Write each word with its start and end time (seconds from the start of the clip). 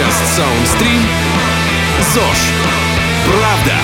Подкаст 0.00 0.40
Soundstream 0.40 1.02
ЗОЖ. 2.14 2.38
Правда 3.26 3.74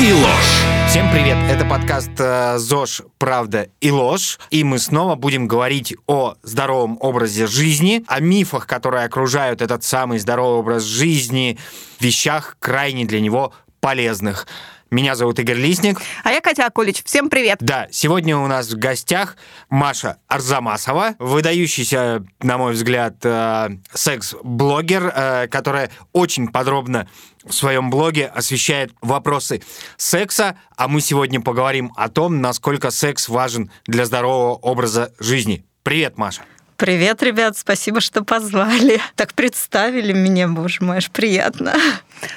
и 0.00 0.12
ложь. 0.12 0.88
Всем 0.88 1.10
привет! 1.10 1.36
Это 1.50 1.64
подкаст 1.64 2.10
э, 2.20 2.58
ЗОЖ 2.58 3.02
«Правда 3.18 3.68
и 3.80 3.90
ложь». 3.90 4.38
И 4.50 4.62
мы 4.62 4.78
снова 4.78 5.16
будем 5.16 5.48
говорить 5.48 5.96
о 6.06 6.36
здоровом 6.44 6.98
образе 7.00 7.48
жизни, 7.48 8.04
о 8.06 8.20
мифах, 8.20 8.68
которые 8.68 9.06
окружают 9.06 9.60
этот 9.60 9.82
самый 9.82 10.20
здоровый 10.20 10.60
образ 10.60 10.84
жизни, 10.84 11.58
вещах 11.98 12.56
крайне 12.60 13.04
для 13.04 13.18
него 13.18 13.52
полезных. 13.80 14.46
Меня 14.90 15.16
зовут 15.16 15.38
Игорь 15.40 15.56
Лисник. 15.56 16.00
А 16.22 16.30
я 16.30 16.40
Катя 16.40 16.66
Акулич. 16.66 17.02
Всем 17.04 17.28
привет. 17.28 17.58
Да, 17.60 17.88
сегодня 17.90 18.36
у 18.36 18.46
нас 18.46 18.68
в 18.68 18.78
гостях 18.78 19.36
Маша 19.68 20.18
Арзамасова, 20.28 21.16
выдающийся, 21.18 22.24
на 22.40 22.56
мой 22.56 22.72
взгляд, 22.72 23.16
э, 23.24 23.68
секс-блогер, 23.92 25.12
э, 25.12 25.48
которая 25.48 25.90
очень 26.12 26.46
подробно 26.48 27.08
в 27.44 27.52
своем 27.52 27.90
блоге 27.90 28.26
освещает 28.26 28.92
вопросы 29.00 29.60
секса, 29.96 30.56
а 30.76 30.86
мы 30.86 31.00
сегодня 31.00 31.40
поговорим 31.40 31.92
о 31.96 32.08
том, 32.08 32.40
насколько 32.40 32.92
секс 32.92 33.28
важен 33.28 33.72
для 33.86 34.04
здорового 34.04 34.54
образа 34.54 35.12
жизни. 35.18 35.64
Привет, 35.82 36.16
Маша. 36.16 36.42
Привет, 36.76 37.22
ребят, 37.22 37.56
спасибо, 37.56 38.00
что 38.00 38.22
позвали. 38.22 39.00
Так 39.14 39.32
представили 39.32 40.12
меня, 40.12 40.46
боже 40.46 40.84
мой, 40.84 40.98
аж 40.98 41.10
приятно. 41.10 41.74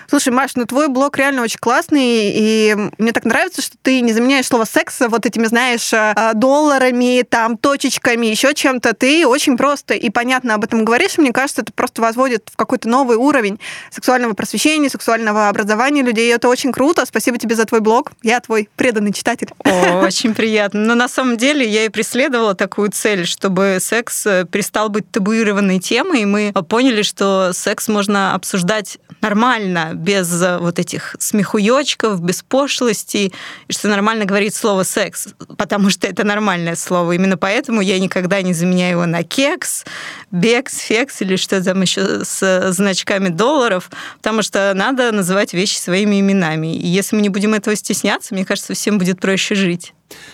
Слушай, 0.08 0.34
Маш, 0.34 0.52
ну 0.56 0.66
твой 0.66 0.88
блог 0.88 1.18
реально 1.18 1.44
очень 1.44 1.60
классный, 1.60 2.32
и 2.34 2.76
мне 2.98 3.12
так 3.12 3.26
нравится, 3.26 3.62
что 3.62 3.78
ты 3.81 4.02
не 4.02 4.14
заменяешь 4.14 4.48
слово 4.48 4.66
секса 4.66 5.09
вот 5.09 5.26
этими, 5.26 5.45
знаешь, 5.45 5.92
а, 5.94 6.34
долларами, 6.34 7.23
там, 7.28 7.58
точечками, 7.58 8.28
еще 8.28 8.53
чем-то. 8.53 8.94
Ты 8.94 9.28
очень 9.28 9.58
просто 9.58 9.94
и 9.94 10.09
понятно 10.09 10.56
об 10.56 10.64
этом 10.64 10.86
говоришь. 10.86 11.18
Мне 11.18 11.31
кажется, 11.31 11.62
это 11.62 11.73
просто 11.73 12.02
возводит 12.02 12.50
в 12.52 12.58
какой-то 12.58 12.90
новый 12.90 13.18
уровень 13.18 13.59
сексуального 13.92 14.34
просвещения, 14.34 14.90
сексуального 14.90 15.50
образования 15.50 16.02
людей. 16.02 16.34
Это 16.34 16.48
очень 16.48 16.72
круто. 16.72 17.06
Спасибо 17.06 17.38
тебе 17.38 17.56
за 17.56 17.66
твой 17.66 17.81
блог. 17.81 18.12
Я 18.23 18.40
твой 18.40 18.70
преданный 18.75 19.14
читатель. 19.14 19.50
Очень 19.64 20.34
приятно. 20.34 20.80
Но 20.80 20.96
на 20.96 21.08
самом 21.08 21.38
деле 21.38 21.68
я 21.68 21.86
и 21.86 21.90
преследовала 21.90 22.56
такую 22.56 22.92
цель, 22.92 23.25
чтобы 23.25 23.78
секс 23.80 24.25
э, 24.25 24.46
перестал 24.46 24.90
быть 24.90 25.09
табуированной 25.12 25.80
темой, 25.80 26.22
и 26.22 26.25
мы 26.25 26.53
поняли, 26.68 27.02
что 27.02 27.52
секс 27.53 27.88
можно 27.88 28.34
обсуждать 28.34 28.98
нормально, 29.22 29.69
без 29.94 30.42
э, 30.42 30.58
вот 30.58 30.80
этих 30.80 31.16
смехуёчков, 31.20 32.22
без 32.22 32.44
пошлости, 32.44 33.31
и 33.67 33.73
что 33.73 33.88
нормально 33.88 34.25
говорить 34.25 34.56
слово 34.56 34.84
«секс», 34.84 35.30
потому 35.58 35.89
что 35.89 36.08
это 36.08 36.23
нормальное 36.23 36.75
слово. 36.75 37.14
Именно 37.14 37.38
поэтому 37.38 37.81
я 37.81 38.00
никогда 38.00 38.42
не 38.42 38.53
заменяю 38.53 38.92
его 38.92 39.06
на 39.06 39.23
кекс, 39.23 39.86
бекс, 40.31 40.78
фекс 40.78 41.22
или 41.22 41.36
что 41.36 41.64
там 41.64 41.81
еще 41.81 42.23
с 42.23 42.72
значками 42.72 43.30
долларов, 43.30 43.90
потому 44.17 44.42
что 44.42 44.73
надо 44.75 45.12
называть 45.12 45.53
вещи 45.53 45.78
своими 45.78 46.20
именами. 46.20 46.75
И 46.75 46.88
если 46.88 47.16
мы 47.16 47.22
не 47.22 47.30
будем 47.30 47.53
этого 47.53 47.75
стесняться, 47.75 48.34
мне 48.34 48.45
кажется, 48.45 48.73
всем 48.73 48.97
будет 48.97 49.20
проще 49.20 49.56
жить. 49.56 49.94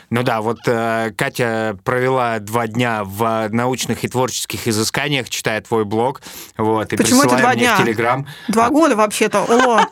Ну 0.10 0.24
да, 0.24 0.42
вот 0.42 0.60
э, 0.68 1.12
Катя 1.18 1.78
провела 1.84 2.40
два 2.40 2.68
дня 2.68 3.04
в 3.04 3.50
научных 3.50 4.04
и 4.04 4.08
творческих 4.08 4.68
изысканиях, 4.68 5.30
читая 5.30 5.62
твой 5.62 5.86
блог, 5.86 6.22
вот, 6.58 6.94
и 6.94 6.98
Почему 6.98 7.24
это 7.24 7.38
два 7.38 7.52
мне 7.52 7.62
дня? 7.62 7.76
в 7.76 7.84
Телеграм. 7.84 8.28
Два 8.48 8.70
года 8.70 8.96
вообще-то. 8.96 9.44
О, 9.44 9.86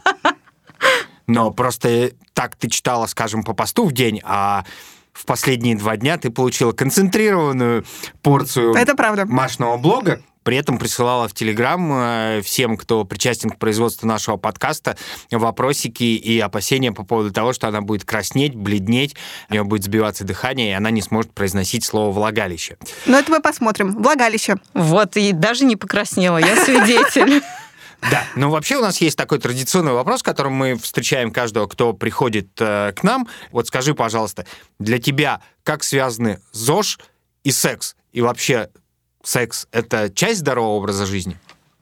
Но 1.27 1.51
просто 1.51 2.11
так 2.33 2.55
ты 2.55 2.69
читала, 2.69 3.05
скажем, 3.07 3.43
по 3.43 3.53
посту 3.53 3.85
в 3.85 3.91
день, 3.91 4.21
а 4.23 4.65
в 5.13 5.25
последние 5.25 5.75
два 5.75 5.95
дня 5.95 6.17
ты 6.17 6.29
получила 6.31 6.71
концентрированную 6.71 7.85
порцию 8.21 8.73
это 8.73 8.95
правда. 8.95 9.25
Машного 9.25 9.77
блога, 9.77 10.21
при 10.43 10.57
этом 10.57 10.77
присылала 10.77 11.27
в 11.27 11.33
Телеграм 11.33 11.91
э, 11.93 12.41
всем, 12.43 12.77
кто 12.77 13.05
причастен 13.05 13.49
к 13.49 13.57
производству 13.57 14.07
нашего 14.07 14.37
подкаста, 14.37 14.97
вопросики 15.31 16.03
и 16.03 16.39
опасения 16.39 16.91
по 16.91 17.03
поводу 17.03 17.31
того, 17.31 17.53
что 17.53 17.67
она 17.67 17.81
будет 17.81 18.05
краснеть, 18.05 18.55
бледнеть, 18.55 19.15
у 19.49 19.53
нее 19.53 19.63
будет 19.63 19.83
сбиваться 19.83 20.23
дыхание, 20.23 20.71
и 20.71 20.73
она 20.73 20.91
не 20.91 21.01
сможет 21.01 21.33
произносить 21.33 21.83
слово 21.83 22.11
«влагалище». 22.11 22.77
Но 23.05 23.19
это 23.19 23.31
мы 23.31 23.41
посмотрим. 23.41 24.01
Влагалище. 24.01 24.57
Вот, 24.73 25.17
и 25.17 25.31
даже 25.31 25.65
не 25.65 25.75
покраснела, 25.75 26.37
я 26.37 26.55
свидетель. 26.63 27.41
Да, 28.11 28.25
ну 28.35 28.49
вообще 28.49 28.77
у 28.77 28.81
нас 28.81 28.99
есть 28.99 29.17
такой 29.17 29.39
традиционный 29.39 29.93
вопрос, 29.93 30.23
которым 30.23 30.53
мы 30.53 30.75
встречаем 30.75 31.31
каждого, 31.31 31.67
кто 31.67 31.93
приходит 31.93 32.49
э, 32.59 32.91
к 32.93 33.03
нам. 33.03 33.27
Вот 33.51 33.67
скажи, 33.67 33.93
пожалуйста, 33.93 34.45
для 34.77 34.99
тебя 34.99 35.41
как 35.63 35.83
связаны 35.83 36.41
ЗОЖ 36.51 36.99
и 37.45 37.51
секс? 37.51 37.95
И 38.11 38.21
вообще 38.21 38.69
секс— 39.23 39.67
это 39.71 40.11
часть 40.13 40.41
здорового 40.41 40.75
образа 40.75 41.05
жизни? 41.05 41.37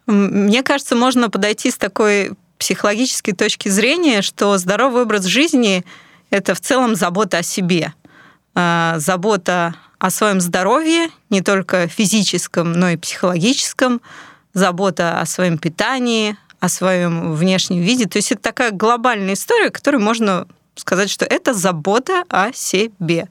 Мне 0.07 0.63
кажется, 0.63 0.95
можно 0.95 1.29
подойти 1.29 1.71
с 1.71 1.75
такой 1.75 2.31
психологической 2.57 3.33
точки 3.33 3.69
зрения, 3.69 4.21
что 4.21 4.57
здоровый 4.57 5.03
образ 5.03 5.25
жизни— 5.25 5.83
это 6.29 6.53
в 6.53 6.61
целом 6.61 6.95
забота 6.95 7.39
о 7.39 7.43
себе, 7.43 7.93
А, 8.53 8.95
забота 8.99 9.75
о 9.97 10.09
своем 10.09 10.41
здоровье, 10.41 11.09
не 11.29 11.41
только 11.41 11.87
физическом, 11.87 12.73
но 12.73 12.89
и 12.89 12.97
психологическом, 12.97 14.01
забота 14.53 15.21
о 15.21 15.25
своем 15.25 15.57
питании, 15.57 16.35
о 16.59 16.67
своем 16.67 17.33
внешнем 17.33 17.81
виде. 17.81 18.07
То 18.07 18.17
есть 18.17 18.31
это 18.31 18.41
такая 18.41 18.71
глобальная 18.71 19.35
история, 19.35 19.69
которую 19.69 20.03
можно 20.03 20.47
сказать, 20.75 21.09
что 21.09 21.25
это 21.25 21.53
забота 21.53 22.23
о 22.29 22.51
себе. 22.51 23.29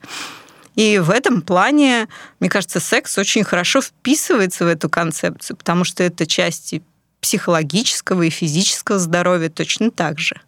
И 0.76 0.98
в 0.98 1.10
этом 1.10 1.42
плане, 1.42 2.08
мне 2.38 2.48
кажется, 2.48 2.80
секс 2.80 3.18
очень 3.18 3.44
хорошо 3.44 3.80
вписывается 3.80 4.64
в 4.64 4.68
эту 4.68 4.88
концепцию, 4.88 5.56
потому 5.56 5.84
что 5.84 6.02
это 6.02 6.26
части 6.26 6.82
психологического 7.20 8.22
и 8.22 8.30
физического 8.30 8.98
здоровья 8.98 9.50
точно 9.50 9.90
так 9.90 10.18
же. 10.18 10.40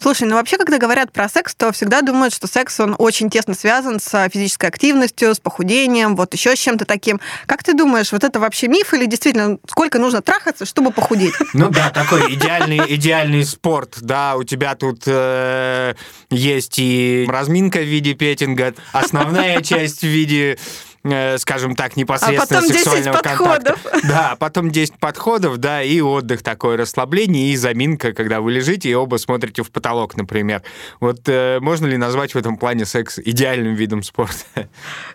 Слушай, 0.00 0.28
ну 0.28 0.36
вообще, 0.36 0.56
когда 0.56 0.78
говорят 0.78 1.12
про 1.12 1.28
секс, 1.28 1.54
то 1.54 1.72
всегда 1.72 2.00
думают, 2.00 2.32
что 2.32 2.46
секс, 2.46 2.80
он 2.80 2.94
очень 2.98 3.28
тесно 3.28 3.54
связан 3.54 4.00
с 4.00 4.28
физической 4.30 4.66
активностью, 4.66 5.34
с 5.34 5.40
похудением, 5.40 6.16
вот 6.16 6.32
еще 6.32 6.56
с 6.56 6.58
чем-то 6.58 6.84
таким. 6.86 7.20
Как 7.46 7.62
ты 7.62 7.74
думаешь, 7.74 8.12
вот 8.12 8.24
это 8.24 8.40
вообще 8.40 8.68
миф 8.68 8.94
или 8.94 9.04
действительно 9.06 9.58
сколько 9.68 9.98
нужно 9.98 10.22
трахаться, 10.22 10.64
чтобы 10.64 10.90
похудеть? 10.90 11.34
Ну 11.54 11.70
да, 11.70 11.90
такой 11.90 12.34
идеальный, 12.34 12.80
идеальный 12.94 13.44
спорт, 13.44 13.96
да, 14.00 14.36
у 14.36 14.44
тебя 14.44 14.76
тут 14.76 15.02
э, 15.06 15.94
есть 16.30 16.78
и 16.78 17.26
разминка 17.28 17.80
в 17.80 17.84
виде 17.84 18.14
петинга, 18.14 18.74
основная 18.92 19.60
часть 19.62 20.00
в 20.00 20.06
виде 20.06 20.52
э, 20.52 20.56
скажем 21.38 21.74
так, 21.76 21.96
непосредственно 21.96 22.42
А 22.42 22.46
потом 22.46 22.68
10 22.68 22.76
сексуального 22.76 23.16
контакта. 23.16 23.44
подходов. 23.44 23.86
Да, 24.08 24.36
потом 24.38 24.70
10 24.70 24.94
подходов, 24.98 25.58
да, 25.58 25.82
и 25.82 26.00
отдых 26.00 26.42
такой, 26.42 26.76
расслабление 26.76 27.52
и 27.52 27.56
заминка, 27.56 28.12
когда 28.12 28.40
вы 28.40 28.52
лежите 28.52 28.88
и 28.88 28.94
оба 28.94 29.16
смотрите 29.16 29.62
в 29.62 29.70
потолок, 29.70 30.16
например. 30.16 30.62
Вот 31.00 31.20
э, 31.26 31.58
можно 31.60 31.86
ли 31.86 31.96
назвать 31.96 32.34
в 32.34 32.38
этом 32.38 32.56
плане 32.56 32.84
секс 32.84 33.18
идеальным 33.18 33.74
видом 33.74 34.02
спорта? 34.02 34.68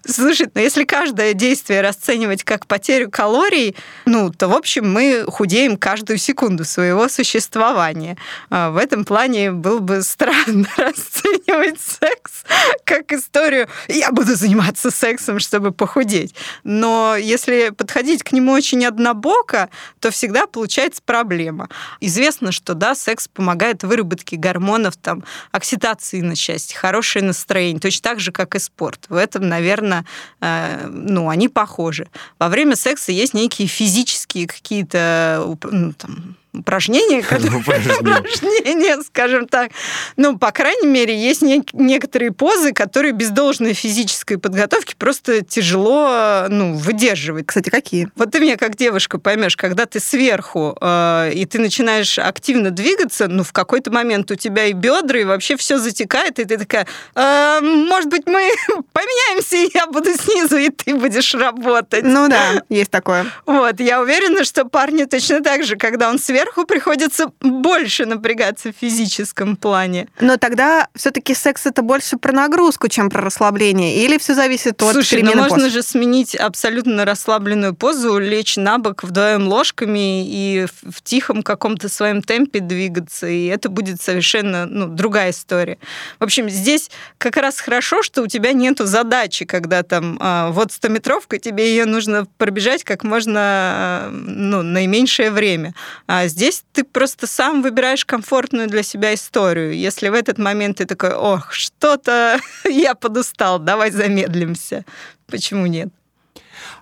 Слушай, 0.06 0.48
ну 0.54 0.62
если 0.62 0.84
каждое 0.84 1.34
действие 1.34 1.82
расценивать 1.82 2.44
как 2.44 2.68
потерю 2.68 3.10
калорий, 3.10 3.76
ну, 4.06 4.32
то, 4.32 4.48
в 4.48 4.54
общем, 4.54 4.92
мы 4.92 5.26
худеем 5.28 5.78
каждую 5.78 6.18
секунду 6.18 6.66
своего 6.66 7.08
существования. 7.10 8.18
А 8.50 8.70
В 8.72 8.78
этом 8.78 9.06
плане 9.06 9.52
было 9.52 9.80
бы 9.80 10.02
странно 10.02 10.68
расценивать 10.78 11.80
секс 11.82 12.44
как 12.84 13.12
историю 13.12 13.68
«я 13.88 14.12
буду 14.12 14.36
заниматься 14.36 14.92
сексом, 14.92 15.40
чтобы 15.40 15.72
похудеть». 15.84 16.34
Но 16.64 17.18
если 17.18 17.72
подходить 17.72 18.24
к 18.24 18.32
нему 18.32 18.54
очень 18.54 18.86
однобоко, 18.86 19.70
то 20.00 20.12
всегда 20.12 20.48
получается 20.48 21.02
проблема. 21.06 21.68
Известно, 22.00 22.54
что, 22.54 22.74
да, 22.74 22.96
секс 22.96 23.28
помогает 23.28 23.84
выработке 23.84 24.38
гормонов, 24.38 24.96
там, 24.96 25.24
окситации 25.52 26.22
на 26.22 26.36
счастье, 26.36 26.78
хорошее 26.78 27.26
настроение, 27.26 27.82
точно 27.82 28.02
так 28.02 28.20
же, 28.22 28.32
как 28.32 28.56
и 28.56 28.60
спорт. 28.60 29.06
В 29.10 29.16
этом, 29.16 29.50
наверное, 29.50 30.06
э, 30.40 30.88
ну, 30.88 31.28
они 31.28 31.50
похожи. 31.50 32.08
Во 32.40 32.48
время 32.48 32.78
секса 32.78 33.12
есть 33.12 33.34
некие 33.34 33.68
физические 33.68 34.48
какие-то 34.48 35.44
уп- 35.46 35.70
ну, 35.70 35.92
там, 35.94 36.38
упражнения, 36.54 37.22
которые- 37.28 37.60
Упражнения. 37.60 39.02
скажем 39.04 39.48
так. 39.48 39.72
Ну, 40.18 40.38
по 40.38 40.52
крайней 40.52 40.88
мере, 40.88 41.16
есть 41.16 41.42
нек- 41.42 41.70
некоторые 41.74 42.32
позы, 42.32 42.74
которые 42.74 43.12
без 43.12 43.30
должной 43.30 43.74
физической 43.74 44.38
подготовки 44.38 44.96
просто 44.98 45.44
тяжело 45.44 46.46
ну, 46.50 46.76
выдерживать. 46.76 47.48
Кстати, 47.48 47.70
какие? 47.70 48.10
Вот 48.16 48.32
ты 48.32 48.40
меня 48.40 48.58
как 48.58 48.76
девушка 48.76 49.18
поймешь, 49.20 49.58
когда 49.58 49.86
ты 49.86 50.00
сверху 50.00 50.78
э, 50.80 51.32
и 51.34 51.46
ты 51.46 51.60
начинаешь 51.60 52.20
активно 52.20 52.72
двигаться, 52.72 53.28
ну 53.28 53.44
в 53.44 53.52
какой-то 53.52 53.92
момент 53.92 54.30
у 54.32 54.36
тебя 54.36 54.66
и 54.66 54.74
бедра, 54.74 55.20
и 55.20 55.24
вообще 55.24 55.58
все 55.58 55.78
затекает, 55.78 56.40
и 56.40 56.46
ты 56.46 56.58
такая, 56.58 56.88
«Э, 57.16 57.60
может 57.62 58.10
быть, 58.10 58.28
мы 58.28 58.50
поменяемся, 58.94 59.56
и 59.58 59.70
я 59.74 59.88
буду 59.88 60.14
снизу, 60.14 60.58
и 60.58 60.70
ты 60.70 60.96
будешь 60.96 61.34
работать. 61.34 62.04
Ну 62.04 62.28
да, 62.30 62.62
есть 62.70 62.92
такое. 62.92 63.26
Вот, 63.46 63.80
я 63.80 64.02
уверена, 64.02 64.44
что 64.44 64.66
парни 64.66 65.06
точно 65.06 65.42
так 65.42 65.64
же, 65.64 65.76
когда 65.76 66.10
он 66.10 66.20
сверху, 66.20 66.43
сверху 66.44 66.66
приходится 66.66 67.32
больше 67.40 68.06
напрягаться 68.06 68.72
в 68.72 68.76
физическом 68.80 69.56
плане. 69.56 70.08
Но 70.20 70.38
тогда 70.38 70.88
все-таки 70.96 71.34
секс 71.34 71.66
это 71.66 71.82
больше 71.82 72.18
про 72.18 72.34
нагрузку, 72.34 72.88
чем 72.90 73.10
про 73.10 73.22
расслабление, 73.22 74.04
или 74.04 74.18
все 74.18 74.34
зависит 74.34 74.82
от 74.82 74.92
Слушай, 74.92 75.22
ну 75.22 75.32
перемены 75.32 75.50
можно 75.50 75.66
поз? 75.66 75.74
же 75.74 75.84
сменить 75.84 76.36
абсолютно 76.36 77.06
расслабленную 77.06 77.74
позу, 77.76 78.18
лечь 78.18 78.58
на 78.58 78.78
бок 78.78 79.04
вдвоем 79.04 79.48
ложками 79.48 80.28
и 80.28 80.68
в, 80.84 81.02
тихом 81.02 81.44
каком-то 81.44 81.90
своем 81.90 82.22
темпе 82.22 82.60
двигаться, 82.60 83.28
и 83.28 83.46
это 83.46 83.70
будет 83.70 84.02
совершенно 84.02 84.66
ну, 84.66 84.88
другая 84.88 85.32
история. 85.32 85.78
В 86.20 86.24
общем, 86.24 86.50
здесь 86.50 86.90
как 87.18 87.38
раз 87.38 87.60
хорошо, 87.60 88.04
что 88.04 88.22
у 88.22 88.28
тебя 88.28 88.54
нету 88.54 88.86
задачи, 88.86 89.46
когда 89.46 89.84
там 89.84 90.18
а, 90.20 90.52
вот 90.52 90.70
100-метровка, 90.70 91.40
тебе 91.40 91.70
ее 91.70 91.86
нужно 91.86 92.28
пробежать 92.38 92.84
как 92.84 93.04
можно 93.04 93.40
а, 93.40 94.10
ну, 94.12 94.62
наименьшее 94.62 95.32
время. 95.32 95.74
А 96.08 96.28
здесь 96.34 96.64
ты 96.74 96.84
просто 96.84 97.28
сам 97.28 97.62
выбираешь 97.62 98.06
комфортную 98.06 98.68
для 98.68 98.84
себя 98.84 99.14
историю. 99.14 99.78
Если 99.78 100.10
в 100.10 100.14
этот 100.14 100.38
момент 100.38 100.78
ты 100.78 100.86
такой, 100.86 101.14
ох, 101.14 101.54
что-то 101.54 102.40
я 102.70 102.96
подустал, 102.96 103.60
давай 103.60 103.92
замедлимся. 103.92 104.84
Почему 105.28 105.68
нет? 105.68 105.90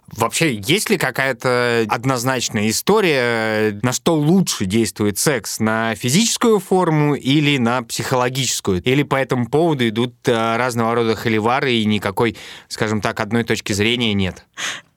Вообще, 0.07 0.56
есть 0.56 0.89
ли 0.89 0.98
какая-то 0.98 1.86
однозначная 1.88 2.69
история, 2.69 3.80
на 3.81 3.94
что 3.94 4.15
лучше 4.15 4.65
действует 4.65 5.18
секс? 5.18 5.59
На 5.59 5.95
физическую 5.95 6.59
форму 6.59 7.15
или 7.15 7.57
на 7.57 7.81
психологическую? 7.81 8.81
Или 8.83 9.04
по 9.04 9.15
этому 9.15 9.47
поводу 9.47 9.88
идут 9.88 10.15
э, 10.25 10.57
разного 10.57 10.95
рода 10.95 11.15
холивары 11.15 11.74
и 11.74 11.86
никакой, 11.86 12.36
скажем 12.68 13.00
так, 13.00 13.21
одной 13.21 13.45
точки 13.45 13.71
зрения 13.71 14.13
нет? 14.13 14.45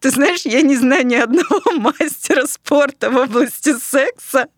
Ты 0.04 0.10
знаешь, 0.10 0.42
я 0.44 0.60
не 0.60 0.76
знаю 0.76 1.06
ни 1.06 1.14
одного 1.14 1.62
мастера 1.78 2.46
спорта 2.46 3.08
в 3.08 3.16
области 3.16 3.74
секса, 3.78 4.48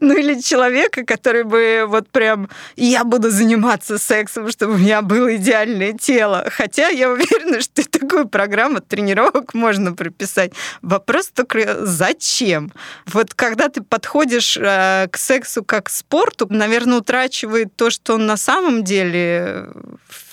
ну 0.00 0.16
или 0.16 0.40
человека, 0.40 1.04
который 1.04 1.44
бы 1.44 1.84
вот 1.86 2.08
прям 2.08 2.50
я 2.74 3.04
буду 3.04 3.30
заниматься 3.30 3.98
сексом, 3.98 4.50
чтобы 4.50 4.74
у 4.74 4.78
меня 4.78 5.02
было 5.02 5.36
идеальное 5.36 5.92
тело. 5.92 6.48
Хотя 6.50 6.88
я 6.88 7.08
уверена, 7.08 7.60
что 7.60 7.88
такую 7.88 8.26
программу 8.26 8.80
тренировок 8.80 9.54
можно 9.54 9.92
прописать. 9.92 10.54
Вопрос 10.82 11.28
только 11.28 11.86
зачем? 11.86 12.72
Вот 13.06 13.32
когда 13.32 13.68
ты 13.68 13.82
подходишь 13.82 14.56
э, 14.56 15.06
к 15.08 15.18
сексу 15.18 15.62
как 15.62 15.84
к 15.84 15.88
спорту, 15.88 16.48
наверное, 16.50 16.98
утрачивает 16.98 17.76
то, 17.76 17.90
что 17.90 18.14
он 18.14 18.26
на 18.26 18.36
самом 18.36 18.82
деле 18.82 19.68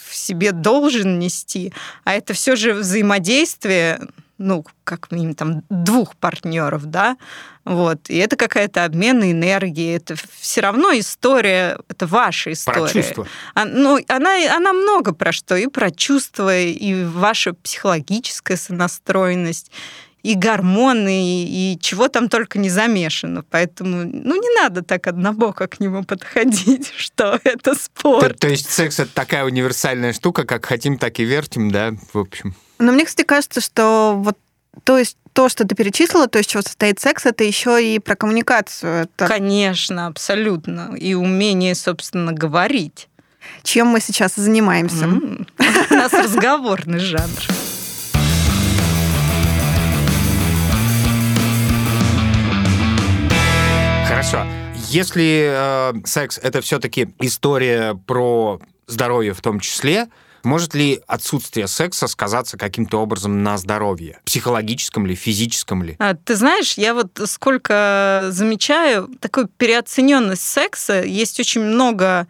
в 0.10 0.16
себе 0.16 0.52
должен 0.52 1.20
нести, 1.20 1.74
а 2.06 2.16
это 2.16 2.34
все 2.34 2.56
же 2.56 2.74
взаимодействие 2.74 4.00
ну, 4.44 4.66
как 4.84 5.12
минимум, 5.12 5.36
там, 5.36 5.64
двух 5.70 6.16
партнеров, 6.16 6.86
да, 6.86 7.18
вот, 7.66 8.10
и 8.10 8.18
это 8.18 8.36
какая-то 8.36 8.84
обмен 8.84 9.24
энергии, 9.24 9.96
это 9.96 10.16
все 10.40 10.62
равно 10.62 10.92
история, 10.92 11.78
это 11.88 12.06
ваша 12.06 12.52
история. 12.52 12.82
Про 12.82 12.90
чувства. 12.90 13.28
А, 13.56 13.66
ну, 13.66 14.00
она, 14.08 14.56
она 14.56 14.74
много 14.74 15.14
про 15.14 15.32
что, 15.32 15.56
и 15.56 15.68
про 15.68 15.92
чувства, 15.92 16.58
и 16.58 17.06
ваша 17.06 17.54
психологическая 17.54 18.58
сонастроенность, 18.58 19.72
и 20.24 20.36
гормоны, 20.36 21.44
и, 21.44 21.74
и 21.74 21.80
чего 21.80 22.08
там 22.08 22.30
только 22.30 22.58
не 22.58 22.70
замешано. 22.70 23.44
Поэтому, 23.50 24.04
ну, 24.06 24.42
не 24.42 24.56
надо 24.56 24.82
так 24.82 25.08
однобоко 25.08 25.68
к 25.68 25.82
нему 25.82 26.04
подходить, 26.04 26.94
что 26.98 27.40
это 27.44 27.76
спорт. 27.76 28.40
То, 28.40 28.48
то 28.48 28.48
есть 28.48 28.70
секс— 28.70 29.00
это 29.02 29.14
такая 29.14 29.44
универсальная 29.44 30.14
штука, 30.14 30.46
как 30.46 30.66
хотим, 30.66 30.98
так 30.98 31.20
и 31.20 31.24
вертим, 31.24 31.70
да, 31.70 31.94
в 32.14 32.18
общем. 32.18 32.56
Но 32.80 32.94
мне, 32.94 33.06
кстати, 33.06 33.26
кажется, 33.26 33.62
что 33.62 34.16
вот 34.18 34.38
то 34.84 34.98
есть 34.98 35.18
то, 35.34 35.50
что 35.50 35.66
ты 35.66 35.76
перечислила, 35.76 36.28
то, 36.28 36.40
из 36.40 36.46
чего 36.46 36.64
состоит 36.64 37.00
секс, 37.00 37.26
это 37.26 37.44
еще 37.44 37.84
и 37.84 38.00
про 38.00 38.16
коммуникацию. 38.16 39.04
Это... 39.04 39.28
Конечно, 39.28 40.08
абсолютно. 40.08 40.96
И 40.96 41.14
умение, 41.14 41.76
собственно, 41.76 42.34
говорить. 42.34 43.08
Чем 43.64 43.88
мы 43.88 44.00
сейчас 44.00 44.38
и 44.38 44.42
занимаемся. 44.42 45.06
Mm. 45.06 45.48
У 45.92 45.94
нас 45.94 46.14
разговорный 46.14 47.00
жанр. 47.00 47.63
Хорошо. 54.24 54.48
Если 54.88 55.50
э, 55.52 55.94
секс 56.06 56.40
это 56.42 56.62
все-таки 56.62 57.10
история 57.20 57.94
про 57.94 58.62
здоровье 58.88 59.34
в 59.34 59.42
том 59.42 59.60
числе, 59.60 60.08
может 60.44 60.74
ли 60.76 61.02
отсутствие 61.08 61.68
секса 61.68 62.08
сказаться 62.08 62.58
каким-то 62.58 63.02
образом 63.02 63.44
на 63.44 63.58
здоровье? 63.58 64.22
Психологическом 64.24 65.06
ли, 65.06 65.16
физическом 65.16 65.84
ли? 65.84 65.98
А, 66.00 66.14
ты 66.14 66.38
знаешь, 66.38 66.76
я 66.78 66.94
вот 66.94 67.20
сколько 67.26 68.28
замечаю, 68.30 69.10
такую 69.20 69.50
переоцененность 69.50 70.44
секса, 70.44 71.04
есть 71.04 71.42
очень 71.42 71.62
много 71.62 72.26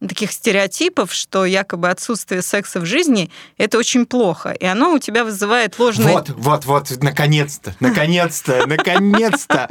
таких 0.00 0.32
стереотипов, 0.32 1.12
что 1.12 1.44
якобы 1.44 1.88
отсутствие 1.88 2.42
секса 2.42 2.80
в 2.80 2.86
жизни– 2.86 3.30
это 3.58 3.78
очень 3.78 4.06
плохо, 4.06 4.50
и 4.50 4.64
оно 4.64 4.92
у 4.92 4.98
тебя 4.98 5.24
вызывает 5.24 5.78
ложное... 5.78 6.12
Вот, 6.12 6.30
вот, 6.30 6.64
вот, 6.66 6.90
наконец-то, 7.02 7.74
наконец-то, 7.80 8.64
наконец-то! 8.66 9.68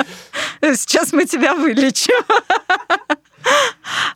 Сейчас 0.61 1.13
мы 1.13 1.25
тебя 1.25 1.53
вылечим. 1.53 2.23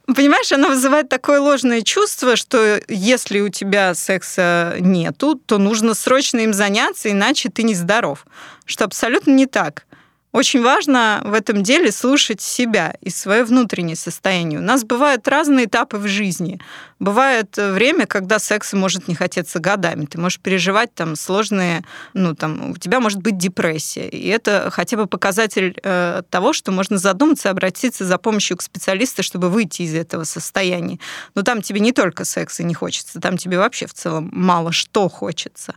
Понимаешь, 0.08 0.52
оно 0.52 0.70
вызывает 0.70 1.10
такое 1.10 1.40
ложное 1.40 1.84
чувство, 1.84 2.36
что 2.36 2.82
если 2.88 3.42
у 3.42 3.50
тебя 3.50 3.94
секса 3.94 4.76
нету, 4.80 5.36
то 5.36 5.60
нужно 5.60 5.94
срочно 5.94 6.40
им 6.40 6.54
заняться, 6.54 7.12
иначе 7.12 7.50
ты 7.50 7.62
нездоров. 7.62 8.26
Что 8.66 8.86
абсолютно 8.86 9.32
не 9.32 9.46
так. 9.46 9.86
Очень 10.32 10.62
важно 10.62 11.22
в 11.26 11.34
этом 11.34 11.64
деле 11.64 11.92
слушать 11.92 12.40
себя 12.40 12.94
и 13.02 13.10
свое 13.10 13.44
внутреннее 13.44 13.96
состояние. 13.96 14.60
У 14.60 14.62
нас 14.62 14.84
бывают 14.84 15.28
разные 15.28 15.66
этапы 15.66 15.98
в 15.98 16.08
жизни. 16.08 16.62
Бывает 17.00 17.58
время, 17.58 18.06
когда 18.06 18.38
секса 18.38 18.78
может 18.78 19.08
не 19.08 19.16
хотеться 19.16 19.58
годами. 19.60 20.06
Ты 20.06 20.20
можешь 20.20 20.40
переживать 20.40 20.94
там 20.94 21.16
сложные, 21.16 21.84
ну 22.14 22.36
там 22.36 22.72
у 22.72 22.78
тебя 22.78 23.00
может 23.00 23.20
быть 23.24 23.38
депрессия. 23.40 24.08
И 24.08 24.28
это 24.28 24.70
хотя 24.72 24.98
бы 24.98 25.08
показатель 25.08 25.76
э, 25.82 26.22
того, 26.30 26.54
что 26.54 26.72
можно 26.72 27.00
задуматься, 27.00 27.50
обратиться 27.50 28.06
за 28.06 28.20
помощью 28.20 28.58
к 28.58 28.62
специалисту, 28.62 29.24
чтобы 29.24 29.50
выйти 29.50 29.82
из 29.82 29.96
этого 29.96 30.26
состояния. 30.26 31.00
Но 31.34 31.42
там 31.42 31.64
тебе 31.64 31.80
не 31.80 31.92
только 31.92 32.24
секса 32.24 32.64
не 32.64 32.76
хочется, 32.76 33.20
там 33.20 33.38
тебе 33.38 33.58
вообще 33.58 33.88
в 33.88 33.94
целом 33.96 34.30
мало 34.32 34.74
что 34.74 35.10
хочется. 35.10 35.74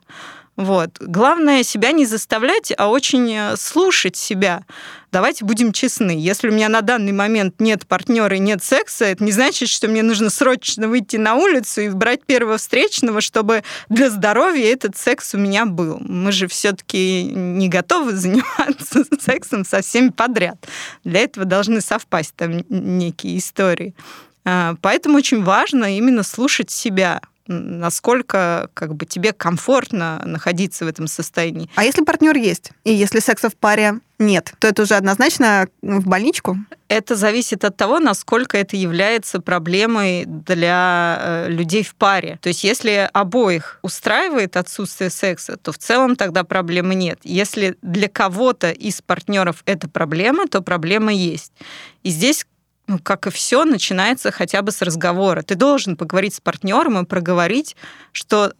Вот. 0.63 0.91
Главное 1.01 1.65
себя 1.65 1.91
не 1.91 2.07
заставлять, 2.07 2.73
а 2.79 2.89
очень 2.89 3.33
э, 3.35 3.57
слушать 3.57 4.15
себя. 4.15 4.63
Давайте 5.11 5.45
будем 5.45 5.73
честны. 5.73 6.13
Если 6.13 6.49
у 6.49 6.53
меня 6.53 6.69
на 6.69 6.83
данный 6.83 7.11
момент 7.11 7.57
нет 7.59 7.85
партнера 7.87 8.37
и 8.37 8.39
нет 8.39 8.63
секса, 8.63 9.07
это 9.07 9.25
не 9.25 9.33
значит, 9.33 9.69
что 9.69 9.89
мне 9.89 10.05
нужно 10.05 10.31
срочно 10.31 10.87
выйти 10.87 11.17
на 11.17 11.35
улицу 11.35 11.81
и 11.81 11.89
брать 11.89 12.25
первого 12.25 12.59
встречного, 12.59 13.21
чтобы 13.21 13.65
для 13.89 14.09
здоровья 14.09 14.73
этот 14.73 14.97
секс 14.97 15.35
у 15.35 15.39
меня 15.39 15.67
был. 15.67 15.99
Мы 15.99 16.31
же 16.31 16.47
все-таки 16.47 17.25
не 17.25 17.69
готовы 17.69 18.13
заниматься 18.17 19.05
сексом 19.21 19.65
со 19.65 19.83
всеми 19.83 20.11
подряд. 20.11 20.57
Для 21.03 21.21
этого 21.21 21.45
должны 21.45 21.81
совпасть 21.81 22.37
там 22.37 22.63
некие 22.69 23.39
истории. 23.39 23.97
А, 24.45 24.77
поэтому 24.81 25.19
очень 25.19 25.43
важно 25.43 25.97
именно 25.97 26.23
слушать 26.23 26.71
себя, 26.71 27.21
насколько 27.47 28.71
как 28.75 28.95
бы 28.95 29.07
тебе 29.07 29.33
комфортно 29.33 30.23
находиться 30.25 30.85
в 30.85 30.89
этом 30.89 31.07
состоянии. 31.07 31.69
А 31.75 31.85
если 31.85 32.05
партнер 32.05 32.37
есть, 32.37 32.71
и 32.85 32.93
если 32.93 33.21
секса 33.21 33.51
в 33.51 33.57
паре 33.57 34.01
нет, 34.19 34.55
то 34.59 34.69
это 34.69 34.83
уже 34.83 34.95
однозначно 34.95 35.69
в 35.83 36.07
больничку? 36.07 36.57
Это 36.89 37.17
зависит 37.17 37.65
от 37.65 37.77
того, 37.77 37.99
насколько 37.99 38.57
это 38.57 38.77
является 38.77 39.41
проблемой 39.41 40.25
для 40.27 41.19
э, 41.21 41.49
людей 41.49 41.83
в 41.83 41.95
паре. 41.95 42.39
То 42.43 42.49
есть 42.49 42.65
если 42.65 43.09
обоих 43.13 43.79
устраивает 43.83 44.57
отсутствие 44.57 45.11
секса, 45.11 45.57
то 45.57 45.73
в 45.73 45.79
целом 45.79 46.17
тогда 46.17 46.45
проблемы 46.45 46.95
нет. 46.95 47.19
Если 47.25 47.77
для 47.83 48.09
кого-то 48.09 48.71
из 48.71 49.01
партнеров 49.01 49.63
это 49.67 49.89
проблема, 49.89 50.47
то 50.47 50.61
проблема 50.61 51.13
есть. 51.13 51.53
И 52.03 52.11
здесь 52.11 52.47
ну, 52.87 52.99
как 52.99 53.27
и 53.27 53.31
все, 53.31 53.65
начинается 53.65 54.31
хотя 54.31 54.63
бы 54.63 54.73
с 54.73 54.83
разговора. 54.83 55.43
Ты 55.43 55.55
должен 55.55 55.97
поговорить 55.97 56.35
с 56.35 56.41
партнером 56.41 56.99
и 56.99 57.07
проговорить, 57.07 57.77
что 58.13 58.53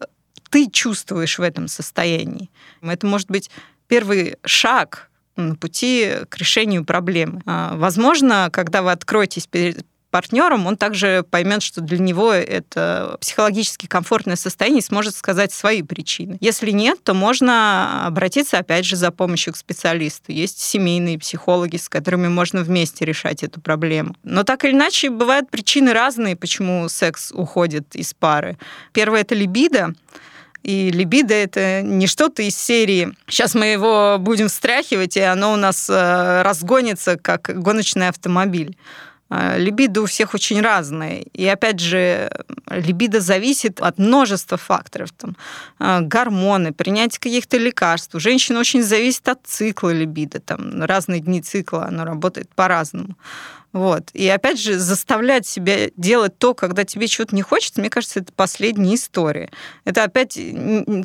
ты 0.51 0.71
чувствуешь 0.71 1.39
в 1.39 1.43
этом 1.43 1.69
состоянии. 1.69 2.51
Это 2.83 3.07
может 3.07 3.31
быть 3.31 3.51
первый 3.89 4.37
шаг 4.45 5.11
на 5.37 5.55
пути 5.55 6.11
к 6.29 6.37
решению 6.37 6.85
проблемы. 6.85 7.43
А, 7.47 7.75
возможно, 7.77 8.49
когда 8.53 8.83
вы 8.83 8.93
откроетесь 8.93 9.47
перед 9.47 9.87
партнером, 10.13 10.67
он 10.67 10.77
также 10.77 11.25
поймет, 11.29 11.63
что 11.63 11.81
для 11.81 11.99
него 11.99 12.33
это 12.33 13.17
психологически 13.21 13.87
комфортное 13.87 14.37
состояние 14.37 14.81
и 14.81 14.85
сможет 14.85 15.17
сказать 15.17 15.53
свои 15.53 15.83
причины. 15.83 16.37
Если 16.41 16.71
нет, 16.71 17.03
то 17.03 17.15
можно 17.15 18.07
обратиться 18.07 18.59
опять 18.59 18.85
же 18.85 18.97
за 18.97 19.11
помощью 19.11 19.55
к 19.55 19.57
специалисту. 19.57 20.31
Есть 20.31 20.61
семейные 20.61 21.19
психологи, 21.19 21.79
с 21.79 21.89
которыми 21.89 22.29
можно 22.29 22.61
вместе 22.63 23.07
решать 23.07 23.43
эту 23.43 23.61
проблему. 23.61 24.15
Но 24.23 24.45
так 24.45 24.65
или 24.65 24.73
иначе, 24.73 25.09
бывают 25.09 25.51
причины 25.51 25.95
разные, 25.95 26.37
почему 26.37 26.89
секс 26.91 27.33
уходит 27.33 27.97
из 27.97 28.13
пары. 28.13 28.59
Первое— 28.93 29.21
это 29.23 29.35
либидо. 29.35 29.95
И 30.63 30.91
либидо 30.93 31.35
это 31.35 31.83
не 31.83 32.07
что-то 32.07 32.43
из 32.43 32.57
серии 32.57 33.15
«сейчас 33.27 33.55
мы 33.55 33.67
его 33.67 34.19
будем 34.21 34.47
встряхивать, 34.47 35.17
и 35.17 35.21
оно 35.21 35.55
у 35.55 35.57
нас 35.57 35.91
э, 35.91 36.43
разгонится, 36.43 37.17
как 37.17 37.51
гоночный 37.59 38.09
автомобиль». 38.09 38.77
А, 39.35 39.57
либидо 39.57 40.03
у 40.03 40.05
всех 40.07 40.35
очень 40.35 40.61
разное. 40.61 41.25
И 41.33 41.47
опять 41.47 41.81
же, 41.81 42.31
либидо 42.69 43.21
зависит 43.21 43.81
от 43.81 43.97
множества 43.97 44.59
факторов. 44.59 45.11
Там, 45.13 45.37
а, 45.79 46.03
гормоны, 46.03 46.73
принятие 46.75 47.19
каких-то 47.19 47.57
лекарств. 47.57 48.15
У 48.15 48.21
женщин 48.21 48.59
очень 48.59 48.83
зависит 48.83 49.27
от 49.29 49.39
цикла 49.45 49.89
либидо. 49.89 50.39
Там, 50.39 50.83
разные 50.83 51.21
дни 51.21 51.41
цикла, 51.41 51.87
оно 51.87 52.05
работает 52.05 52.55
по-разному. 52.55 53.17
Вот. 53.73 54.11
И 54.13 54.29
опять 54.29 54.61
же, 54.61 54.79
заставлять 54.79 55.47
себя 55.47 55.89
делать 55.97 56.39
то, 56.39 56.55
когда 56.55 56.85
тебе 56.85 57.09
чего-то 57.09 57.35
не 57.35 57.43
хочется, 57.43 57.81
мне 57.81 57.89
кажется, 57.89 58.21
это 58.21 58.33
последняя 58.33 58.95
история. 58.95 59.51
Это 59.85 60.05
опять, 60.05 60.39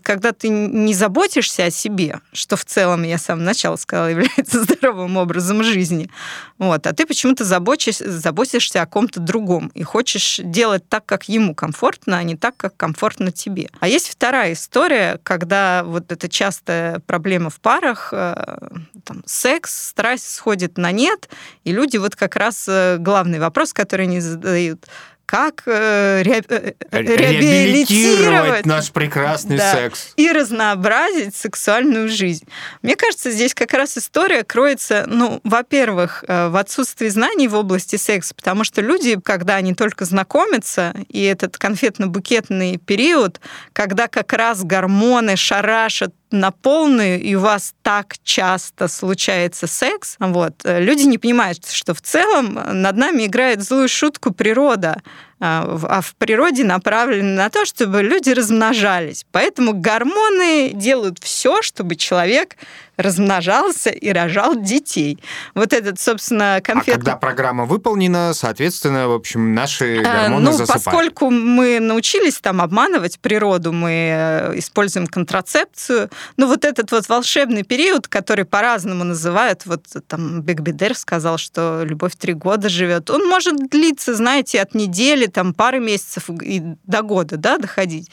когда 0.03 0.33
ты 0.33 0.49
не 0.49 0.93
заботишься 0.93 1.65
о 1.65 1.71
себе, 1.71 2.19
что 2.33 2.57
в 2.57 2.65
целом, 2.65 3.03
я 3.03 3.17
с 3.17 3.23
самого 3.23 3.45
начала 3.45 3.77
сказала, 3.77 4.07
является 4.09 4.63
здоровым 4.63 5.17
образом 5.17 5.63
жизни, 5.63 6.09
вот, 6.57 6.87
а 6.87 6.93
ты 6.93 7.05
почему-то 7.05 7.45
заботишься, 7.45 8.11
заботишься 8.11 8.81
о 8.81 8.85
ком-то 8.85 9.19
другом 9.19 9.71
и 9.73 9.83
хочешь 9.83 10.41
делать 10.43 10.87
так, 10.89 11.05
как 11.05 11.29
ему 11.29 11.55
комфортно, 11.55 12.17
а 12.17 12.23
не 12.23 12.35
так, 12.35 12.57
как 12.57 12.75
комфортно 12.75 13.31
тебе. 13.31 13.69
А 13.79 13.87
есть 13.87 14.09
вторая 14.09 14.53
история, 14.53 15.19
когда 15.23 15.83
вот 15.85 16.11
эта 16.11 16.27
частая 16.27 16.99
проблема 16.99 17.49
в 17.49 17.59
парах, 17.61 18.09
э, 18.11 18.57
там, 19.05 19.23
секс, 19.25 19.89
страсть 19.89 20.27
сходит 20.33 20.77
на 20.77 20.91
нет, 20.91 21.29
и 21.63 21.71
люди 21.71 21.97
вот 21.97 22.15
как 22.15 22.35
раз 22.35 22.56
раз 22.57 22.65
э, 22.67 22.97
главный 22.99 23.39
вопрос, 23.39 23.73
который 23.73 24.05
они 24.05 24.19
задают. 24.19 24.85
Как 25.25 25.63
э, 25.65 26.21
ре, 26.21 26.41
э, 26.47 26.71
э 26.89 27.01
реабилитировать 27.01 28.65
наш 28.65 28.91
прекрасный 28.91 29.57
да, 29.57 29.73
секс. 29.73 30.13
И 30.15 30.31
разнообразить 30.31 31.35
сексуальную 31.35 32.07
жизнь. 32.07 32.45
Мне 32.81 32.95
кажется, 32.95 33.29
здесь 33.31 33.53
как 33.53 33.73
раз 33.73 33.97
история 33.97 34.45
кроется, 34.45 35.03
ну, 35.05 35.41
во-первых, 35.43 36.23
в 36.29 36.57
отсутствии 36.57 37.09
знаний 37.09 37.49
в 37.49 37.55
области 37.55 37.97
секса, 37.97 38.33
потому 38.35 38.63
что 38.63 38.81
люди, 38.81 39.19
когда 39.19 39.55
они 39.55 39.73
только 39.73 40.05
знакомятся, 40.05 40.93
и 41.09 41.21
этот 41.23 41.57
конфетно-букетный 41.57 42.77
период, 42.77 43.41
когда 43.73 44.07
как 44.07 44.31
раз 44.31 44.63
гормоны 44.63 45.35
шарашат 45.35 46.13
на 46.31 46.51
полную, 46.51 47.21
и 47.21 47.35
у 47.35 47.39
вас 47.39 47.73
так 47.81 48.15
часто 48.23 48.87
случается 48.87 49.67
секс, 49.67 50.15
вот, 50.19 50.53
э, 50.63 50.81
люди 50.81 51.03
не 51.03 51.17
понимают, 51.17 51.65
что 51.67 51.93
в 51.93 52.01
целом 52.01 52.53
над 52.53 52.97
нами 52.97 53.25
играет 53.25 53.63
злую 53.63 53.87
шутку 53.87 54.31
природа, 54.31 55.01
а, 55.39 55.77
а 55.83 56.01
в 56.01 56.15
природе 56.15 56.63
направлены 56.63 57.35
на 57.35 57.49
то, 57.49 57.65
чтобы 57.65 58.01
люди 58.01 58.31
размножались. 58.31 59.25
Поэтому 59.31 59.73
гормоны 59.73 60.71
делают 60.73 61.19
все, 61.19 61.61
чтобы 61.61 61.95
человек 61.95 62.55
размножался 62.97 63.91
и 63.91 64.11
рожал 64.11 64.59
детей. 64.59 65.19
Вот 65.53 65.71
этот, 65.71 65.99
собственно, 65.99 66.59
конфет... 66.63 66.95
А 66.95 66.97
когда 66.97 67.15
программа 67.15 67.65
выполнена, 67.65 68.33
соответственно, 68.33 69.07
в 69.07 69.13
общем, 69.13 69.53
наши 69.53 69.99
а, 69.99 70.23
гормоны 70.23 70.45
ну, 70.45 70.51
засыпают. 70.51 70.83
поскольку 70.83 71.29
мы 71.29 71.79
научились 71.79 72.39
там 72.39 72.59
обманывать 72.59 73.19
природу, 73.19 73.71
мы 73.71 73.91
э, 73.91 74.57
используем 74.57 75.05
контрацепцию, 75.05 76.09
ну, 76.37 76.47
вот 76.47 76.65
этот 76.65 76.91
вот 76.91 77.07
волшебный 77.07 77.61
период, 77.61 78.07
который 78.07 78.45
по-разному 78.45 79.03
называют, 79.03 79.65
вот 79.65 79.85
там 80.07 80.41
Биг 80.41 80.61
Бедер 80.61 80.95
сказал, 80.95 81.37
что 81.37 81.83
любовь 81.83 82.15
три 82.17 82.33
года 82.33 82.67
живет, 82.67 83.11
он 83.11 83.27
может 83.27 83.69
длиться, 83.69 84.15
знаете, 84.15 84.59
от 84.59 84.73
недели 84.73 85.26
там 85.29 85.53
пары 85.53 85.79
месяцев 85.79 86.29
и 86.29 86.61
до 86.83 87.01
года, 87.01 87.37
да, 87.37 87.57
доходить, 87.57 88.09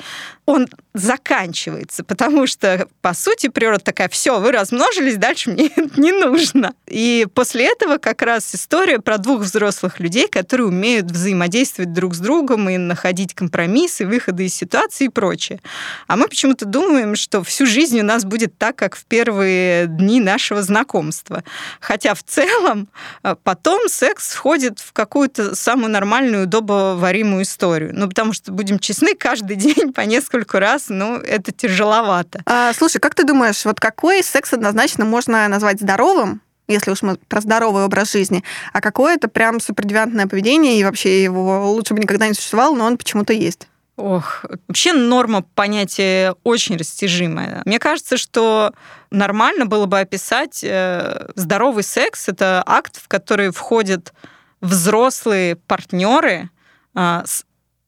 он 0.46 0.68
заканчивается, 0.92 2.04
потому 2.04 2.46
что, 2.46 2.86
по 3.00 3.14
сути, 3.14 3.48
природа 3.48 3.82
такая, 3.82 4.08
все, 4.08 4.38
вы 4.38 4.52
размножились, 4.52 5.16
дальше 5.16 5.50
мне 5.50 5.70
не 5.96 6.12
нужно. 6.12 6.74
И 6.86 7.26
после 7.34 7.66
этого 7.66 7.96
как 7.96 8.22
раз 8.22 8.54
история 8.54 9.00
про 9.00 9.18
двух 9.18 9.40
взрослых 9.40 10.00
людей, 10.00 10.28
которые 10.28 10.68
умеют 10.68 11.10
взаимодействовать 11.10 11.92
друг 11.92 12.14
с 12.14 12.18
другом 12.18 12.68
и 12.68 12.76
находить 12.76 13.34
компромиссы, 13.34 14.06
выходы 14.06 14.44
из 14.44 14.54
ситуации 14.54 15.06
и 15.06 15.08
прочее. 15.08 15.60
А 16.06 16.16
мы 16.16 16.28
почему-то 16.28 16.66
думаем, 16.66 17.16
что 17.16 17.42
всю 17.42 17.66
жизнь 17.66 17.98
у 18.00 18.04
нас 18.04 18.24
будет 18.24 18.56
так, 18.58 18.76
как 18.76 18.96
в 18.96 19.04
первые 19.06 19.86
дни 19.86 20.20
нашего 20.20 20.62
знакомства. 20.62 21.42
Хотя 21.80 22.14
в 22.14 22.22
целом 22.22 22.88
э, 23.22 23.34
потом 23.42 23.88
секс 23.88 24.34
входит 24.34 24.78
в 24.78 24.92
какую-то 24.92 25.56
самую 25.56 25.90
нормальную, 25.90 26.44
удобоваримую 26.44 27.42
историю. 27.42 27.90
Ну, 27.94 28.08
потому 28.08 28.32
что, 28.32 28.52
будем 28.52 28.78
честны, 28.78 29.14
каждый 29.14 29.56
день 29.56 29.92
по 29.92 30.02
несколько 30.02 30.33
раз 30.60 30.86
ну, 30.88 31.16
это 31.16 31.52
тяжеловато. 31.52 32.42
А, 32.46 32.72
слушай, 32.72 32.98
как 32.98 33.14
ты 33.14 33.24
думаешь, 33.24 33.64
вот 33.64 33.80
какой 33.80 34.22
секс 34.22 34.52
однозначно 34.52 35.04
можно 35.04 35.46
назвать 35.48 35.80
здоровым, 35.80 36.40
если 36.68 36.90
уж 36.90 37.02
мы 37.02 37.16
про 37.16 37.40
здоровый 37.40 37.84
образ 37.84 38.12
жизни, 38.12 38.42
а 38.72 38.80
какое 38.80 39.14
это 39.14 39.28
прям 39.28 39.60
супердевиантное 39.60 40.26
поведение, 40.26 40.78
и 40.78 40.84
вообще 40.84 41.22
его 41.22 41.70
лучше 41.72 41.94
бы 41.94 42.00
никогда 42.00 42.26
не 42.26 42.34
существовало, 42.34 42.74
но 42.74 42.86
он 42.86 42.96
почему-то 42.96 43.32
есть? 43.32 43.68
Ох, 43.96 44.44
вообще 44.66 44.92
норма 44.92 45.42
понятия 45.54 46.34
очень 46.42 46.76
растяжимая. 46.76 47.62
Мне 47.64 47.78
кажется, 47.78 48.16
что 48.16 48.72
нормально 49.10 49.66
было 49.66 49.86
бы 49.86 50.00
описать 50.00 50.64
э, 50.64 51.28
здоровый 51.36 51.84
секс. 51.84 52.28
Это 52.28 52.62
акт, 52.66 53.00
в 53.00 53.06
который 53.06 53.52
входят 53.52 54.12
взрослые 54.60 55.54
партнеры 55.54 56.50
э, 56.96 57.22
с 57.24 57.44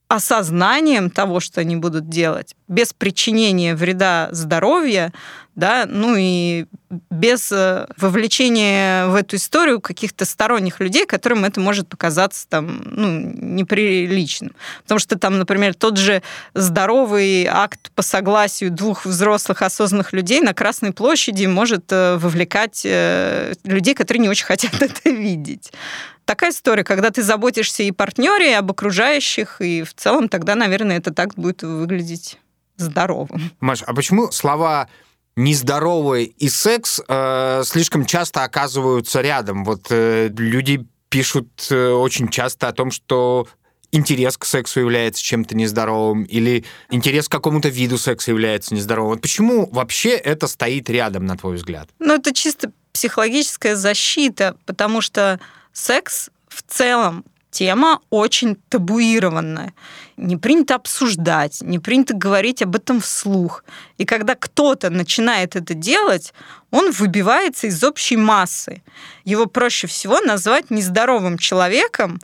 осознанием 0.08 1.10
того, 1.10 1.40
что 1.40 1.60
они 1.60 1.76
будут 1.76 2.08
делать, 2.08 2.54
без 2.68 2.92
причинения 2.92 3.74
вреда 3.74 4.28
здоровью, 4.32 5.12
да, 5.56 5.86
ну 5.88 6.14
и 6.16 6.66
без 7.10 7.50
э, 7.50 7.86
вовлечения 7.96 9.06
в 9.06 9.14
эту 9.14 9.36
историю 9.36 9.80
каких-то 9.80 10.26
сторонних 10.26 10.80
людей, 10.80 11.06
которым 11.06 11.46
это 11.46 11.60
может 11.60 11.88
показаться 11.88 12.46
там, 12.46 12.82
ну, 12.84 13.20
неприличным. 13.20 14.52
Потому 14.82 14.98
что 14.98 15.18
там, 15.18 15.38
например, 15.38 15.74
тот 15.74 15.96
же 15.96 16.22
здоровый 16.52 17.46
акт 17.46 17.90
по 17.94 18.02
согласию 18.02 18.70
двух 18.70 19.06
взрослых 19.06 19.62
осознанных 19.62 20.12
людей 20.12 20.40
на 20.40 20.52
Красной 20.52 20.92
площади 20.92 21.46
может 21.46 21.86
э, 21.90 22.18
вовлекать 22.18 22.82
э, 22.84 23.54
людей, 23.64 23.94
которые 23.94 24.20
не 24.20 24.28
очень 24.28 24.46
хотят 24.46 24.74
это 24.80 25.08
видеть 25.08 25.72
такая 26.26 26.50
история, 26.50 26.84
когда 26.84 27.10
ты 27.10 27.22
заботишься 27.22 27.82
и 27.82 27.90
партнере, 27.92 28.50
и 28.50 28.54
об 28.54 28.70
окружающих, 28.70 29.62
и 29.62 29.82
в 29.82 29.94
целом 29.94 30.28
тогда, 30.28 30.54
наверное, 30.54 30.98
это 30.98 31.14
так 31.14 31.34
будет 31.34 31.62
выглядеть 31.62 32.38
здоровым. 32.76 33.50
Маш, 33.60 33.82
а 33.86 33.94
почему 33.94 34.30
слова 34.30 34.88
нездоровый 35.36 36.24
и 36.24 36.48
секс 36.50 37.00
э, 37.08 37.62
слишком 37.64 38.04
часто 38.04 38.44
оказываются 38.44 39.22
рядом? 39.22 39.64
Вот 39.64 39.86
э, 39.90 40.28
люди 40.36 40.86
пишут 41.08 41.68
э, 41.70 41.90
очень 41.90 42.28
часто 42.28 42.68
о 42.68 42.72
том, 42.72 42.90
что 42.90 43.48
интерес 43.92 44.36
к 44.36 44.44
сексу 44.44 44.80
является 44.80 45.22
чем-то 45.22 45.56
нездоровым, 45.56 46.24
или 46.24 46.64
интерес 46.90 47.28
к 47.28 47.32
какому-то 47.32 47.68
виду 47.68 47.98
секса 47.98 48.30
является 48.30 48.74
нездоровым. 48.74 49.12
Вот 49.12 49.22
почему 49.22 49.68
вообще 49.70 50.10
это 50.10 50.48
стоит 50.48 50.90
рядом, 50.90 51.24
на 51.24 51.36
твой 51.36 51.56
взгляд? 51.56 51.88
Ну, 51.98 52.14
это 52.14 52.34
чисто 52.34 52.72
психологическая 52.92 53.76
защита, 53.76 54.56
потому 54.66 55.00
что 55.00 55.38
секс 55.76 56.30
в 56.48 56.62
целом 56.62 57.24
тема 57.50 58.00
очень 58.10 58.56
табуированная. 58.68 59.74
Не 60.16 60.36
принято 60.36 60.74
обсуждать, 60.74 61.60
не 61.60 61.78
принято 61.78 62.14
говорить 62.14 62.62
об 62.62 62.76
этом 62.76 63.00
вслух. 63.00 63.64
И 63.98 64.04
когда 64.04 64.34
кто-то 64.34 64.90
начинает 64.90 65.56
это 65.56 65.74
делать, 65.74 66.32
он 66.70 66.90
выбивается 66.90 67.66
из 67.66 67.82
общей 67.84 68.16
массы. 68.16 68.82
Его 69.24 69.46
проще 69.46 69.86
всего 69.86 70.20
назвать 70.20 70.70
нездоровым 70.70 71.38
человеком, 71.38 72.20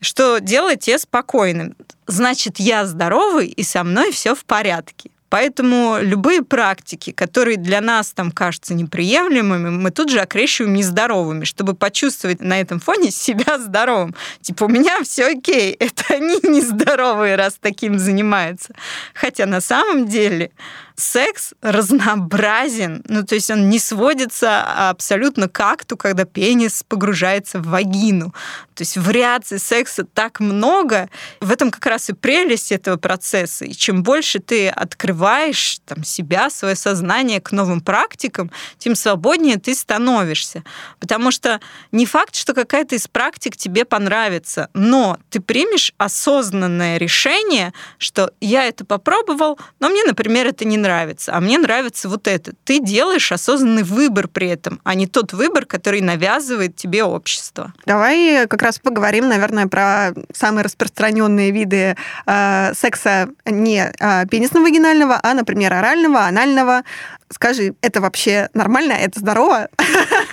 что 0.00 0.38
делает 0.38 0.80
тебя 0.80 0.98
спокойным. 0.98 1.76
Значит, 2.06 2.58
я 2.58 2.86
здоровый, 2.86 3.46
и 3.46 3.62
со 3.62 3.84
мной 3.84 4.12
все 4.12 4.34
в 4.34 4.44
порядке. 4.44 5.10
Поэтому 5.36 5.98
любые 6.00 6.40
практики, 6.40 7.12
которые 7.12 7.58
для 7.58 7.82
нас 7.82 8.12
там 8.12 8.30
кажутся 8.32 8.72
неприемлемыми, 8.72 9.68
мы 9.68 9.90
тут 9.90 10.08
же 10.08 10.20
окрещиваем 10.20 10.72
нездоровыми, 10.72 11.44
чтобы 11.44 11.74
почувствовать 11.74 12.40
на 12.40 12.58
этом 12.58 12.80
фоне 12.80 13.10
себя 13.10 13.58
здоровым. 13.58 14.14
Типа, 14.40 14.64
у 14.64 14.68
меня 14.68 15.02
все 15.02 15.26
окей, 15.26 15.72
это 15.78 16.14
они 16.14 16.38
нездоровые, 16.42 17.36
раз 17.36 17.58
таким 17.60 17.98
занимаются. 17.98 18.74
Хотя 19.12 19.44
на 19.44 19.60
самом 19.60 20.06
деле 20.06 20.52
секс 20.96 21.52
разнообразен, 21.60 23.02
ну, 23.06 23.22
то 23.22 23.34
есть 23.34 23.50
он 23.50 23.68
не 23.68 23.78
сводится 23.78 24.90
абсолютно 24.90 25.48
к 25.48 25.60
акту, 25.60 25.96
когда 25.96 26.24
пенис 26.24 26.82
погружается 26.86 27.58
в 27.58 27.66
вагину. 27.66 28.34
То 28.74 28.82
есть 28.82 28.96
вариаций 28.96 29.58
секса 29.58 30.04
так 30.04 30.40
много. 30.40 31.08
В 31.40 31.50
этом 31.50 31.70
как 31.70 31.86
раз 31.86 32.10
и 32.10 32.12
прелесть 32.12 32.72
этого 32.72 32.96
процесса. 32.96 33.64
И 33.64 33.72
чем 33.72 34.02
больше 34.02 34.38
ты 34.38 34.68
открываешь 34.68 35.78
там, 35.86 36.04
себя, 36.04 36.50
свое 36.50 36.76
сознание 36.76 37.40
к 37.40 37.52
новым 37.52 37.80
практикам, 37.80 38.50
тем 38.78 38.94
свободнее 38.94 39.56
ты 39.56 39.74
становишься. 39.74 40.62
Потому 41.00 41.30
что 41.30 41.60
не 41.90 42.04
факт, 42.04 42.34
что 42.36 42.52
какая-то 42.52 42.96
из 42.96 43.08
практик 43.08 43.56
тебе 43.56 43.84
понравится, 43.86 44.68
но 44.74 45.18
ты 45.30 45.40
примешь 45.40 45.92
осознанное 45.96 46.98
решение, 46.98 47.72
что 47.98 48.30
я 48.40 48.64
это 48.64 48.84
попробовал, 48.84 49.58
но 49.80 49.88
мне, 49.88 50.04
например, 50.04 50.46
это 50.46 50.66
не 50.66 50.76
нравится, 50.86 51.34
а 51.34 51.40
мне 51.40 51.58
нравится 51.58 52.08
вот 52.08 52.28
это. 52.28 52.52
Ты 52.64 52.78
делаешь 52.80 53.32
осознанный 53.32 53.82
выбор 53.82 54.28
при 54.28 54.48
этом, 54.48 54.80
а 54.84 54.94
не 54.94 55.06
тот 55.06 55.32
выбор, 55.32 55.66
который 55.66 56.00
навязывает 56.00 56.76
тебе 56.76 57.02
общество. 57.02 57.72
Давай 57.86 58.46
как 58.46 58.62
раз 58.62 58.78
поговорим, 58.78 59.28
наверное, 59.28 59.66
про 59.66 60.12
самые 60.32 60.64
распространенные 60.64 61.50
виды 61.50 61.96
э, 62.26 62.72
секса 62.74 63.28
не 63.44 63.92
э, 63.98 64.26
пенисно-вагинального, 64.26 65.18
а, 65.22 65.34
например, 65.34 65.72
орального, 65.72 66.20
анального. 66.20 66.82
Скажи, 67.30 67.74
это 67.80 68.00
вообще 68.00 68.48
нормально? 68.54 68.92
Это 68.92 69.20
здорово? 69.20 69.68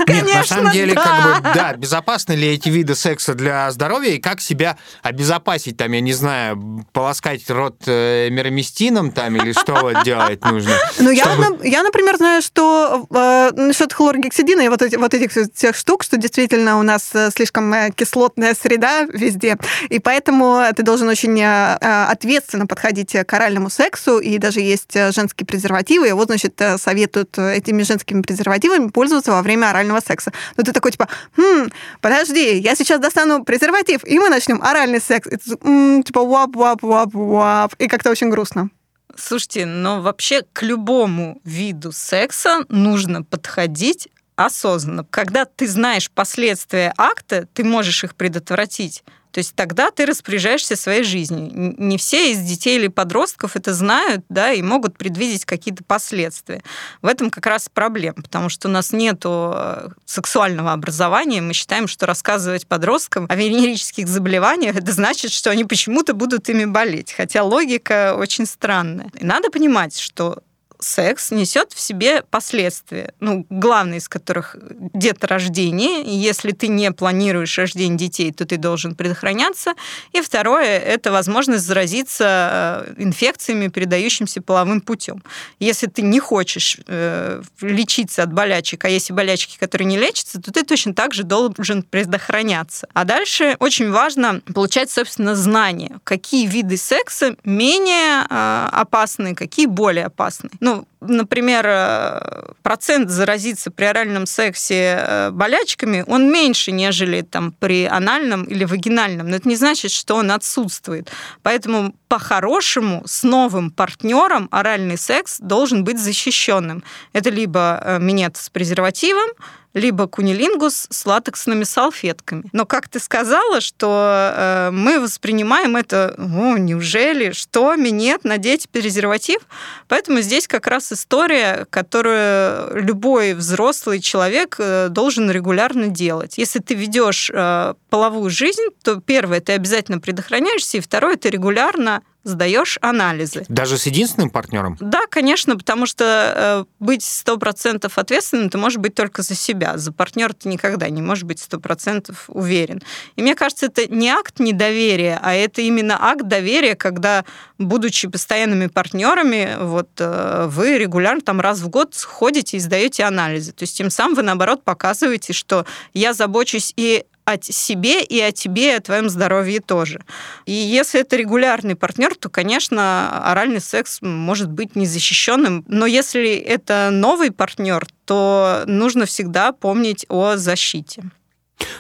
Нет, 0.07 0.25
на 0.25 0.43
самом 0.43 0.71
деле, 0.71 0.93
да. 0.93 1.03
как 1.03 1.43
бы, 1.43 1.49
да, 1.53 1.73
безопасны 1.73 2.33
ли 2.33 2.53
эти 2.53 2.69
виды 2.69 2.95
секса 2.95 3.33
для 3.33 3.71
здоровья 3.71 4.11
и 4.11 4.19
как 4.19 4.41
себя 4.41 4.77
обезопасить, 5.01 5.77
там, 5.77 5.91
я 5.91 6.01
не 6.01 6.13
знаю, 6.13 6.85
полоскать 6.91 7.49
рот 7.49 7.81
э, 7.87 8.29
мироместином 8.29 9.11
там 9.11 9.35
или 9.35 9.53
что 9.53 9.73
вот 9.81 10.03
делать 10.03 10.43
нужно? 10.45 10.73
Ну, 10.99 11.15
чтобы... 11.15 11.59
я, 11.63 11.77
я, 11.77 11.83
например, 11.83 12.17
знаю, 12.17 12.41
что 12.41 13.07
э, 13.09 13.51
насчет 13.55 13.93
хлоргексидина 13.93 14.61
и 14.61 14.69
вот, 14.69 14.81
эти, 14.81 14.95
вот 14.95 15.13
этих 15.13 15.31
всех 15.31 15.75
штук, 15.75 16.03
что 16.03 16.17
действительно 16.17 16.79
у 16.79 16.83
нас 16.83 17.09
э, 17.13 17.29
слишком 17.35 17.73
э, 17.73 17.91
кислотная 17.91 18.53
среда 18.53 19.03
везде, 19.03 19.57
и 19.89 19.99
поэтому 19.99 20.63
ты 20.75 20.83
должен 20.83 21.07
очень 21.07 21.43
ответственно 21.43 22.67
подходить 22.67 23.11
к 23.11 23.33
оральному 23.33 23.69
сексу, 23.69 24.19
и 24.19 24.37
даже 24.37 24.59
есть 24.59 24.93
женские 24.93 25.45
презервативы, 25.45 26.09
и 26.09 26.11
вот, 26.11 26.27
значит, 26.27 26.61
советуют 26.83 27.37
этими 27.37 27.83
женскими 27.83 28.21
презервативами 28.21 28.89
пользоваться 28.89 29.31
во 29.31 29.41
время 29.41 29.69
орального 29.69 30.01
секса. 30.01 30.31
Но 30.57 30.63
ты 30.63 30.71
такой, 30.71 30.91
типа, 30.91 31.07
хм, 31.37 31.69
подожди, 32.01 32.57
я 32.57 32.75
сейчас 32.75 32.99
достану 32.99 33.43
презерватив, 33.43 34.05
и 34.05 34.19
мы 34.19 34.29
начнем 34.29 34.61
оральный 34.61 34.99
секс. 34.99 35.27
И 35.27 35.37
м-м, 35.61 36.03
типа, 36.03 36.21
вап-вап-вап-вап. 36.21 37.75
И 37.79 37.87
как-то 37.87 38.11
очень 38.11 38.29
грустно. 38.29 38.69
Слушайте, 39.15 39.65
но 39.65 40.01
вообще 40.01 40.41
к 40.53 40.63
любому 40.63 41.39
виду 41.43 41.91
секса 41.91 42.65
нужно 42.69 43.23
подходить 43.23 44.09
осознанно. 44.35 45.05
Когда 45.09 45.45
ты 45.45 45.67
знаешь 45.67 46.09
последствия 46.09 46.93
акта, 46.97 47.47
ты 47.53 47.63
можешь 47.63 48.03
их 48.03 48.15
предотвратить. 48.15 49.03
То 49.33 49.39
есть 49.39 49.55
тогда 49.55 49.89
ты 49.89 50.05
распоряжаешься 50.05 50.75
своей 50.75 51.03
жизнью. 51.03 51.49
Не 51.51 51.97
все 51.97 52.31
из 52.31 52.39
детей 52.39 52.77
или 52.77 52.87
подростков 52.87 53.55
это 53.55 53.73
знают, 53.73 54.23
да, 54.29 54.53
и 54.53 54.61
могут 54.61 54.95
предвидеть 54.95 55.43
какие-то 55.43 55.83
последствия. 55.83 56.61
В 57.01 57.07
этом 57.07 57.31
как 57.31 57.47
раз 57.47 57.67
проблема, 57.67 58.21
потому 58.21 58.49
что 58.49 58.67
у 58.67 58.71
нас 58.71 58.91
нет 58.91 59.23
э, 59.25 59.89
сексуального 60.05 60.71
образования. 60.71 61.41
Мы 61.41 61.53
считаем, 61.53 61.87
что 61.87 62.05
рассказывать 62.05 62.67
подросткам 62.67 63.25
о 63.27 63.35
венерических 63.35 64.07
заболеваниях, 64.07 64.75
это 64.75 64.91
значит, 64.91 65.31
что 65.31 65.49
они 65.49 65.65
почему-то 65.65 66.13
будут 66.13 66.47
ими 66.49 66.65
болеть. 66.65 67.11
Хотя 67.11 67.41
логика 67.41 68.15
очень 68.15 68.45
странная. 68.45 69.09
И 69.19 69.25
надо 69.25 69.49
понимать, 69.49 69.97
что 69.97 70.43
секс 70.83 71.31
несет 71.31 71.73
в 71.73 71.79
себе 71.79 72.23
последствия. 72.29 73.13
Ну, 73.19 73.45
главное 73.49 73.97
из 73.97 74.07
которых 74.07 74.55
деторождение. 74.93 76.03
Если 76.03 76.51
ты 76.51 76.67
не 76.67 76.91
планируешь 76.91 77.57
рождение 77.57 77.97
детей, 77.97 78.31
то 78.31 78.45
ты 78.45 78.57
должен 78.57 78.95
предохраняться. 78.95 79.73
И 80.11 80.21
второе– 80.21 80.79
это 80.79 81.11
возможность 81.11 81.65
заразиться 81.65 82.85
э, 82.87 82.93
инфекциями, 82.97 83.67
передающимися 83.67 84.41
половым 84.41 84.81
путем. 84.81 85.23
Если 85.59 85.87
ты 85.87 86.01
не 86.01 86.19
хочешь 86.19 86.77
э, 86.87 87.41
лечиться 87.61 88.23
от 88.23 88.33
болячек, 88.33 88.85
а 88.85 88.89
есть 88.89 89.09
и 89.09 89.13
болячки, 89.13 89.57
которые 89.57 89.85
не 89.85 89.97
лечатся, 89.97 90.41
то 90.41 90.51
ты 90.51 90.63
точно 90.63 90.93
так 90.93 91.13
же 91.13 91.23
должен 91.23 91.83
предохраняться. 91.83 92.87
А 92.93 93.03
дальше 93.03 93.55
очень 93.59 93.91
важно 93.91 94.41
получать, 94.53 94.91
собственно, 94.91 95.35
знания, 95.35 95.99
какие 96.03 96.47
виды 96.47 96.77
секса 96.77 97.35
менее 97.43 98.25
э, 98.29 98.69
опасны, 98.71 99.35
какие 99.35 99.65
более 99.65 100.05
опасны. 100.05 100.49
Ну, 100.59 100.72
ну, 100.73 100.87
например, 101.07 101.65
э, 101.67 102.53
процент 102.61 103.09
заразиться 103.09 103.71
при 103.71 103.85
оральном 103.85 104.25
сексе 104.25 104.97
э, 104.99 105.29
болячками, 105.31 106.03
он 106.07 106.31
меньше, 106.31 106.71
нежели 106.71 107.21
там, 107.21 107.51
при 107.51 107.85
анальном 107.85 108.43
или 108.43 108.65
вагинальном. 108.65 109.29
Но 109.29 109.35
это 109.35 109.47
не 109.47 109.55
значит, 109.55 109.91
что 109.91 110.15
он 110.15 110.31
отсутствует. 110.31 111.11
Поэтому 111.41 111.93
по-хорошему 112.07 113.03
с 113.05 113.23
новым 113.23 113.71
партнером 113.71 114.47
оральный 114.51 114.97
секс 114.97 115.39
должен 115.39 115.83
быть 115.83 115.99
защищенным. 115.99 116.83
Это 117.13 117.29
либо 117.29 117.81
э, 117.83 117.99
минет 117.99 118.37
с 118.37 118.49
презервативом, 118.49 119.29
либо 119.73 120.07
кунилингус 120.07 120.87
с 120.89 121.05
латексными 121.05 121.63
салфетками. 121.63 122.43
Но 122.51 122.65
как 122.65 122.87
ты 122.87 122.99
сказала, 122.99 123.59
что 123.59 124.31
э, 124.35 124.69
мы 124.71 124.99
воспринимаем 124.99 125.75
это, 125.75 126.13
о, 126.17 126.57
неужели, 126.57 127.31
что, 127.31 127.75
минет, 127.75 128.23
надеть 128.23 128.69
презерватив? 128.69 129.41
Поэтому 129.87 130.21
здесь 130.21 130.47
как 130.47 130.67
раз 130.67 130.91
история, 130.93 131.65
которую 131.69 132.81
любой 132.81 133.33
взрослый 133.33 133.99
человек 133.99 134.55
э, 134.59 134.87
должен 134.89 135.29
регулярно 135.29 135.87
делать. 135.87 136.37
Если 136.37 136.59
ты 136.59 136.73
ведешь 136.75 137.29
э, 137.33 137.73
половую 137.89 138.29
жизнь, 138.29 138.67
то 138.83 139.01
первое, 139.01 139.41
ты 139.41 139.53
обязательно 139.53 139.99
предохраняешься, 139.99 140.77
и 140.77 140.81
второе, 140.81 141.17
ты 141.17 141.29
регулярно 141.29 142.01
сдаешь 142.23 142.77
анализы. 142.81 143.45
Даже 143.49 143.77
с 143.77 143.85
единственным 143.85 144.29
партнером? 144.29 144.77
Да, 144.79 145.01
конечно, 145.09 145.57
потому 145.57 145.85
что 145.85 146.65
э, 146.65 146.65
быть 146.79 147.03
сто 147.03 147.37
процентов 147.37 147.97
ответственным 147.97 148.49
ты 148.49 148.57
можешь 148.57 148.79
быть 148.79 148.95
только 148.95 149.21
за 149.21 149.35
себя. 149.35 149.77
За 149.77 149.91
партнера 149.91 150.33
ты 150.33 150.49
никогда 150.49 150.89
не 150.89 151.01
можешь 151.01 151.25
быть 151.25 151.39
сто 151.39 151.59
процентов 151.59 152.25
уверен. 152.27 152.81
И 153.15 153.21
мне 153.21 153.35
кажется, 153.35 153.65
это 153.65 153.87
не 153.93 154.09
акт 154.09 154.39
недоверия, 154.39 155.19
а 155.21 155.33
это 155.33 155.61
именно 155.61 155.97
акт 155.99 156.23
доверия, 156.23 156.75
когда, 156.75 157.25
будучи 157.57 158.07
постоянными 158.07 158.67
партнерами, 158.67 159.57
вот 159.59 159.89
э, 159.99 160.47
вы 160.49 160.77
регулярно 160.77 161.21
там 161.21 161.41
раз 161.41 161.59
в 161.59 161.69
год 161.69 161.95
ходите 161.95 162.57
и 162.57 162.59
сдаете 162.59 163.03
анализы. 163.03 163.51
То 163.51 163.63
есть 163.63 163.77
тем 163.77 163.89
самым 163.89 164.15
вы, 164.15 164.23
наоборот, 164.23 164.63
показываете, 164.63 165.33
что 165.33 165.65
я 165.93 166.13
забочусь 166.13 166.73
и 166.77 167.05
о 167.25 167.37
себе 167.41 168.03
и 168.03 168.19
о 168.19 168.31
тебе, 168.31 168.73
и 168.73 168.75
о 168.75 168.81
твоем 168.81 169.09
здоровье 169.09 169.59
тоже. 169.59 170.01
И 170.45 170.51
если 170.51 171.01
это 171.01 171.15
регулярный 171.15 171.75
партнер, 171.75 172.15
то, 172.15 172.29
конечно, 172.29 173.31
оральный 173.31 173.61
секс 173.61 173.99
может 174.01 174.51
быть 174.51 174.75
незащищенным. 174.75 175.63
Но 175.67 175.85
если 175.85 176.35
это 176.35 176.89
новый 176.91 177.31
партнер, 177.31 177.85
то 178.05 178.63
нужно 178.65 179.05
всегда 179.05 179.51
помнить 179.51 180.05
о 180.09 180.35
защите. 180.35 181.03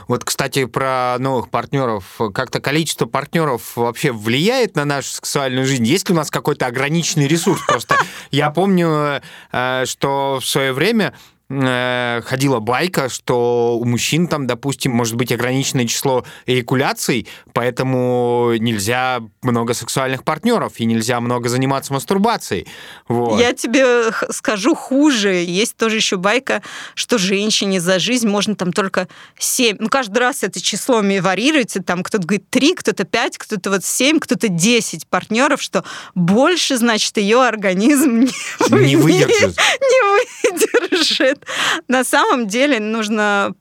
Вот, 0.07 0.23
кстати, 0.23 0.65
про 0.65 1.17
новых 1.19 1.49
партнеров. 1.49 2.19
Как-то 2.33 2.59
количество 2.59 3.05
партнеров 3.05 3.75
вообще 3.75 4.11
влияет 4.11 4.75
на 4.75 4.85
нашу 4.85 5.09
сексуальную 5.09 5.65
жизнь? 5.65 5.85
Есть 5.85 6.09
ли 6.09 6.13
у 6.13 6.17
нас 6.17 6.29
какой-то 6.29 6.67
ограниченный 6.67 7.27
ресурс? 7.27 7.61
Просто 7.67 7.97
я 8.31 8.49
помню, 8.51 9.21
э, 9.51 9.83
что 9.85 10.39
в 10.41 10.45
свое 10.45 10.73
время 10.73 11.13
Э, 11.61 12.21
ходила 12.25 12.59
байка, 12.59 13.09
что 13.09 13.77
у 13.77 13.85
мужчин 13.85 14.27
там, 14.27 14.47
допустим, 14.47 14.91
может 14.91 15.15
быть 15.15 15.31
ограниченное 15.31 15.85
число 15.85 16.25
эякуляций, 16.45 17.27
поэтому 17.53 18.53
нельзя 18.57 19.19
много 19.41 19.73
сексуальных 19.73 20.23
партнеров 20.23 20.73
и 20.77 20.85
нельзя 20.85 21.19
много 21.19 21.49
заниматься 21.49 21.93
мастурбацией. 21.93 22.67
Вот. 23.07 23.39
Я 23.39 23.53
тебе 23.53 24.11
скажу 24.31 24.73
хуже. 24.73 25.43
Есть 25.43 25.77
тоже 25.77 25.97
еще 25.97 26.17
байка, 26.17 26.63
что 26.95 27.17
женщине 27.17 27.79
за 27.79 27.99
жизнь 27.99 28.27
можно 28.27 28.55
там 28.55 28.73
только 28.73 29.07
7. 29.37 29.77
Ну, 29.79 29.89
каждый 29.89 30.19
раз 30.19 30.43
это 30.43 30.61
число 30.61 31.01
варьируется. 31.01 31.83
Там 31.83 32.03
кто-то 32.03 32.25
говорит 32.25 32.49
3, 32.49 32.75
кто-то 32.75 33.03
5, 33.03 33.37
кто-то 33.37 33.69
вот 33.69 33.85
7, 33.85 34.19
кто-то 34.19 34.47
10 34.47 35.07
партнеров, 35.07 35.61
что 35.61 35.83
больше, 36.15 36.77
значит, 36.77 37.17
ее 37.17 37.43
организм 37.43 38.21
не, 38.21 38.85
не 38.85 38.95
выдержит. 38.95 39.57
Не 39.83 40.51
выдержит. 40.51 41.42
На 41.87 42.03
самом 42.03 42.47
деле 42.47 42.79
нужно 42.79 43.53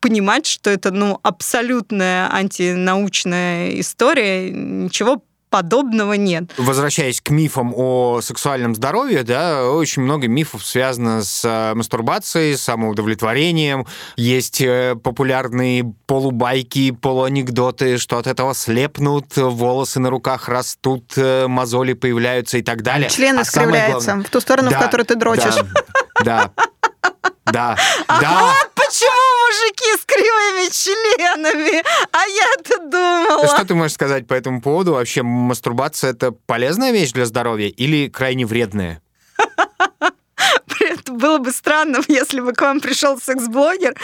понимать, 0.00 0.46
что 0.46 0.70
это 0.70 0.90
ну, 0.90 1.18
абсолютная 1.22 2.32
антинаучная 2.32 3.80
история. 3.80 4.50
Ничего 4.50 5.22
подобного 5.54 6.14
нет. 6.14 6.50
Возвращаясь 6.56 7.20
к 7.20 7.30
мифам 7.30 7.72
о 7.76 8.20
сексуальном 8.20 8.74
здоровье, 8.74 9.22
да, 9.22 9.70
очень 9.70 10.02
много 10.02 10.26
мифов 10.26 10.66
связано 10.66 11.22
с 11.22 11.44
э, 11.44 11.74
мастурбацией, 11.76 12.56
самоудовлетворением. 12.56 13.86
Есть 14.16 14.60
э, 14.60 14.96
популярные 15.00 15.94
полубайки, 16.06 16.90
полуанекдоты, 16.90 17.98
что 17.98 18.18
от 18.18 18.26
этого 18.26 18.52
слепнут, 18.52 19.36
волосы 19.36 20.00
на 20.00 20.10
руках 20.10 20.48
растут, 20.48 21.12
э, 21.14 21.46
мозоли 21.46 21.92
появляются 21.92 22.58
и 22.58 22.62
так 22.62 22.82
далее. 22.82 23.08
Члены 23.08 23.38
а 23.38 23.44
скривляются 23.44 24.06
главное... 24.06 24.26
в 24.26 24.30
ту 24.30 24.40
сторону, 24.40 24.70
да, 24.70 24.80
в 24.80 24.82
которую 24.82 25.06
ты 25.06 25.14
дрочишь. 25.14 25.54
Да, 26.24 26.50
да. 26.56 26.64
Да, 27.46 27.76
а 28.08 28.20
да. 28.20 28.40
Вот 28.40 28.72
почему 28.74 29.10
мужики 29.46 30.00
с 30.00 30.04
кривыми 30.06 30.70
членами, 30.72 31.84
а 32.10 32.26
я-то 32.26 32.78
думала. 32.78 33.46
Что 33.46 33.66
ты 33.66 33.74
можешь 33.74 33.94
сказать 33.94 34.26
по 34.26 34.34
этому 34.34 34.60
поводу? 34.60 34.94
Вообще, 34.94 35.22
мастурбация 35.22 36.10
это 36.10 36.32
полезная 36.32 36.90
вещь 36.90 37.12
для 37.12 37.26
здоровья 37.26 37.68
или 37.68 38.08
крайне 38.08 38.46
вредная? 38.46 39.02
было 41.14 41.38
бы 41.38 41.52
странно, 41.52 42.00
если 42.08 42.40
бы 42.40 42.52
к 42.52 42.60
вам 42.60 42.80
пришел 42.80 43.18
секс-блогер, 43.18 43.94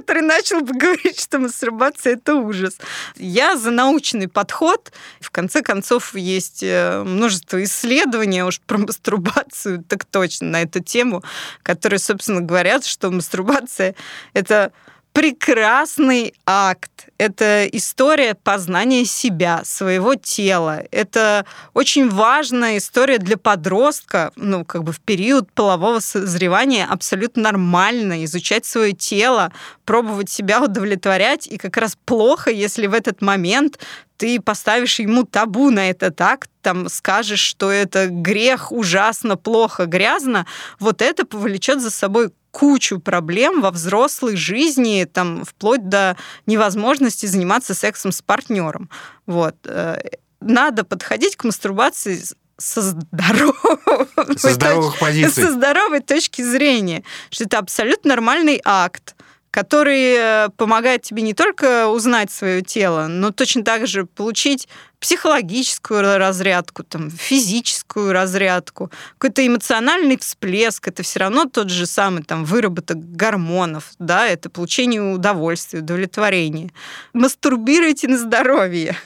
который 0.00 0.22
начал 0.22 0.62
бы 0.62 0.72
говорить, 0.72 1.20
что 1.20 1.38
мастурбация 1.38 2.14
это 2.14 2.34
ужас. 2.34 2.78
Я 3.16 3.56
за 3.56 3.70
научный 3.70 4.28
подход. 4.28 4.92
В 5.20 5.30
конце 5.30 5.62
концов, 5.62 6.14
есть 6.14 6.62
э, 6.62 7.02
множество 7.04 7.62
исследований 7.62 8.42
уж 8.42 8.60
про 8.60 8.78
мастурбацию, 8.78 9.84
так 9.84 10.04
точно, 10.06 10.48
на 10.48 10.62
эту 10.62 10.80
тему, 10.80 11.22
которые, 11.62 11.98
собственно, 11.98 12.40
говорят, 12.40 12.86
что 12.86 13.10
мастурбация 13.10 13.94
это 14.32 14.72
прекрасный 15.20 16.32
акт. 16.46 17.08
Это 17.18 17.66
история 17.66 18.34
познания 18.34 19.04
себя, 19.04 19.60
своего 19.66 20.14
тела. 20.14 20.84
Это 20.90 21.44
очень 21.74 22.08
важная 22.08 22.78
история 22.78 23.18
для 23.18 23.36
подростка, 23.36 24.32
ну, 24.36 24.64
как 24.64 24.82
бы 24.82 24.92
в 24.92 25.00
период 25.00 25.52
полового 25.52 26.00
созревания 26.00 26.86
абсолютно 26.86 27.42
нормально 27.42 28.24
изучать 28.24 28.64
свое 28.64 28.92
тело, 28.92 29.52
пробовать 29.84 30.30
себя 30.30 30.62
удовлетворять. 30.62 31.46
И 31.46 31.58
как 31.58 31.76
раз 31.76 31.98
плохо, 32.06 32.50
если 32.50 32.86
в 32.86 32.94
этот 32.94 33.20
момент 33.20 33.78
ты 34.20 34.38
поставишь 34.38 35.00
ему 35.00 35.24
табу 35.24 35.70
на 35.70 35.88
этот 35.88 36.20
акт, 36.20 36.50
там 36.60 36.90
скажешь, 36.90 37.40
что 37.40 37.70
это 37.70 38.08
грех, 38.08 38.70
ужасно, 38.70 39.38
плохо, 39.38 39.86
грязно, 39.86 40.44
вот 40.78 41.00
это 41.00 41.24
повлечет 41.24 41.80
за 41.80 41.90
собой 41.90 42.30
кучу 42.50 43.00
проблем 43.00 43.62
во 43.62 43.70
взрослой 43.70 44.36
жизни, 44.36 45.08
там, 45.10 45.46
вплоть 45.46 45.88
до 45.88 46.18
невозможности 46.44 47.24
заниматься 47.24 47.72
сексом 47.72 48.12
с 48.12 48.20
партнером. 48.20 48.90
Вот. 49.24 49.56
Э, 49.64 49.98
надо 50.42 50.84
подходить 50.84 51.36
к 51.36 51.44
мастурбации 51.44 52.22
со 52.58 52.82
здоровой, 52.82 54.36
со 54.36 54.50
здоровых 54.50 54.98
позиций. 54.98 55.44
Со 55.44 55.52
здоровой 55.52 56.00
точки 56.00 56.42
зрения, 56.42 57.04
что 57.30 57.44
это 57.44 57.56
абсолютно 57.56 58.10
нормальный 58.10 58.60
акт 58.66 59.14
который 59.50 60.14
э, 60.16 60.48
помогает 60.56 61.02
тебе 61.02 61.22
не 61.22 61.34
только 61.34 61.88
узнать 61.88 62.30
свое 62.30 62.62
тело, 62.62 63.06
но 63.08 63.30
точно 63.30 63.64
так 63.64 63.86
же 63.86 64.06
получить 64.06 64.68
психологическую 65.00 66.18
разрядку, 66.18 66.84
там, 66.84 67.10
физическую 67.10 68.12
разрядку, 68.12 68.90
какой-то 69.18 69.46
эмоциональный 69.46 70.18
всплеск. 70.18 70.86
Это 70.88 71.02
все 71.02 71.20
равно 71.20 71.46
тот 71.46 71.70
же 71.70 71.86
самый 71.86 72.22
там, 72.22 72.44
выработок 72.44 72.98
гормонов, 72.98 73.92
да, 73.98 74.26
это 74.26 74.50
получение 74.50 75.02
удовольствия, 75.02 75.80
удовлетворения. 75.80 76.70
Мастурбируйте 77.12 78.08
на 78.08 78.18
здоровье. 78.18 78.96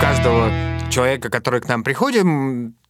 каждого 0.00 0.69
человека, 0.90 1.30
который 1.30 1.60
к 1.60 1.68
нам 1.68 1.82
приходит, 1.84 2.24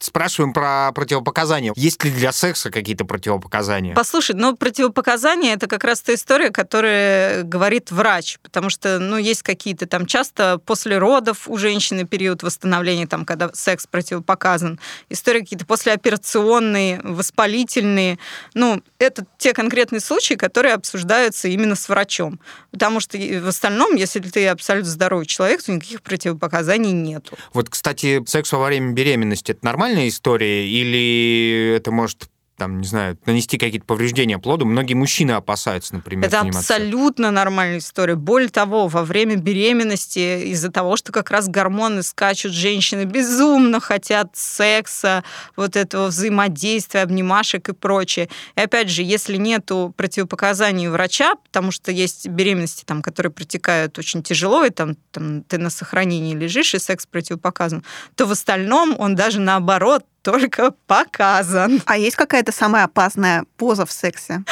спрашиваем 0.01 0.53
про 0.53 0.91
противопоказания. 0.93 1.73
Есть 1.77 2.03
ли 2.05 2.11
для 2.11 2.33
секса 2.33 2.71
какие-то 2.71 3.05
противопоказания? 3.05 3.95
Послушай, 3.95 4.35
ну, 4.35 4.57
противопоказания— 4.57 5.55
это 5.55 5.67
как 5.67 5.85
раз 5.85 6.01
та 6.01 6.15
история, 6.15 6.51
которая 6.51 7.43
говорит 7.43 7.91
врач, 7.91 8.39
потому 8.43 8.71
что, 8.71 8.99
ну, 8.99 9.19
есть 9.19 9.43
какие-то 9.43 9.87
там 9.87 10.07
часто 10.07 10.59
после 10.59 10.99
родов 10.99 11.49
у 11.49 11.57
женщины 11.59 12.05
период 12.05 12.43
восстановления, 12.43 13.07
там, 13.07 13.25
когда 13.25 13.51
секс 13.53 13.87
противопоказан, 13.87 14.81
истории 15.11 15.41
какие-то 15.41 15.67
послеоперационные, 15.67 17.01
воспалительные. 17.05 18.19
Ну, 18.55 18.83
это 18.99 19.27
те 19.39 19.53
конкретные 19.53 20.01
случаи, 20.01 20.35
которые 20.35 20.75
обсуждаются 20.75 21.49
именно 21.49 21.75
с 21.75 21.89
врачом. 21.89 22.41
Потому 22.71 23.01
что 23.01 23.19
в 23.19 23.49
остальном, 23.49 23.97
если 23.97 24.21
ты 24.21 24.49
абсолютно 24.49 24.91
здоровый 24.91 25.27
человек, 25.27 25.63
то 25.63 25.73
никаких 25.73 26.03
противопоказаний 26.03 26.93
нет. 26.93 27.31
Вот, 27.53 27.69
кстати, 27.69 28.23
секс 28.27 28.53
во 28.53 28.65
время 28.65 28.93
беременности— 28.93 29.53
это 29.53 29.65
нормально? 29.65 29.90
Нормальная 29.91 30.09
история 30.09 30.69
или 30.69 31.75
это 31.77 31.91
может 31.91 32.29
там, 32.61 32.79
не 32.79 32.87
знаю, 32.87 33.17
нанести 33.25 33.57
какие-то 33.57 33.87
повреждения 33.87 34.39
плоду. 34.39 34.67
Многие 34.67 34.93
мужчины 34.93 35.31
опасаются, 35.31 35.95
например, 35.95 36.27
Это 36.27 36.41
заниматься. 36.41 36.75
абсолютно 36.75 37.31
нормальная 37.31 37.79
история. 37.79 38.17
Более 38.17 38.51
того, 38.51 38.87
во 38.87 39.03
время 39.03 39.37
беременности 39.37 40.45
из-за 40.53 40.71
того, 40.71 40.97
что 40.97 41.11
как 41.11 41.31
раз 41.31 41.49
гормоны 41.49 42.03
скачут, 42.03 42.53
женщины 42.53 43.05
безумно 43.05 43.81
хотят 43.81 44.33
секса, 44.35 45.25
вот 45.57 45.75
этого 45.75 46.09
взаимодействия, 46.09 47.01
обнимашек 47.01 47.71
и 47.71 47.73
прочее. 47.73 48.29
И 48.57 48.61
опять 48.61 48.91
же, 48.91 49.03
если 49.03 49.39
нету 49.39 49.95
противопоказаний 49.97 50.89
врача, 50.89 51.37
потому 51.37 51.73
что 51.73 51.91
есть 51.91 52.29
беременности, 52.29 52.85
там, 52.85 53.01
которые 53.01 53.33
протекают 53.33 53.99
очень 53.99 54.23
тяжело, 54.23 54.67
и 54.67 54.71
там, 54.71 54.97
там 55.13 55.45
ты 55.45 55.57
на 55.57 55.71
сохранении 55.71 56.35
лежишь, 56.35 56.75
и 56.75 56.79
секс 56.79 57.07
противопоказан, 57.07 57.85
то 58.17 58.27
в 58.27 58.33
остальном 58.33 58.97
он 58.99 59.15
даже 59.15 59.41
наоборот 59.41 60.05
только 60.23 60.73
показан. 60.87 61.83
А 61.87 61.97
есть 61.97 62.17
какая-то 62.17 62.53
самая 62.53 62.85
опасная 62.85 63.45
поза 63.57 63.87
в 63.87 63.93
сексе? 63.93 64.43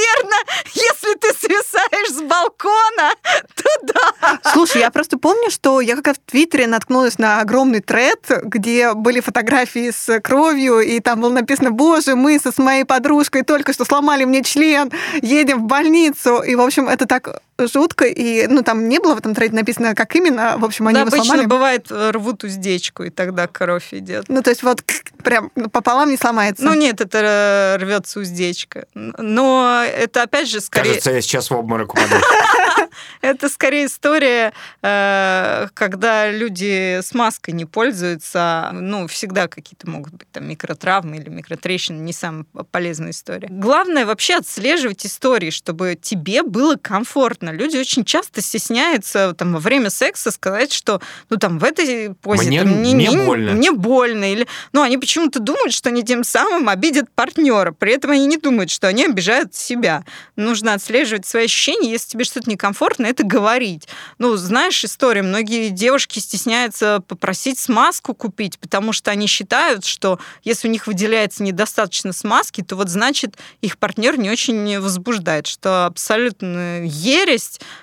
наверное, 0.00 0.44
если 0.74 1.14
ты 1.14 1.32
свисаешь 1.34 2.10
с 2.10 2.20
балкона, 2.22 3.12
то 3.54 3.64
да. 3.82 4.40
Слушай, 4.52 4.80
я 4.80 4.90
просто 4.90 5.18
помню, 5.18 5.50
что 5.50 5.80
я 5.80 5.96
как 5.96 6.08
раз 6.08 6.16
в 6.16 6.30
Твиттере 6.30 6.66
наткнулась 6.66 7.18
на 7.18 7.40
огромный 7.40 7.80
тред, 7.80 8.30
где 8.44 8.94
были 8.94 9.20
фотографии 9.20 9.90
с 9.90 10.20
кровью, 10.20 10.80
и 10.80 11.00
там 11.00 11.20
было 11.20 11.32
написано, 11.32 11.70
боже, 11.70 12.14
мы 12.14 12.38
со 12.38 12.50
с 12.52 12.58
моей 12.58 12.84
подружкой 12.84 13.42
только 13.42 13.72
что 13.72 13.84
сломали 13.84 14.24
мне 14.24 14.42
член, 14.42 14.90
едем 15.22 15.62
в 15.62 15.66
больницу. 15.66 16.42
И, 16.42 16.54
в 16.54 16.60
общем, 16.60 16.88
это 16.88 17.06
так 17.06 17.42
жутко, 17.68 18.04
и, 18.04 18.46
ну, 18.46 18.62
там 18.62 18.88
не 18.88 18.98
было 18.98 19.14
в 19.14 19.18
этом 19.18 19.34
трейде 19.34 19.54
написано, 19.54 19.94
как 19.94 20.14
именно, 20.16 20.56
в 20.58 20.64
общем, 20.64 20.86
они 20.88 20.94
да, 20.94 21.00
его 21.00 21.08
обычно 21.08 21.24
сломали. 21.24 21.46
бывает, 21.46 21.86
э, 21.90 22.10
рвут 22.10 22.44
уздечку, 22.44 23.04
и 23.04 23.10
тогда 23.10 23.46
кровь 23.46 23.92
идет. 23.92 24.28
Ну, 24.28 24.42
то 24.42 24.50
есть 24.50 24.62
вот 24.62 24.82
прям 25.22 25.50
пополам 25.50 26.10
не 26.10 26.16
сломается. 26.16 26.64
Ну, 26.64 26.74
нет, 26.74 27.00
это 27.00 27.18
э, 27.18 27.82
рвется 27.82 28.20
уздечка. 28.20 28.86
Но 28.94 29.84
это, 29.86 30.22
опять 30.22 30.48
же, 30.48 30.60
скорее... 30.60 30.90
Кажется, 30.90 31.10
я 31.10 31.20
сейчас 31.20 31.50
в 31.50 31.54
обморок 31.54 31.94
упаду. 31.94 32.16
Это 33.20 33.48
скорее 33.48 33.86
история, 33.86 34.52
э, 34.82 35.68
когда 35.74 36.30
люди 36.30 37.00
с 37.00 37.14
маской 37.14 37.50
не 37.50 37.64
пользуются. 37.64 38.70
Ну, 38.72 39.06
всегда 39.06 39.48
какие-то 39.48 39.88
могут 39.88 40.14
быть 40.14 40.30
там 40.30 40.48
микротравмы 40.48 41.18
или 41.18 41.28
микротрещины, 41.28 41.98
не 42.00 42.12
самая 42.12 42.44
полезная 42.70 43.10
история. 43.10 43.48
Главное 43.50 44.06
вообще 44.06 44.36
отслеживать 44.36 45.06
истории, 45.06 45.50
чтобы 45.50 45.98
тебе 46.00 46.42
было 46.42 46.76
комфортно. 46.76 47.49
Люди 47.52 47.76
очень 47.76 48.04
часто 48.04 48.42
стесняются 48.42 49.34
там 49.34 49.54
во 49.54 49.60
время 49.60 49.90
секса 49.90 50.30
сказать, 50.30 50.72
что 50.72 51.00
ну 51.28 51.36
там 51.36 51.58
в 51.58 51.64
этой 51.64 52.14
позе 52.14 52.48
мне, 52.48 52.62
там, 52.62 52.82
не, 52.82 52.94
мне 52.94 53.10
больно. 53.10 53.52
Мне 53.52 53.72
больно. 53.72 54.32
Или, 54.32 54.46
ну, 54.72 54.82
они 54.82 54.98
почему-то 54.98 55.40
думают, 55.40 55.72
что 55.72 55.88
они 55.88 56.02
тем 56.02 56.24
самым 56.24 56.68
обидят 56.68 57.10
партнера. 57.14 57.72
При 57.72 57.92
этом 57.92 58.10
они 58.10 58.26
не 58.26 58.36
думают, 58.36 58.70
что 58.70 58.88
они 58.88 59.04
обижают 59.04 59.54
себя. 59.54 60.04
Нужно 60.36 60.74
отслеживать 60.74 61.26
свои 61.26 61.44
ощущения. 61.44 61.90
Если 61.90 62.10
тебе 62.10 62.24
что-то 62.24 62.50
некомфортно, 62.50 63.06
это 63.06 63.24
говорить. 63.24 63.88
Ну, 64.18 64.36
знаешь 64.36 64.84
историю, 64.84 65.24
многие 65.24 65.68
девушки 65.68 66.18
стесняются 66.18 67.02
попросить 67.06 67.58
смазку 67.58 68.14
купить, 68.14 68.58
потому 68.58 68.92
что 68.92 69.10
они 69.10 69.26
считают, 69.26 69.84
что 69.84 70.18
если 70.44 70.68
у 70.68 70.70
них 70.70 70.86
выделяется 70.86 71.42
недостаточно 71.42 72.12
смазки, 72.12 72.62
то 72.62 72.76
вот 72.76 72.88
значит 72.88 73.36
их 73.60 73.78
партнер 73.78 74.18
не 74.18 74.30
очень 74.30 74.78
возбуждает, 74.80 75.46
что 75.46 75.86
абсолютно 75.86 76.84
ересь. 76.84 77.39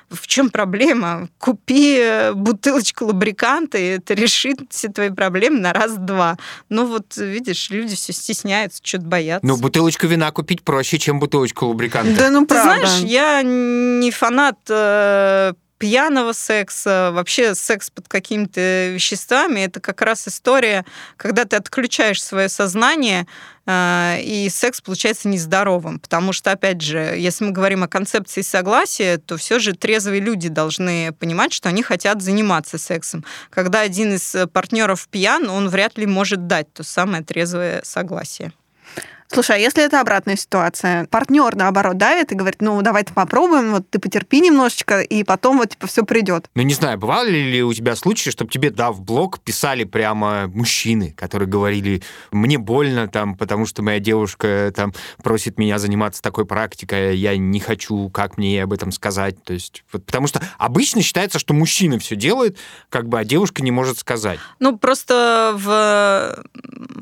В 0.10 0.28
чем 0.28 0.50
проблема? 0.50 1.30
Купи 1.38 2.32
бутылочку 2.34 3.06
лубриканта, 3.06 3.78
и 3.78 3.98
это 3.98 4.14
решит 4.14 4.58
все 4.70 4.90
твои 4.90 5.10
проблемы 5.10 5.60
на 5.60 5.74
раз-два. 5.74 6.38
Ну 6.70 6.86
вот, 6.86 7.18
видишь, 7.18 7.70
люди 7.70 7.96
все 7.96 8.14
стесняются, 8.14 8.82
что-то 8.84 9.06
боятся. 9.06 9.46
Ну, 9.46 9.58
бутылочку 9.58 10.08
вина 10.08 10.32
купить 10.32 10.64
проще, 10.64 10.98
чем 10.98 11.20
бутылочку 11.20 11.66
лубриканта. 11.66 12.16
Да, 12.18 12.30
ну, 12.30 12.46
Ты 12.46 12.62
знаешь, 12.62 13.00
я 13.04 13.42
не 13.44 14.12
фанат 14.12 14.58
э, 14.70 15.54
пьяного 15.78 16.34
секса, 16.34 17.12
вообще 17.14 17.56
секс 17.56 17.90
под 17.90 18.08
какими-то 18.08 18.90
веществами, 18.90 19.62
это 19.62 19.80
как 19.80 20.02
раз 20.02 20.28
история, 20.28 20.86
когда 21.18 21.46
ты 21.46 21.56
отключаешь 21.56 22.22
свое 22.22 22.50
сознание, 22.50 23.28
э, 23.66 24.20
и 24.22 24.50
секс 24.50 24.82
получается 24.82 25.28
нездоровым. 25.28 26.00
Потому 26.00 26.34
что, 26.34 26.52
опять 26.52 26.82
же, 26.82 26.98
если 27.18 27.46
мы 27.46 27.52
говорим 27.52 27.84
о 27.84 27.88
концепции 27.88 28.42
согласия, 28.42 29.18
то 29.18 29.38
все 29.38 29.60
же 29.60 29.74
трезвые 29.74 30.22
люди 30.22 30.50
должны 30.50 31.14
понимать, 31.14 31.54
что 31.54 31.70
они 31.70 31.84
хотят 31.84 32.22
заниматься 32.22 32.78
сексом. 32.78 33.24
Когда 33.50 33.82
один 33.82 34.14
из 34.14 34.36
партнеров 34.54 35.08
пьян, 35.10 35.50
он 35.50 35.70
вряд 35.70 35.98
ли 35.98 36.06
может 36.06 36.48
дать 36.48 36.72
то 36.74 36.84
самое 36.84 37.24
трезвое 37.24 37.82
согласие. 37.84 38.52
Слушай, 39.30 39.58
а 39.58 39.60
если 39.60 39.84
это 39.84 40.00
обратная 40.00 40.38
ситуация? 40.38 41.06
Партнер, 41.08 41.56
наоборот, 41.56 41.98
давит 41.98 42.32
и 42.32 42.36
говорит, 42.36 42.62
ну, 42.62 42.82
давай-то 42.82 43.14
попробуем, 43.14 43.72
вот 43.72 43.90
ты 43.90 44.00
потерпи 44.00 44.40
немножечко, 44.40 45.02
и 45.02 45.24
потом 45.24 45.58
вот, 45.58 45.72
типа, 45.72 45.86
все 45.88 46.04
придет. 46.04 46.50
Ну, 46.56 46.62
не 46.62 46.74
знаю, 46.74 46.98
бывали 46.98 47.38
ли 47.38 47.62
у 47.62 47.74
тебя 47.74 47.96
случаи, 47.98 48.30
чтобы 48.30 48.50
тебе, 48.50 48.70
да, 48.70 48.92
в 48.92 49.02
блог 49.02 49.42
писали 49.42 49.84
прямо 49.84 50.48
мужчины, 50.48 51.14
которые 51.18 51.50
говорили, 51.50 52.02
мне 52.32 52.58
больно, 52.58 53.10
там, 53.10 53.36
потому 53.36 53.66
что 53.66 53.84
моя 53.84 54.00
девушка, 54.00 54.72
там, 54.74 54.94
просит 55.22 55.60
меня 55.60 55.78
заниматься 55.78 56.22
такой 56.22 56.46
практикой, 56.46 57.18
я 57.18 57.36
не 57.36 57.60
хочу, 57.60 58.10
как 58.10 58.38
мне 58.38 58.54
ей 58.54 58.64
об 58.64 58.72
этом 58.72 58.94
сказать, 58.94 59.44
то 59.44 59.52
есть, 59.52 59.84
вот, 59.92 60.06
потому 60.06 60.28
что 60.28 60.42
обычно 60.58 61.02
считается, 61.02 61.38
что 61.38 61.54
мужчина 61.54 62.00
все 62.00 62.16
делает, 62.16 62.58
как 62.90 63.10
бы, 63.10 63.20
а 63.20 63.26
девушка 63.26 63.62
не 63.62 63.72
может 63.72 64.00
сказать. 64.00 64.40
Ну, 64.60 64.78
просто 64.78 65.54
в 65.58 66.44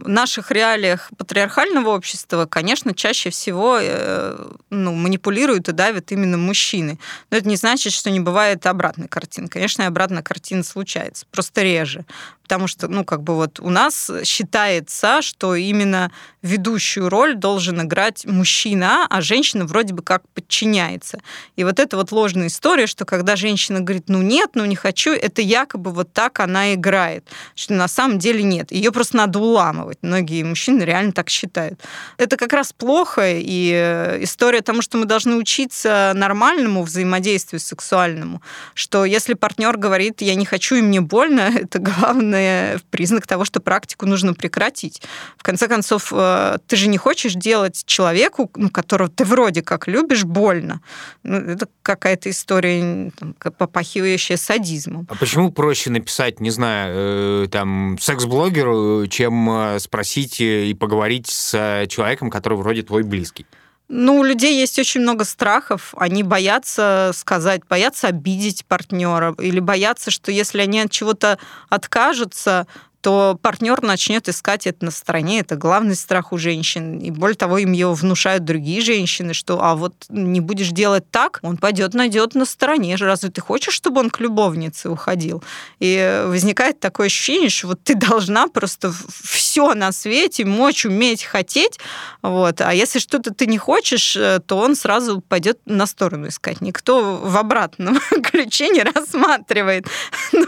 наших 0.07 0.49
реалиях 0.49 1.11
патриархального 1.17 1.89
общества 1.91 2.14
общества, 2.15 2.45
конечно, 2.45 2.93
чаще 2.93 3.29
всего 3.29 3.77
э, 3.81 4.37
ну, 4.69 4.93
манипулируют 4.93 5.67
и 5.67 5.73
давят 5.73 6.11
именно 6.11 6.37
мужчины. 6.37 6.97
Но 7.29 7.37
это 7.37 7.47
не 7.47 7.57
значит, 7.57 7.91
что 7.91 8.09
не 8.09 8.21
бывает 8.21 8.65
обратной 8.65 9.09
картины. 9.09 9.49
Конечно, 9.49 9.83
и 9.83 9.85
обратная 9.85 10.23
картина 10.23 10.63
случается, 10.63 11.25
просто 11.31 11.61
реже 11.61 12.05
потому 12.45 12.67
что, 12.67 12.87
ну, 12.87 13.03
как 13.03 13.23
бы 13.23 13.33
вот 13.33 13.59
у 13.59 13.71
нас 13.71 14.11
считается, 14.23 15.23
что 15.23 15.55
именно 15.55 16.11
ведущую 16.45 17.09
роль 17.09 17.35
должен 17.35 17.81
играть 17.81 18.25
мужчина, 18.25 19.05
а 19.09 19.21
женщина 19.21 19.65
вроде 19.65 19.93
бы 19.93 20.03
как 20.03 20.27
подчиняется. 20.29 21.19
И 21.55 21.63
вот 21.63 21.79
эта 21.79 21.97
вот 21.97 22.11
ложная 22.11 22.47
история, 22.47 22.87
что 22.87 23.05
когда 23.05 23.35
женщина 23.35 23.81
говорит, 23.81 24.05
ну 24.07 24.21
нет, 24.21 24.51
ну 24.53 24.65
не 24.65 24.75
хочу, 24.75 25.11
это 25.11 25.41
якобы 25.41 25.91
вот 25.91 26.13
так 26.13 26.39
она 26.39 26.73
играет, 26.73 27.27
что 27.55 27.73
на 27.73 27.87
самом 27.87 28.19
деле 28.19 28.43
нет. 28.43 28.71
Ее 28.71 28.91
просто 28.91 29.17
надо 29.17 29.39
уламывать. 29.39 29.97
Многие 30.01 30.43
мужчины 30.43 30.83
реально 30.83 31.11
так 31.11 31.29
считают. 31.29 31.81
Это 32.17 32.37
как 32.37 32.53
раз 32.53 32.73
плохо, 32.73 33.33
и 33.35 33.71
э, 33.73 34.23
история 34.23 34.61
тому, 34.61 34.81
что 34.81 34.97
мы 34.97 35.05
должны 35.05 35.35
учиться 35.35 36.13
нормальному 36.15 36.83
взаимодействию 36.83 37.59
сексуальному, 37.59 38.41
что 38.73 39.05
если 39.05 39.33
партнер 39.33 39.77
говорит, 39.77 40.21
я 40.21 40.35
не 40.35 40.45
хочу 40.45 40.75
и 40.75 40.81
мне 40.81 41.01
больно, 41.01 41.41
это 41.55 41.79
главное 41.79 42.45
явный 42.45 42.79
признак 42.91 43.27
того, 43.27 43.45
что 43.45 43.59
практику 43.59 44.05
нужно 44.05 44.33
прекратить. 44.33 45.01
В 45.37 45.43
конце 45.43 45.67
концов, 45.67 46.11
э, 46.55 46.57
ты 46.67 46.75
же 46.75 46.87
не 46.87 46.97
хочешь 46.97 47.33
делать 47.33 47.83
человеку, 47.85 48.49
ну, 48.55 48.69
которого 48.69 49.09
ты 49.09 49.25
вроде 49.25 49.61
как 49.61 49.87
любишь, 49.87 50.23
больно. 50.23 50.81
Ну, 51.23 51.37
это 51.37 51.67
какая-то 51.81 52.29
история, 52.29 53.11
там, 53.17 53.33
попахивающая 53.33 54.37
садизмом. 54.37 55.07
А 55.09 55.15
почему 55.15 55.51
проще 55.51 55.89
написать, 55.89 56.39
не 56.39 56.51
знаю, 56.51 56.93
э, 56.95 57.47
там, 57.49 57.97
секс-блогеру, 57.99 59.07
чем 59.07 59.49
э, 59.49 59.79
спросить 59.79 60.39
и 60.41 60.73
поговорить 60.73 61.27
с 61.27 61.85
человеком, 61.87 62.29
который 62.29 62.57
вроде 62.57 62.83
твой 62.83 63.03
близкий? 63.03 63.45
Ну, 63.87 64.19
у 64.19 64.23
людей 64.23 64.59
есть 64.59 64.79
очень 64.79 65.01
много 65.01 65.25
страхов. 65.25 65.93
Они 65.97 66.23
боятся 66.23 67.11
сказать, 67.13 67.61
боятся 67.69 68.07
обидеть 68.07 68.65
партнера 68.65 69.35
или 69.39 69.59
боятся, 69.59 70.09
что 70.09 70.31
если 70.31 70.61
они 70.61 70.79
от 70.79 70.91
чего-то 70.91 71.37
откажутся, 71.69 72.65
то 73.05 73.37
партнер 73.39 73.83
начнет 73.83 74.27
искать 74.27 74.65
это 74.65 74.83
на 74.85 74.89
стороне. 74.89 75.41
Это 75.41 75.55
главный 75.55 75.95
страх 75.95 76.33
у 76.33 76.39
женщин. 76.39 76.97
И 76.97 77.11
более 77.11 77.35
того, 77.35 77.59
им 77.59 77.71
его 77.71 77.93
внушают 77.93 78.45
другие 78.45 78.81
женщины, 78.81 79.35
что 79.35 79.63
а 79.63 79.75
вот 79.75 79.93
не 80.09 80.41
будешь 80.41 80.69
делать 80.69 81.11
так, 81.11 81.37
он 81.43 81.57
пойдет, 81.57 81.93
найдет 81.93 82.33
на 82.33 82.45
стороне. 82.45 82.95
Разве 82.95 83.29
ты 83.29 83.41
хочешь, 83.41 83.75
чтобы 83.75 83.99
он 83.99 84.09
к 84.09 84.19
любовнице 84.21 84.89
уходил? 84.89 85.43
И 85.79 86.23
возникает 86.25 86.79
такое 86.79 87.05
ощущение, 87.05 87.49
что 87.49 87.67
вот 87.67 87.83
ты 87.83 87.93
должна 87.93 88.47
просто 88.47 88.91
все 89.21 89.75
на 89.75 89.91
свете 89.91 90.43
мочь, 90.43 90.87
уметь, 90.87 91.23
хотеть. 91.25 91.77
Вот. 92.23 92.59
А 92.59 92.73
если 92.73 92.97
что-то 92.97 93.31
ты 93.31 93.45
не 93.45 93.59
хочешь, 93.59 94.17
э, 94.17 94.39
то 94.43 94.57
он 94.57 94.75
сразу 94.75 95.21
пойдет 95.21 95.59
на 95.65 95.85
сторону 95.85 96.29
искать. 96.29 96.59
Никто 96.59 97.17
в 97.17 97.37
обратном 97.37 97.99
ключе 98.23 98.69
не 98.69 98.81
рассматривает. 98.81 99.85
Ну 100.31 100.47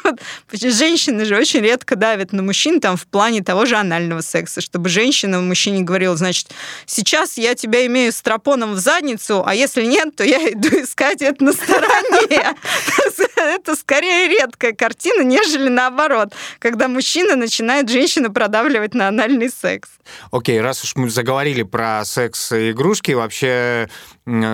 женщины 0.52 1.26
же 1.26 1.38
очень 1.38 1.62
редко 1.62 1.96
давят 1.96 2.34
на 2.34 2.47
мужчин 2.48 2.80
там 2.80 2.98
в 2.98 3.06
плане 3.06 3.44
того 3.44 3.66
же 3.66 3.76
анального 3.76 4.22
секса, 4.22 4.62
чтобы 4.62 4.90
женщина 4.90 5.40
мужчине 5.42 5.84
говорила, 5.84 6.16
значит, 6.16 6.48
сейчас 6.86 7.38
я 7.38 7.54
тебя 7.54 7.86
имею 7.86 8.12
стропоном 8.12 8.74
в 8.74 8.80
задницу, 8.80 9.44
а 9.46 9.54
если 9.54 9.84
нет, 9.86 10.16
то 10.16 10.24
я 10.24 10.52
иду 10.52 10.70
искать 10.70 11.22
это 11.22 11.44
на 11.44 11.54
стороне. 11.54 12.56
Это 13.36 13.76
скорее 13.76 14.28
редкая 14.28 14.74
картина, 14.74 15.22
нежели 15.22 15.70
наоборот, 15.70 16.34
когда 16.60 16.88
мужчина 16.88 17.36
начинает 17.36 17.88
женщину 17.90 18.32
продавливать 18.34 18.96
на 18.96 19.10
анальный 19.10 19.50
секс. 19.50 19.90
Окей, 20.32 20.60
раз 20.60 20.84
уж 20.84 20.96
мы 20.96 21.10
заговорили 21.10 21.64
про 21.64 22.04
секс 22.04 22.52
и 22.52 22.72
игрушки, 22.72 23.12
вообще 23.12 23.90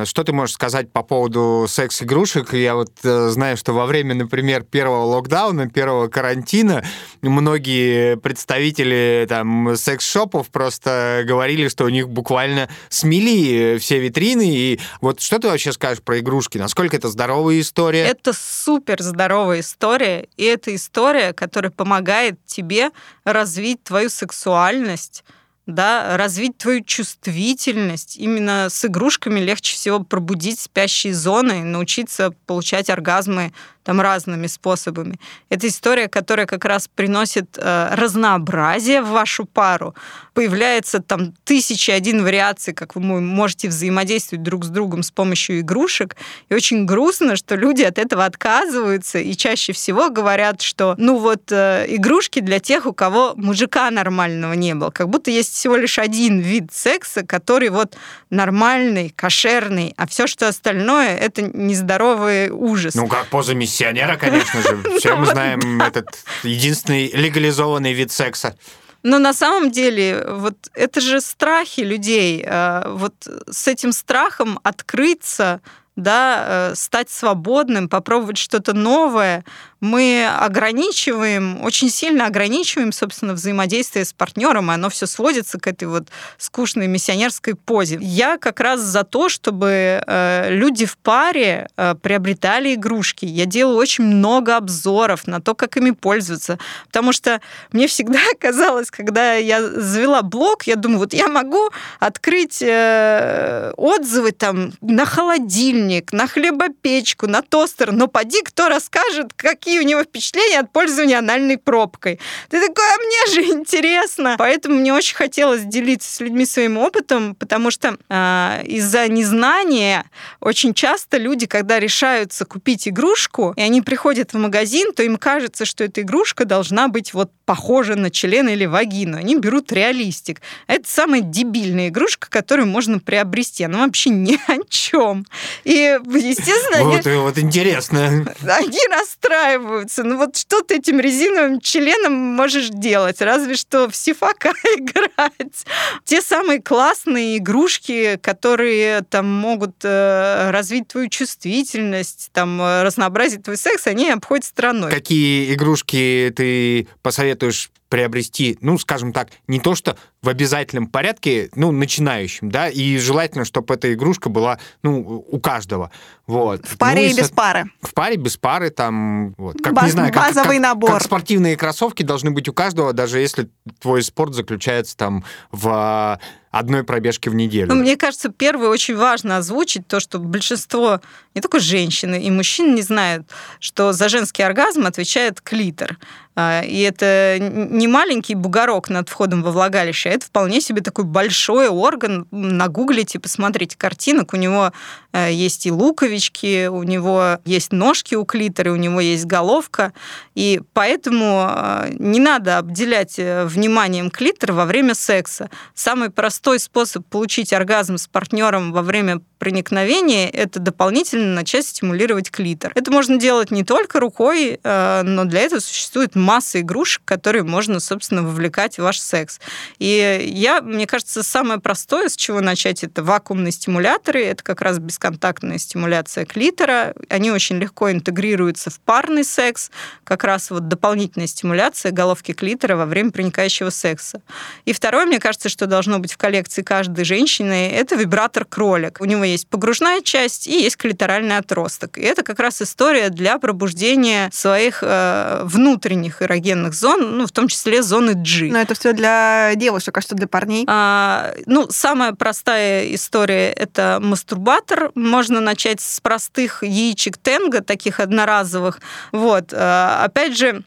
что 0.06 0.24
ты 0.24 0.34
можешь 0.34 0.54
сказать 0.54 0.92
по 0.92 1.02
поводу 1.02 1.66
секс-игрушек? 1.68 2.54
Я 2.54 2.76
вот 2.76 2.92
э, 3.04 3.30
знаю, 3.30 3.58
что 3.58 3.74
во 3.74 3.88
время, 3.88 4.14
например, 4.14 4.62
первого 4.62 5.06
локдауна, 5.06 5.68
первого 5.68 6.10
карантина, 6.10 6.84
многие 7.24 7.83
представители 8.22 9.26
там 9.28 9.76
секс-шопов 9.76 10.50
просто 10.50 11.24
говорили, 11.26 11.68
что 11.68 11.86
у 11.86 11.90
них 11.90 12.10
буквально 12.10 12.70
смели 12.90 13.78
все 13.78 14.00
витрины. 14.00 14.48
И 14.48 14.80
вот 15.02 15.22
что 15.22 15.40
ты 15.40 15.48
вообще 15.48 15.72
скажешь 15.72 16.04
про 16.04 16.20
игрушки? 16.20 16.58
Насколько 16.58 16.98
это 16.98 17.10
здоровая 17.10 17.60
история? 17.60 18.06
Это 18.06 18.34
супер 18.34 19.02
здоровая 19.02 19.62
история, 19.62 20.28
и 20.38 20.44
это 20.44 20.76
история, 20.76 21.34
которая 21.34 21.72
помогает 21.72 22.44
тебе 22.46 22.92
развить 23.24 23.84
твою 23.84 24.10
сексуальность, 24.10 25.24
да, 25.66 26.18
развить 26.18 26.58
твою 26.58 26.84
чувствительность. 26.84 28.18
Именно 28.18 28.68
с 28.70 28.84
игрушками 28.86 29.40
легче 29.40 29.76
всего 29.76 30.00
пробудить 30.00 30.60
спящие 30.60 31.14
зоны, 31.14 31.64
научиться 31.64 32.32
получать 32.46 32.90
оргазмы 32.90 33.54
там 33.84 34.02
разными 34.02 34.48
способами. 34.48 35.20
Это 35.50 35.68
история, 35.68 36.08
которая 36.08 36.46
как 36.46 36.66
раз 36.66 36.88
приносит 36.88 37.58
э, 37.58 37.90
разнообразие 37.94 39.02
в 39.02 39.10
вашу 39.10 39.46
пару. 39.46 39.96
Появляется 40.34 41.00
там 41.00 41.34
тысячи 41.44 41.92
один 41.92 42.24
вариаций, 42.24 42.74
как 42.74 42.96
вы 42.96 43.02
можете 43.02 43.68
взаимодействовать 43.68 44.44
друг 44.44 44.66
с 44.66 44.70
другом 44.70 45.04
с 45.04 45.12
помощью 45.12 45.60
игрушек. 45.60 46.16
И 46.50 46.56
очень 46.56 46.86
грустно, 46.86 47.36
что 47.36 47.56
люди 47.56 47.84
от 47.84 48.00
этого 48.00 48.26
отказываются 48.26 49.20
и 49.20 49.34
чаще 49.36 49.74
всего 49.74 50.10
говорят, 50.10 50.62
что 50.62 50.96
ну 50.98 51.18
вот 51.18 51.52
э, 51.52 51.86
игрушки 51.90 52.40
для 52.40 52.60
тех, 52.60 52.86
у 52.86 52.94
кого 52.94 53.34
мужика 53.36 53.92
нормального 53.92 54.54
не 54.54 54.74
было. 54.74 54.90
Как 54.90 55.10
будто 55.10 55.30
есть 55.30 55.54
всего 55.54 55.76
лишь 55.76 56.00
один 56.00 56.40
вид 56.40 56.74
секса, 56.74 57.26
который 57.26 57.70
вот 57.70 57.96
нормальный, 58.30 59.10
кошерный, 59.16 59.94
а 59.98 60.08
все, 60.08 60.28
что 60.28 60.48
остальное, 60.48 61.16
это 61.16 61.42
нездоровый 61.42 62.50
ужас. 62.50 62.96
Ну, 62.96 63.08
как 63.08 63.28
поза 63.28 63.54
миссионера, 63.74 64.18
конечно 64.18 64.62
же. 64.62 64.84
Все 65.00 65.16
мы 65.16 65.26
знаем 65.26 65.82
этот 65.82 66.08
единственный 66.44 67.08
легализованный 67.08 67.94
вид 67.94 68.12
секса. 68.12 68.56
Но 69.02 69.20
на 69.20 69.34
самом 69.34 69.72
деле, 69.72 70.26
вот 70.30 70.56
это 70.74 71.02
же 71.02 71.20
страхи 71.20 71.82
людей. 71.82 72.44
А, 72.48 72.88
вот 72.96 73.14
с 73.50 73.68
этим 73.68 73.92
страхом 73.92 74.60
открыться, 74.64 75.60
да, 75.96 76.72
э, 76.72 76.76
стать 76.76 77.10
свободным, 77.10 77.90
попробовать 77.90 78.38
что-то 78.38 78.74
новое, 78.74 79.44
мы 79.84 80.26
ограничиваем, 80.26 81.62
очень 81.62 81.90
сильно 81.90 82.26
ограничиваем, 82.26 82.94
собственно, 82.94 83.34
взаимодействие 83.34 84.06
с 84.06 84.14
партнером, 84.14 84.72
и 84.72 84.76
оно 84.76 84.90
все 84.90 85.06
сводится 85.06 85.60
к 85.60 85.68
этой 85.68 85.90
вот 85.90 86.08
скучной 86.38 86.88
миссионерской 86.88 87.56
позе. 87.56 87.98
Я 88.00 88.38
как 88.38 88.62
раз 88.62 88.80
за 88.80 89.04
то, 89.04 89.28
чтобы 89.28 90.02
э, 90.08 90.48
люди 90.52 90.86
в 90.86 90.98
паре 90.98 91.68
э, 91.76 91.96
приобретали 92.02 92.76
игрушки. 92.76 93.26
Я 93.26 93.46
делаю 93.46 93.76
очень 93.76 94.06
много 94.06 94.56
обзоров 94.56 95.28
на 95.28 95.42
то, 95.42 95.54
как 95.54 95.76
ими 95.76 95.92
пользоваться, 95.92 96.60
потому 96.88 97.12
что 97.12 97.42
мне 97.74 97.88
всегда 97.88 98.20
казалось, 98.40 98.90
когда 98.90 99.34
я 99.34 99.62
завела 99.62 100.22
блог, 100.22 100.64
я 100.64 100.78
думаю, 100.78 101.00
вот 101.00 101.14
я 101.14 101.28
могу 101.28 101.72
открыть 102.00 102.62
э, 102.62 103.74
отзывы 103.76 104.32
там 104.32 104.72
на 104.80 105.06
холодильник, 105.06 106.14
на 106.14 106.26
хлебопечку, 106.26 107.28
на 107.28 107.42
тостер, 107.42 107.92
но 107.92 108.08
поди 108.08 108.42
кто 108.44 108.70
расскажет, 108.70 109.34
какие 109.36 109.73
какие 109.74 109.86
у 109.86 109.88
него 109.88 110.04
впечатления 110.04 110.60
от 110.60 110.72
пользования 110.72 111.18
анальной 111.18 111.58
пробкой. 111.58 112.20
Ты 112.50 112.62
такой, 112.62 112.84
а 112.86 112.98
мне 112.98 113.34
же 113.34 113.52
интересно. 113.52 114.36
Поэтому 114.38 114.76
мне 114.76 114.94
очень 114.94 115.16
хотелось 115.16 115.64
делиться 115.64 116.14
с 116.14 116.20
людьми 116.20 116.46
своим 116.46 116.78
опытом, 116.78 117.34
потому 117.34 117.72
что 117.72 117.98
э, 118.08 118.62
из-за 118.66 119.08
незнания 119.08 120.06
очень 120.40 120.76
часто 120.76 121.18
люди, 121.18 121.48
когда 121.48 121.80
решаются 121.80 122.46
купить 122.46 122.88
игрушку, 122.88 123.54
и 123.56 123.62
они 123.62 123.82
приходят 123.82 124.34
в 124.34 124.38
магазин, 124.38 124.94
то 124.94 125.02
им 125.02 125.18
кажется, 125.18 125.66
что 125.66 125.84
эта 125.84 126.02
игрушка 126.02 126.46
должна 126.46 126.88
быть 126.88 127.14
вот 127.14 127.32
похожа 127.46 127.96
на 127.96 128.10
член 128.10 128.48
или 128.48 128.66
вагину. 128.66 129.18
Они 129.18 129.36
берут 129.36 129.72
реалистик. 129.72 130.42
Это 130.68 130.90
самая 130.90 131.22
дебильная 131.22 131.90
игрушка, 131.90 132.30
которую 132.30 132.68
можно 132.68 133.00
приобрести. 133.00 133.64
Она 133.64 133.86
вообще 133.86 134.10
ни 134.12 134.40
о 134.48 134.64
чем. 134.70 135.26
И, 135.64 136.00
естественно... 136.06 136.84
Вот, 136.84 137.06
они, 137.06 137.18
вот 137.18 137.38
интересно. 137.38 138.26
Они 138.48 138.80
расстраиваются. 138.92 140.04
Ну 140.04 140.18
вот 140.18 140.38
что 140.38 140.62
ты 140.62 140.78
этим 140.78 141.00
резиновым 141.00 141.60
членом 141.60 142.14
можешь 142.14 142.70
делать? 142.70 143.22
Разве 143.22 143.56
что 143.56 143.90
в 143.90 143.96
сифака 143.96 144.54
играть. 144.78 145.66
Те 146.06 146.22
самые 146.22 146.62
классные 146.62 147.38
игрушки, 147.38 148.18
которые 148.22 149.02
там 149.10 149.30
могут 149.30 149.76
э, 149.84 150.50
развить 150.52 150.88
твою 150.88 151.10
чувствительность, 151.10 152.30
там 152.32 152.62
э, 152.62 152.84
разнообразить 152.84 153.44
твой 153.44 153.58
секс, 153.58 153.88
они 153.88 154.10
обходят 154.10 154.46
стороной. 154.46 154.92
Какие 154.92 155.54
игрушки 155.54 156.34
ты 156.36 156.88
посоветуешь 157.02 157.33
to 157.36 157.46
już 157.46 157.70
приобрести, 157.94 158.58
ну, 158.60 158.80
скажем 158.80 159.14
так, 159.14 159.28
не 159.46 159.60
то 159.60 159.76
что 159.76 159.96
в 160.24 160.28
обязательном 160.28 160.88
порядке, 160.88 161.52
ну, 161.54 161.72
начинающим, 161.72 162.50
да, 162.50 162.68
и 162.68 162.98
желательно, 162.98 163.46
чтобы 163.46 163.72
эта 163.76 163.94
игрушка 163.94 164.30
была, 164.30 164.58
ну, 164.82 165.24
у 165.30 165.40
каждого. 165.40 165.92
Вот. 166.26 166.66
В 166.66 166.80
паре 166.80 167.02
ну, 167.02 167.14
и 167.14 167.14
без 167.14 167.30
пары. 167.30 167.66
В 167.84 167.94
паре, 167.94 168.16
без 168.16 168.38
пары, 168.38 168.72
там, 168.72 169.36
вот. 169.38 169.58
Как, 169.62 169.74
Баз, 169.74 169.86
не 169.86 169.92
знаю, 169.92 170.12
как, 170.12 170.24
базовый 170.24 170.56
как, 170.56 170.64
набор. 170.64 170.92
Как 170.94 171.04
спортивные 171.04 171.56
кроссовки 171.56 172.02
должны 172.02 172.32
быть 172.32 172.50
у 172.50 172.54
каждого, 172.54 172.94
даже 172.94 173.20
если 173.20 173.52
твой 173.80 174.02
спорт 174.02 174.34
заключается 174.34 174.98
там 174.98 175.24
в 175.52 176.20
одной 176.54 176.84
пробежке 176.84 177.32
в 177.32 177.36
неделю. 177.36 177.68
Ну, 177.68 177.82
мне 177.82 177.98
кажется, 177.98 178.30
первое 178.30 178.70
очень 178.70 178.96
важно 178.96 179.38
озвучить 179.38 179.88
то, 179.88 180.00
что 180.00 180.20
большинство, 180.20 181.02
не 181.34 181.42
только 181.42 181.60
женщины 181.60 182.22
и 182.22 182.30
мужчин, 182.30 182.76
не 182.76 182.84
знают, 182.84 183.28
что 183.60 183.92
за 183.92 184.08
женский 184.08 184.44
оргазм 184.44 184.86
отвечает 184.86 185.42
клитор. 185.42 185.98
А, 186.36 186.62
и 186.62 186.80
это 186.82 187.38
не 187.40 187.83
маленький 187.88 188.36
бугорок 188.36 188.90
над 188.90 189.10
входом 189.10 189.44
во 189.44 189.52
влагалище, 189.52 190.10
а 190.10 190.14
это 190.14 190.26
вполне 190.26 190.62
себе 190.62 190.82
такой 190.82 191.06
большой 191.06 191.70
орган. 191.70 192.28
Нагуглите, 192.32 193.20
посмотрите 193.20 193.78
картинок. 193.78 194.34
У 194.34 194.38
него 194.38 194.72
э, 195.12 195.32
есть 195.32 195.66
и 195.66 195.72
луковички, 195.72 196.68
у 196.68 196.84
него 196.84 197.40
есть 197.46 197.72
ножки 197.72 198.16
у 198.16 198.26
клитора, 198.26 198.72
у 198.72 198.76
него 198.76 199.00
есть 199.00 199.26
головка. 199.26 199.94
И 200.36 200.62
поэтому 200.74 201.48
э, 201.50 201.90
не 202.00 202.20
надо 202.20 202.58
обделять 202.58 203.18
э, 203.18 203.46
вниманием 203.46 204.10
клитор 204.10 204.54
во 204.54 204.66
время 204.66 204.96
секса. 204.96 205.50
Самый 205.74 206.10
простой 206.10 206.60
способ 206.60 207.06
получить 207.08 207.54
оргазм 207.54 207.98
с 207.98 208.08
партнером 208.08 208.72
во 208.72 208.82
время 208.82 209.22
проникновения– 209.40 210.30
это 210.34 210.60
дополнительно 210.60 211.34
начать 211.34 211.66
стимулировать 211.68 212.32
клитор. 212.32 212.72
Это 212.76 212.92
можно 212.92 213.18
делать 213.18 213.52
не 213.52 213.66
только 213.66 214.00
рукой, 214.00 214.58
но 214.64 215.26
для 215.26 215.42
этого 215.42 215.60
существует 215.60 216.16
масса 216.16 216.62
игрушек, 216.62 217.02
которые 217.04 217.44
можно, 217.44 217.73
собственно, 217.80 218.24
вовлекать 218.24 218.78
в 218.78 218.84
ваш 218.84 219.00
секс. 219.00 219.40
И 219.80 220.32
я, 220.34 220.62
мне 220.62 220.88
кажется, 220.88 221.24
самое 221.24 221.60
простое, 221.60 222.10
с 222.10 222.16
чего 222.16 222.42
начать, 222.42 222.84
это 222.84 223.04
вакуумные 223.04 223.52
стимуляторы, 223.52 224.24
это 224.24 224.44
как 224.44 224.62
раз 224.62 224.80
бесконтактная 224.80 225.58
стимуляция 225.58 226.26
клитора. 226.26 226.94
Они 227.10 227.32
очень 227.32 227.58
легко 227.58 227.92
интегрируются 227.92 228.70
в 228.70 228.80
парный 228.80 229.24
секс, 229.24 229.72
как 230.04 230.24
раз 230.24 230.52
вот 230.52 230.68
дополнительная 230.68 231.28
стимуляция 231.28 231.92
головки 231.92 232.34
клитора 232.34 232.76
во 232.76 232.86
время 232.86 233.12
проникающего 233.12 233.70
секса. 233.70 234.22
И 234.66 234.74
второе, 234.74 235.06
мне 235.06 235.20
кажется, 235.20 235.50
что 235.50 235.66
должно 235.66 236.00
быть 236.00 236.14
в 236.14 236.18
коллекции 236.18 236.62
каждой 236.62 237.06
женщины, 237.06 237.72
это 237.72 237.96
вибратор-кролик. 237.96 239.00
У 239.00 239.06
него 239.06 239.24
есть 239.24 239.48
погружная 239.48 240.02
часть 240.02 240.48
и 240.48 240.62
есть 240.64 240.78
клиторальный 240.78 241.38
отросток. 241.38 241.98
И 241.98 242.02
это 242.02 242.24
как 242.24 242.40
раз 242.40 242.62
история 242.62 243.10
для 243.10 243.38
пробуждения 243.38 244.30
своих 244.34 244.80
э, 244.82 245.42
внутренних 245.44 246.22
эрогенных 246.22 246.74
зон, 246.74 247.18
ну, 247.18 247.28
в 247.28 247.32
том 247.32 247.48
числе 247.48 247.63
зоны 247.82 248.14
G. 248.14 248.50
Но 248.52 248.60
это 248.60 248.74
все 248.74 248.94
для 248.94 249.54
девушек, 249.56 249.98
а 249.98 250.02
что 250.02 250.16
для 250.16 250.28
парней? 250.28 250.66
А, 250.68 251.34
ну, 251.46 251.68
самая 251.70 252.14
простая 252.14 252.94
история– 252.94 253.52
это 253.54 254.00
мастурбатор. 254.02 254.92
Можно 254.96 255.40
начать 255.40 255.82
с 255.82 256.00
простых 256.00 256.64
яичек 256.64 257.18
тенга, 257.18 257.62
таких 257.62 258.00
одноразовых. 258.00 258.80
Вот. 259.12 259.54
А, 259.54 260.04
опять 260.04 260.38
же, 260.38 260.64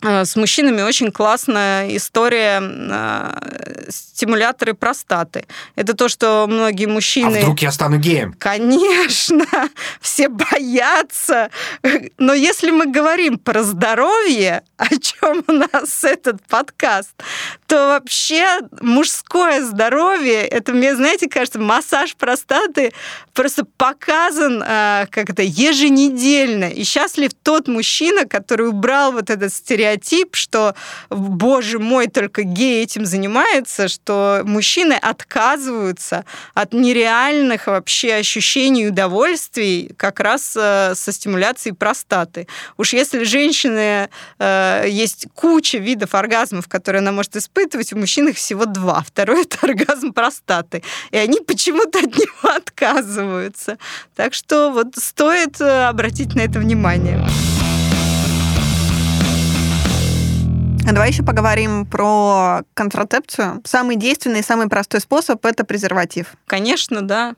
с 0.00 0.36
мужчинами 0.36 0.82
очень 0.82 1.10
классная 1.10 1.96
история 1.96 2.60
э, 2.62 3.88
стимуляторы 3.88 4.74
простаты. 4.74 5.46
Это 5.74 5.94
то, 5.94 6.08
что 6.08 6.46
многие 6.48 6.86
мужчины... 6.86 7.38
А 7.38 7.40
вдруг 7.42 7.60
я 7.60 7.72
стану 7.72 7.98
геем? 7.98 8.34
Конечно, 8.38 9.44
все 10.00 10.28
боятся. 10.28 11.50
Но 12.16 12.32
если 12.32 12.70
мы 12.70 12.86
говорим 12.86 13.38
про 13.38 13.64
здоровье, 13.64 14.62
о 14.76 14.88
чем 14.96 15.42
у 15.48 15.52
нас 15.52 16.04
этот 16.04 16.44
подкаст, 16.46 17.10
то 17.66 17.88
вообще 17.88 18.60
мужское 18.80 19.64
здоровье, 19.64 20.44
это 20.46 20.72
мне, 20.72 20.94
знаете, 20.94 21.28
кажется, 21.28 21.58
массаж 21.58 22.14
простаты 22.14 22.92
просто 23.34 23.64
показан 23.64 24.62
э, 24.62 25.06
как 25.10 25.30
это 25.30 25.42
еженедельно. 25.42 26.70
И 26.70 26.84
счастлив 26.84 27.30
тот 27.42 27.68
мужчина, 27.68 28.26
который 28.26 28.68
убрал 28.68 29.12
вот 29.12 29.30
этот 29.30 29.52
стереотип 29.52 29.87
стереотип, 29.88 30.36
что, 30.36 30.74
боже 31.10 31.78
мой, 31.78 32.08
только 32.08 32.42
гей 32.42 32.82
этим 32.82 33.06
занимается, 33.06 33.88
что 33.88 34.42
мужчины 34.44 34.94
отказываются 34.94 36.24
от 36.54 36.72
нереальных 36.72 37.66
вообще 37.66 38.14
ощущений 38.14 38.84
и 38.84 38.88
удовольствий 38.88 39.92
как 39.96 40.20
раз 40.20 40.54
э, 40.56 40.94
со 40.94 41.12
стимуляцией 41.12 41.74
простаты. 41.74 42.46
Уж 42.76 42.92
если 42.92 43.24
женщины 43.24 44.08
э, 44.38 44.84
есть 44.88 45.26
куча 45.34 45.78
видов 45.78 46.14
оргазмов, 46.14 46.68
которые 46.68 47.00
она 47.00 47.12
может 47.12 47.36
испытывать, 47.36 47.92
у 47.92 47.98
мужчин 47.98 48.28
их 48.28 48.36
всего 48.36 48.66
два. 48.66 49.02
Второй— 49.06 49.42
это 49.42 49.58
оргазм 49.62 50.12
простаты. 50.12 50.82
И 51.10 51.16
они 51.16 51.40
почему-то 51.40 51.98
от 51.98 52.16
него 52.16 52.54
отказываются. 52.56 53.78
Так 54.16 54.34
что 54.34 54.70
вот 54.70 54.96
стоит 54.96 55.60
э, 55.60 55.86
обратить 55.88 56.34
на 56.34 56.40
это 56.40 56.58
внимание. 56.58 57.18
Давай 60.92 61.10
еще 61.10 61.22
поговорим 61.22 61.84
про 61.84 62.62
контрацепцию. 62.72 63.60
Самый 63.64 63.96
действенный 63.96 64.42
самый 64.42 64.68
простой 64.68 65.00
способ– 65.00 65.44
это 65.46 65.64
презерватив. 65.64 66.34
Конечно, 66.46 67.02
да. 67.02 67.34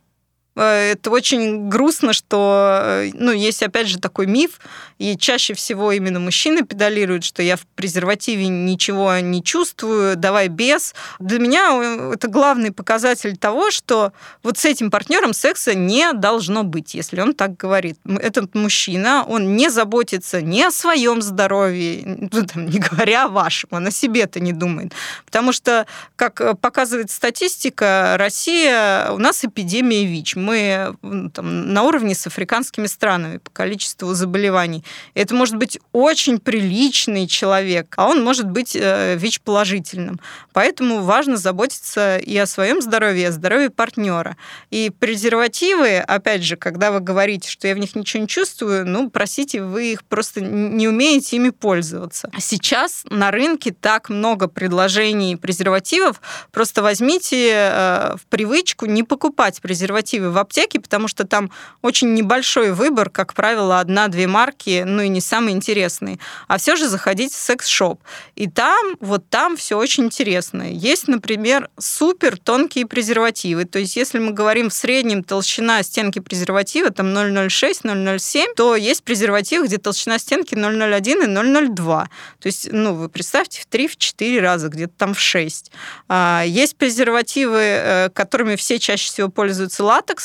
Э, 0.56 0.92
это 0.92 1.10
очень 1.10 1.68
грустно, 1.68 2.12
что, 2.12 2.80
э, 2.82 3.10
ну, 3.14 3.32
есть 3.32 3.62
опять 3.62 3.88
же 3.88 3.98
такой 3.98 4.26
миф, 4.26 4.60
и 4.98 5.16
чаще 5.16 5.54
всего 5.54 5.92
именно 5.92 6.20
мужчины 6.20 6.62
педалируют, 6.62 7.24
что 7.24 7.42
я 7.42 7.56
в 7.56 7.66
презервативе 7.74 8.48
ничего 8.48 9.18
не 9.18 9.42
чувствую, 9.42 10.16
давай 10.16 10.48
без. 10.48 10.94
Для 11.18 11.38
меня 11.38 11.70
э, 11.72 12.12
это 12.14 12.28
главный 12.28 12.72
показатель 12.72 13.36
того, 13.36 13.70
что 13.70 14.12
вот 14.42 14.58
с 14.58 14.64
этим 14.64 14.90
партнером 14.90 15.32
секса 15.32 15.74
не 15.74 16.12
должно 16.12 16.64
быть, 16.64 16.94
если 16.94 17.20
он 17.20 17.34
так 17.34 17.56
говорит. 17.56 17.98
Этот 18.04 18.54
мужчина, 18.54 19.24
он 19.26 19.56
не 19.56 19.70
заботится 19.70 20.42
ни 20.42 20.60
о 20.62 20.70
своем 20.70 21.22
здоровье, 21.22 22.02
ну, 22.32 22.46
там, 22.46 22.66
не 22.66 22.78
говоря 22.78 23.26
о 23.26 23.28
вашем, 23.28 23.68
он 23.72 23.86
о 23.86 23.90
себе-то 23.90 24.40
не 24.40 24.52
думает. 24.52 24.92
Потому 25.24 25.52
что, 25.52 25.86
как 26.16 26.58
показывает 26.60 27.10
статистика, 27.10 28.16
Россия, 28.18 29.10
у 29.12 29.18
нас 29.18 29.44
эпидемия 29.44 30.04
ВИЧ 30.04 30.36
мы 30.40 30.96
там, 31.32 31.72
на 31.72 31.82
уровне 31.82 32.14
с 32.14 32.26
африканскими 32.26 32.86
странами 32.86 33.38
по 33.38 33.50
количеству 33.50 34.14
заболеваний. 34.14 34.84
Это 35.14 35.34
может 35.34 35.56
быть 35.56 35.78
очень 35.92 36.38
приличный 36.38 37.26
человек, 37.26 37.94
а 37.96 38.08
он 38.08 38.24
может 38.24 38.48
быть 38.48 38.74
э, 38.74 39.16
ВИЧ-положительным. 39.16 40.20
Поэтому 40.52 41.02
важно 41.02 41.36
заботиться 41.36 42.18
и 42.18 42.36
о 42.36 42.46
своем 42.46 42.80
здоровье, 42.80 43.22
и 43.22 43.26
о 43.26 43.32
здоровье 43.32 43.70
партнера. 43.70 44.36
И 44.70 44.90
презервативы, 44.98 45.98
опять 45.98 46.42
же, 46.42 46.56
когда 46.56 46.90
вы 46.90 47.00
говорите, 47.00 47.48
что 47.48 47.68
я 47.68 47.74
в 47.74 47.78
них 47.78 47.94
ничего 47.94 48.22
не 48.22 48.28
чувствую, 48.28 48.86
ну, 48.86 49.10
простите, 49.10 49.62
вы 49.62 49.92
их 49.92 50.04
просто 50.04 50.40
не 50.40 50.88
умеете 50.88 51.36
ими 51.36 51.50
пользоваться. 51.50 52.30
Сейчас 52.38 53.04
на 53.10 53.30
рынке 53.30 53.72
так 53.72 54.08
много 54.08 54.48
предложений 54.48 55.36
презервативов, 55.36 56.20
просто 56.50 56.82
возьмите 56.82 57.50
э, 57.52 58.16
в 58.16 58.26
привычку 58.28 58.86
не 58.86 59.02
покупать 59.02 59.60
презервативы 59.60 60.29
в 60.30 60.38
аптеке, 60.38 60.80
потому 60.80 61.08
что 61.08 61.26
там 61.26 61.50
очень 61.82 62.14
небольшой 62.14 62.72
выбор, 62.72 63.10
как 63.10 63.34
правило, 63.34 63.80
одна-две 63.80 64.26
марки, 64.26 64.84
ну 64.86 65.02
и 65.02 65.08
не 65.08 65.20
самые 65.20 65.56
интересные. 65.56 66.18
А 66.48 66.58
все 66.58 66.76
же 66.76 66.88
заходить 66.88 67.32
в 67.32 67.36
секс-шоп. 67.36 68.00
И 68.36 68.48
там, 68.48 68.96
вот 69.00 69.28
там 69.28 69.56
все 69.56 69.78
очень 69.78 70.04
интересно. 70.04 70.62
Есть, 70.62 71.08
например, 71.08 71.70
супер 71.78 72.38
тонкие 72.38 72.86
презервативы. 72.86 73.64
То 73.64 73.78
есть, 73.78 73.96
если 73.96 74.18
мы 74.18 74.32
говорим 74.32 74.70
в 74.70 74.74
среднем 74.74 75.24
толщина 75.24 75.82
стенки 75.82 76.18
презерватива, 76.18 76.90
там 76.90 77.06
0,06, 77.08 77.82
0,07, 77.84 78.54
то 78.56 78.76
есть 78.76 79.02
презерватив, 79.04 79.64
где 79.64 79.78
толщина 79.78 80.18
стенки 80.18 80.54
0,01 80.54 81.24
и 81.24 81.26
0,02. 81.26 82.06
То 82.40 82.46
есть, 82.46 82.68
ну, 82.72 82.94
вы 82.94 83.08
представьте, 83.08 83.60
в 83.60 83.68
3-4 83.68 84.40
раза, 84.40 84.68
где-то 84.68 84.92
там 84.96 85.14
в 85.14 85.20
6. 85.20 85.70
А, 86.08 86.42
есть 86.46 86.76
презервативы, 86.76 87.60
э, 87.60 88.10
которыми 88.10 88.56
все 88.56 88.78
чаще 88.78 89.06
всего 89.06 89.28
пользуются 89.28 89.84
латексные, 89.84 90.19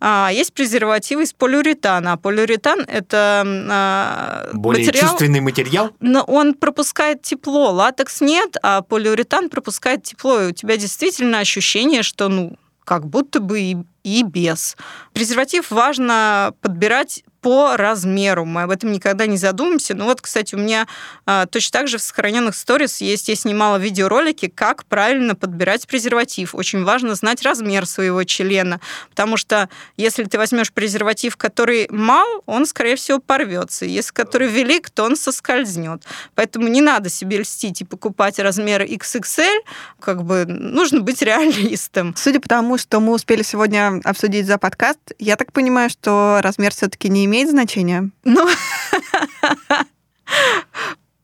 а 0.00 0.30
есть 0.32 0.52
презервативы 0.54 1.24
из 1.24 1.32
полиуретана. 1.32 2.12
А 2.12 2.16
полиуретан– 2.16 2.80
это 2.88 3.44
а, 3.70 4.50
Более 4.52 4.86
материал, 4.86 5.08
чувственный 5.08 5.40
материал? 5.40 5.90
Но 6.00 6.22
он 6.22 6.54
пропускает 6.54 7.22
тепло. 7.22 7.70
Латекс 7.70 8.20
нет, 8.20 8.56
а 8.62 8.82
полиуретан 8.82 9.50
пропускает 9.50 10.04
тепло. 10.04 10.40
И 10.40 10.46
у 10.48 10.52
тебя 10.52 10.76
действительно 10.76 11.38
ощущение, 11.38 12.02
что 12.02 12.28
ну, 12.28 12.56
как 12.84 13.06
будто 13.06 13.40
бы 13.40 13.60
и, 13.60 13.76
и 14.02 14.22
без. 14.22 14.76
Презерватив 15.12 15.70
важно 15.70 16.54
подбирать 16.60 17.22
по 17.40 17.76
размеру. 17.76 18.44
Мы 18.44 18.62
об 18.62 18.70
этом 18.70 18.92
никогда 18.92 19.26
не 19.26 19.36
задумаемся. 19.36 19.94
Ну 19.94 20.04
вот, 20.04 20.20
кстати, 20.20 20.54
у 20.54 20.58
меня 20.58 20.86
а, 21.26 21.46
точно 21.46 21.80
так 21.80 21.88
же 21.88 21.98
в 21.98 22.02
сохраненных 22.02 22.54
сторис 22.54 23.00
есть, 23.00 23.28
я 23.28 23.34
снимала 23.34 23.76
видеоролики, 23.76 24.48
как 24.48 24.84
правильно 24.84 25.34
подбирать 25.34 25.86
презерватив. 25.86 26.54
Очень 26.54 26.84
важно 26.84 27.14
знать 27.14 27.42
размер 27.42 27.86
своего 27.86 28.24
члена, 28.24 28.80
потому 29.08 29.36
что 29.36 29.68
если 29.96 30.24
ты 30.24 30.38
возьмешь 30.38 30.72
презерватив, 30.72 31.36
который 31.36 31.88
мал, 31.90 32.42
он, 32.46 32.66
скорее 32.66 32.96
всего, 32.96 33.18
порвется. 33.18 33.86
Если 33.86 34.12
который 34.12 34.48
велик, 34.48 34.90
то 34.90 35.04
он 35.04 35.16
соскользнет. 35.16 36.04
Поэтому 36.34 36.68
не 36.68 36.80
надо 36.80 37.08
себе 37.08 37.38
льстить 37.38 37.80
и 37.80 37.84
покупать 37.84 38.38
размер 38.38 38.82
XXL. 38.82 39.60
Как 39.98 40.24
бы 40.24 40.44
нужно 40.46 41.00
быть 41.00 41.22
реалистом. 41.22 42.14
Судя 42.16 42.40
по 42.40 42.48
тому, 42.48 42.76
что 42.76 43.00
мы 43.00 43.12
успели 43.12 43.42
сегодня 43.42 44.00
обсудить 44.04 44.46
за 44.46 44.58
подкаст, 44.58 45.00
я 45.18 45.36
так 45.36 45.52
понимаю, 45.52 45.88
что 45.88 46.40
размер 46.42 46.72
все-таки 46.72 47.08
не 47.08 47.24
имеет 47.24 47.29
значения? 47.46 48.10
Ну, 48.24 48.48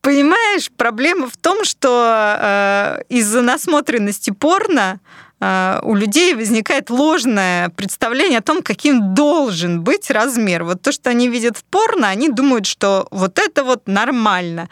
понимаешь, 0.07 0.71
проблема 0.77 1.29
в 1.29 1.37
том, 1.37 1.65
что 1.65 2.39
э, 2.39 3.03
из-за 3.09 3.43
насмотренности 3.43 4.31
порно 4.31 5.01
э, 5.41 5.81
у 5.83 5.95
людей 5.95 6.35
возникает 6.35 6.91
ложное 6.91 7.71
представление 7.71 8.39
о 8.39 8.43
том, 8.43 8.63
каким 8.63 9.15
должен 9.15 9.83
быть 9.83 10.11
размер. 10.11 10.63
Вот 10.63 10.83
то, 10.83 10.93
что 10.93 11.11
они 11.11 11.29
видят 11.29 11.57
в 11.57 11.65
порно, 11.65 12.09
они 12.09 12.29
думают, 12.29 12.67
что 12.67 13.09
вот 13.11 13.39
это 13.39 13.65
вот 13.65 13.89
нормально. 13.89 14.69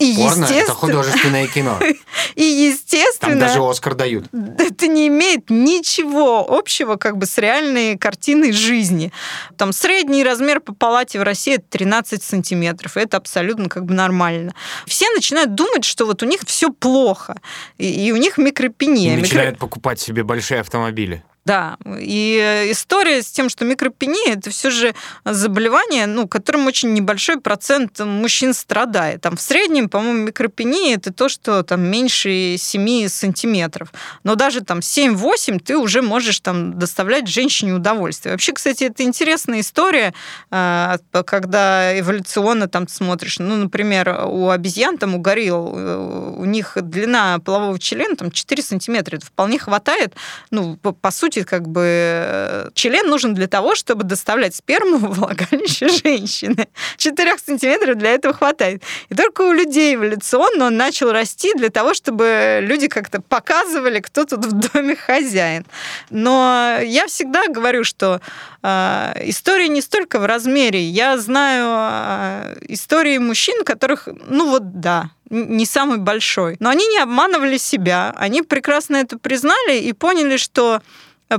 И 0.00 0.16
Порно 0.16 0.46
это 0.46 0.74
художественное 0.74 1.46
кино. 1.46 1.78
И 2.34 2.42
естественно... 2.42 3.30
Там 3.30 3.38
даже 3.38 3.60
Оскар 3.60 3.94
дают. 3.94 4.26
Это 4.58 4.88
не 4.88 5.06
имеет 5.06 5.50
ничего 5.50 6.44
общего 6.48 6.96
как 6.96 7.16
бы 7.16 7.26
с 7.26 7.38
реальной 7.38 7.96
картиной 7.96 8.50
жизни. 8.52 9.12
Там 9.56 9.72
средний 9.72 10.24
размер 10.24 10.60
по 10.60 10.74
палате 10.74 11.20
в 11.20 11.22
России 11.22 11.58
13 11.58 12.22
сантиметров. 12.22 12.96
Это 12.96 13.18
абсолютно 13.18 13.68
как 13.68 13.84
бы 13.84 13.94
нормально. 13.94 14.52
Все 14.84 15.08
начинают 15.10 15.54
думать, 15.54 15.84
что 15.84 16.06
вот 16.06 16.24
у 16.24 16.26
них 16.26 16.40
все 16.44 16.70
плохо. 16.70 17.40
И, 17.78 18.08
и 18.08 18.10
у 18.10 18.16
них 18.16 18.36
микропения. 18.36 19.14
И 19.14 19.20
начинают 19.20 19.54
Микро... 19.54 19.66
покупать 19.66 20.00
себе 20.00 20.24
большие 20.24 20.60
автомобили. 20.60 21.22
Да, 21.44 21.76
и 21.98 22.68
история 22.70 23.22
с 23.22 23.30
тем, 23.30 23.50
что 23.50 23.66
микропения 23.66 24.32
это 24.32 24.48
все 24.48 24.70
же 24.70 24.94
заболевание, 25.26 26.06
ну, 26.06 26.26
которым 26.26 26.66
очень 26.66 26.94
небольшой 26.94 27.38
процент 27.38 28.00
мужчин 28.00 28.54
страдает. 28.54 29.20
Там 29.20 29.36
в 29.36 29.42
среднем, 29.42 29.90
по-моему, 29.90 30.24
микропения 30.24 30.94
это 30.94 31.12
то, 31.12 31.28
что 31.28 31.62
там 31.62 31.82
меньше 31.82 32.56
7 32.58 33.08
сантиметров. 33.08 33.92
Но 34.22 34.36
даже 34.36 34.62
там 34.62 34.78
7-8 34.78 35.60
ты 35.60 35.76
уже 35.76 36.00
можешь 36.00 36.40
там 36.40 36.78
доставлять 36.78 37.28
женщине 37.28 37.74
удовольствие. 37.74 38.32
Вообще, 38.32 38.54
кстати, 38.54 38.84
это 38.84 39.02
интересная 39.02 39.60
история, 39.60 40.14
а, 40.50 40.96
когда 41.26 41.98
эволюционно 41.98 42.68
там 42.68 42.88
смотришь. 42.88 43.38
Ну, 43.38 43.56
например, 43.56 44.22
у 44.26 44.48
обезьян, 44.48 44.96
там, 44.96 45.14
у 45.14 45.18
горилл, 45.18 45.74
э, 45.76 46.34
у 46.38 46.44
них 46.46 46.78
длина 46.80 47.38
полового 47.40 47.78
члена 47.78 48.16
там 48.16 48.30
4 48.30 48.62
сантиметра. 48.62 49.16
Это 49.16 49.26
вполне 49.26 49.58
хватает, 49.58 50.14
ну, 50.50 50.76
по 50.76 51.10
сути, 51.10 51.33
сути, 51.34 51.44
как 51.44 51.68
бы 51.68 51.82
э, 51.84 52.68
член 52.74 53.08
нужен 53.08 53.34
для 53.34 53.46
того, 53.46 53.74
чтобы 53.74 54.04
доставлять 54.04 54.54
сперму 54.54 54.98
в 54.98 55.18
влагалище 55.18 55.88
женщины. 55.88 56.68
4 56.96 57.38
сантиметров 57.38 57.96
для 57.96 58.10
этого 58.10 58.34
хватает. 58.34 58.82
И 59.10 59.14
только 59.14 59.42
у 59.42 59.52
людей 59.52 59.94
эволюционно 59.94 60.66
он 60.66 60.76
начал 60.76 61.12
расти 61.12 61.52
для 61.54 61.70
того, 61.70 61.94
чтобы 61.94 62.60
люди 62.62 62.88
как-то 62.88 63.20
показывали, 63.20 64.00
кто 64.00 64.24
тут 64.24 64.44
в 64.44 64.52
доме 64.52 64.96
хозяин. 64.96 65.64
Но 66.10 66.78
я 66.82 67.06
всегда 67.06 67.46
говорю, 67.48 67.84
что 67.84 68.20
э, 68.62 69.12
история 69.24 69.68
не 69.68 69.80
столько 69.80 70.18
в 70.18 70.26
размере. 70.26 70.82
Я 70.82 71.18
знаю 71.18 71.66
э, 71.68 72.56
истории 72.68 73.18
мужчин, 73.18 73.64
которых, 73.64 74.08
ну 74.28 74.50
вот 74.50 74.80
да, 74.80 75.10
не 75.30 75.66
самый 75.66 75.98
большой. 75.98 76.56
Но 76.60 76.70
они 76.70 76.86
не 76.86 76.98
обманывали 76.98 77.58
себя, 77.58 78.14
они 78.16 78.42
прекрасно 78.42 78.96
это 78.96 79.18
признали 79.18 79.78
и 79.78 79.92
поняли, 79.92 80.36
что 80.36 80.80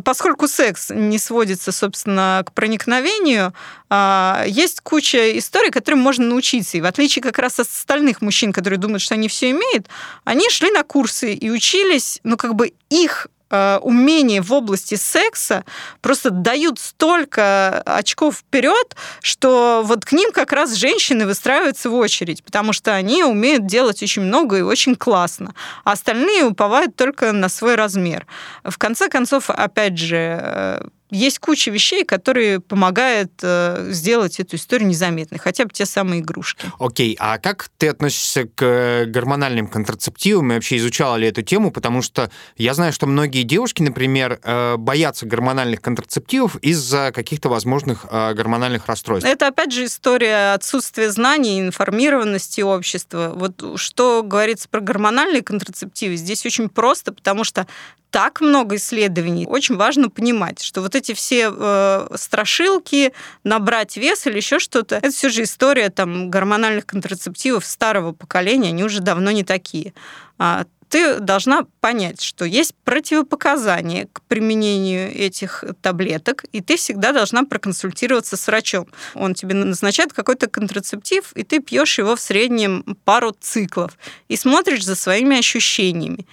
поскольку 0.03 0.47
секс 0.47 0.89
не 0.89 1.19
сводится, 1.19 1.71
собственно, 1.71 2.43
к 2.45 2.51
проникновению, 2.53 3.53
а, 3.89 4.43
есть 4.47 4.81
куча 4.81 5.37
историй, 5.37 5.71
которым 5.71 5.99
можно 5.99 6.25
научиться. 6.25 6.77
И 6.77 6.81
в 6.81 6.85
отличие 6.85 7.21
как 7.21 7.39
раз 7.39 7.59
от 7.59 7.67
остальных 7.67 8.21
мужчин, 8.21 8.53
которые 8.53 8.79
думают, 8.79 9.01
что 9.01 9.15
они 9.15 9.27
все 9.27 9.51
имеют, 9.51 9.87
они 10.23 10.49
шли 10.49 10.71
на 10.71 10.83
курсы 10.83 11.33
и 11.33 11.49
учились, 11.49 12.19
ну, 12.23 12.37
как 12.37 12.55
бы 12.55 12.73
их 12.89 13.27
Э, 13.27 13.34
умения 13.81 14.41
в 14.41 14.51
области 14.53 14.95
секса 14.95 15.63
просто 16.01 16.29
дают 16.29 16.79
столько 16.79 17.81
очков 17.81 18.37
вперед, 18.37 18.95
что 19.21 19.81
вот 19.85 20.05
к 20.05 20.11
ним 20.11 20.31
как 20.31 20.51
раз 20.53 20.73
женщины 20.75 21.25
выстраиваются 21.25 21.89
в 21.89 21.95
очередь, 21.95 22.43
потому 22.43 22.73
что 22.73 22.93
они 22.93 23.23
умеют 23.23 23.65
делать 23.65 24.01
очень 24.03 24.23
много 24.23 24.57
и 24.57 24.61
очень 24.61 24.95
классно, 24.95 25.53
а 25.83 25.91
остальные 25.93 26.45
уповают 26.45 26.95
только 26.95 27.31
на 27.31 27.49
свой 27.49 27.75
размер. 27.75 28.25
В 28.63 28.77
конце 28.77 29.09
концов, 29.09 29.49
опять 29.49 29.97
же, 29.97 30.39
э, 30.41 30.81
есть 31.15 31.39
куча 31.39 31.71
вещей, 31.71 32.03
которые 32.03 32.59
помогают 32.59 33.31
э, 33.41 33.87
сделать 33.91 34.39
эту 34.39 34.57
историю 34.57 34.89
незаметной, 34.89 35.39
хотя 35.39 35.63
бы 35.63 35.71
те 35.71 35.85
самые 35.85 36.21
игрушки. 36.21 36.67
Окей, 36.79 37.13
okay. 37.13 37.17
а 37.19 37.37
как 37.37 37.69
ты 37.77 37.87
относишься 37.87 38.45
к 38.45 38.63
э, 38.63 39.05
гормональным 39.05 39.67
контрацептивам 39.67 40.51
и 40.51 40.55
вообще 40.55 40.77
изучала 40.77 41.15
ли 41.15 41.27
эту 41.27 41.41
тему? 41.41 41.71
Потому 41.71 42.01
что 42.01 42.29
я 42.57 42.73
знаю, 42.73 42.93
что 42.93 43.07
многие 43.07 43.43
девушки, 43.43 43.81
например, 43.81 44.39
э, 44.43 44.75
боятся 44.77 45.25
гормональных 45.25 45.81
контрацептивов 45.81 46.57
из-за 46.57 47.11
каких-то 47.13 47.49
возможных 47.49 48.05
э, 48.09 48.33
гормональных 48.33 48.87
расстройств. 48.87 49.29
Это, 49.29 49.47
опять 49.47 49.71
же, 49.71 49.85
история 49.85 50.53
отсутствия 50.53 51.09
знаний, 51.11 51.61
информированности 51.61 52.61
общества. 52.61 53.31
Вот 53.35 53.79
что 53.79 54.21
говорится 54.23 54.67
про 54.69 54.81
гормональные 54.81 55.41
контрацептивы, 55.41 56.15
здесь 56.15 56.45
очень 56.45 56.69
просто, 56.69 57.13
потому 57.13 57.43
что 57.43 57.67
так 58.15 58.39
много 58.39 58.77
исследований. 58.77 59.45
Очень 59.45 59.75
важно 59.75 60.09
понимать, 60.09 60.61
что 60.61 60.79
вот 60.79 60.95
эти 60.95 61.04
все 61.13 61.51
э, 61.55 62.07
страшилки, 62.15 63.13
набрать 63.43 63.97
вес 63.97 64.27
или 64.27 64.37
еще 64.37 64.59
что-то, 64.59 64.95
это 64.97 65.11
все 65.11 65.29
же 65.29 65.43
история 65.43 65.89
там 65.89 66.29
гормональных 66.29 66.85
контрацептивов 66.85 67.65
старого 67.65 68.11
поколения, 68.11 68.69
они 68.69 68.83
уже 68.83 69.01
давно 69.01 69.31
не 69.31 69.43
такие. 69.43 69.93
А 70.37 70.65
ты 70.89 71.19
должна 71.19 71.65
понять, 71.81 72.21
что 72.21 72.45
есть 72.45 72.73
противопоказания 72.83 74.07
к 74.13 74.21
применению 74.23 75.11
этих 75.11 75.63
таблеток, 75.81 76.45
и 76.51 76.61
ты 76.61 76.77
всегда 76.77 77.11
должна 77.11 77.43
проконсультироваться 77.43 78.37
с 78.37 78.47
врачом. 78.47 78.87
Он 79.13 79.33
тебе 79.33 79.55
назначает 79.55 80.13
какой-то 80.13 80.47
контрацептив, 80.47 81.33
и 81.33 81.43
ты 81.43 81.59
пьешь 81.59 81.97
его 81.97 82.15
в 82.15 82.21
среднем 82.21 82.97
пару 83.03 83.35
циклов 83.39 83.97
и 84.27 84.37
смотришь 84.37 84.85
за 84.85 84.95
своими 84.95 85.37
ощущениями. 85.37 86.25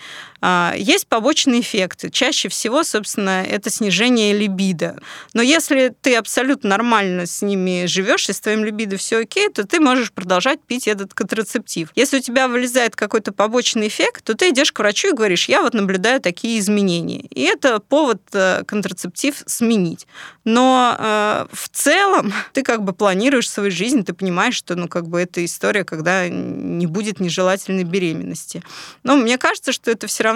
А, 0.45 0.75
есть 0.77 1.07
побочные 1.07 1.61
эффекты. 1.61 2.11
Чаще 2.11 2.49
всего, 2.49 2.83
собственно, 2.83 3.45
это 3.45 3.71
снижение 3.71 4.37
либидо. 4.37 4.99
Но 5.35 5.41
если 5.41 5.95
ты 6.01 6.17
абсолютно 6.17 6.71
нормально 6.71 7.27
с 7.27 7.43
ними 7.43 7.87
живешь, 7.87 8.29
и 8.29 8.33
с 8.33 8.41
твоим 8.41 8.65
либидо 8.65 8.97
все 8.97 9.21
окей, 9.21 9.49
то 9.51 9.65
ты 9.65 9.79
можешь 9.79 10.11
продолжать 10.11 10.61
пить 10.61 10.89
этот 10.89 11.15
контрацептив. 11.15 11.91
Если 11.95 12.19
у 12.19 12.21
тебя 12.21 12.49
вылезает 12.49 12.97
какой-то 12.97 13.31
побочный 13.33 13.87
эффект, 13.87 14.25
то 14.25 14.35
ты 14.35 14.51
идешь 14.51 14.73
к 14.73 14.81
врачу 14.81 15.11
и 15.11 15.13
говоришь, 15.13 15.49
я 15.49 15.63
вот 15.63 15.75
наблюдаю 15.75 16.21
такие 16.21 16.59
изменения. 16.59 17.21
И 17.31 17.43
это 17.43 17.79
повод 17.79 18.21
э, 18.33 18.65
контрацептив 18.67 19.43
сменить. 19.47 20.09
Но 20.45 20.97
э, 20.99 21.47
в 21.53 21.69
целом 21.69 22.33
ты 22.53 22.65
как 22.65 22.83
бы 22.83 22.93
планируешь 22.93 23.49
свою 23.49 23.71
жизнь, 23.71 24.05
ты 24.05 24.13
понимаешь, 24.13 24.57
что 24.57 24.75
ну 24.75 24.89
как 24.89 25.07
бы 25.07 25.21
это 25.21 25.45
история, 25.45 25.85
когда 25.85 26.29
не 26.29 26.87
будет 26.87 27.21
нежелательной 27.21 27.85
беременности. 27.85 28.65
Но 29.05 29.15
мне 29.15 29.39
кажется, 29.39 29.71
что 29.71 29.89
это 29.93 30.09
все 30.09 30.25
равно 30.25 30.32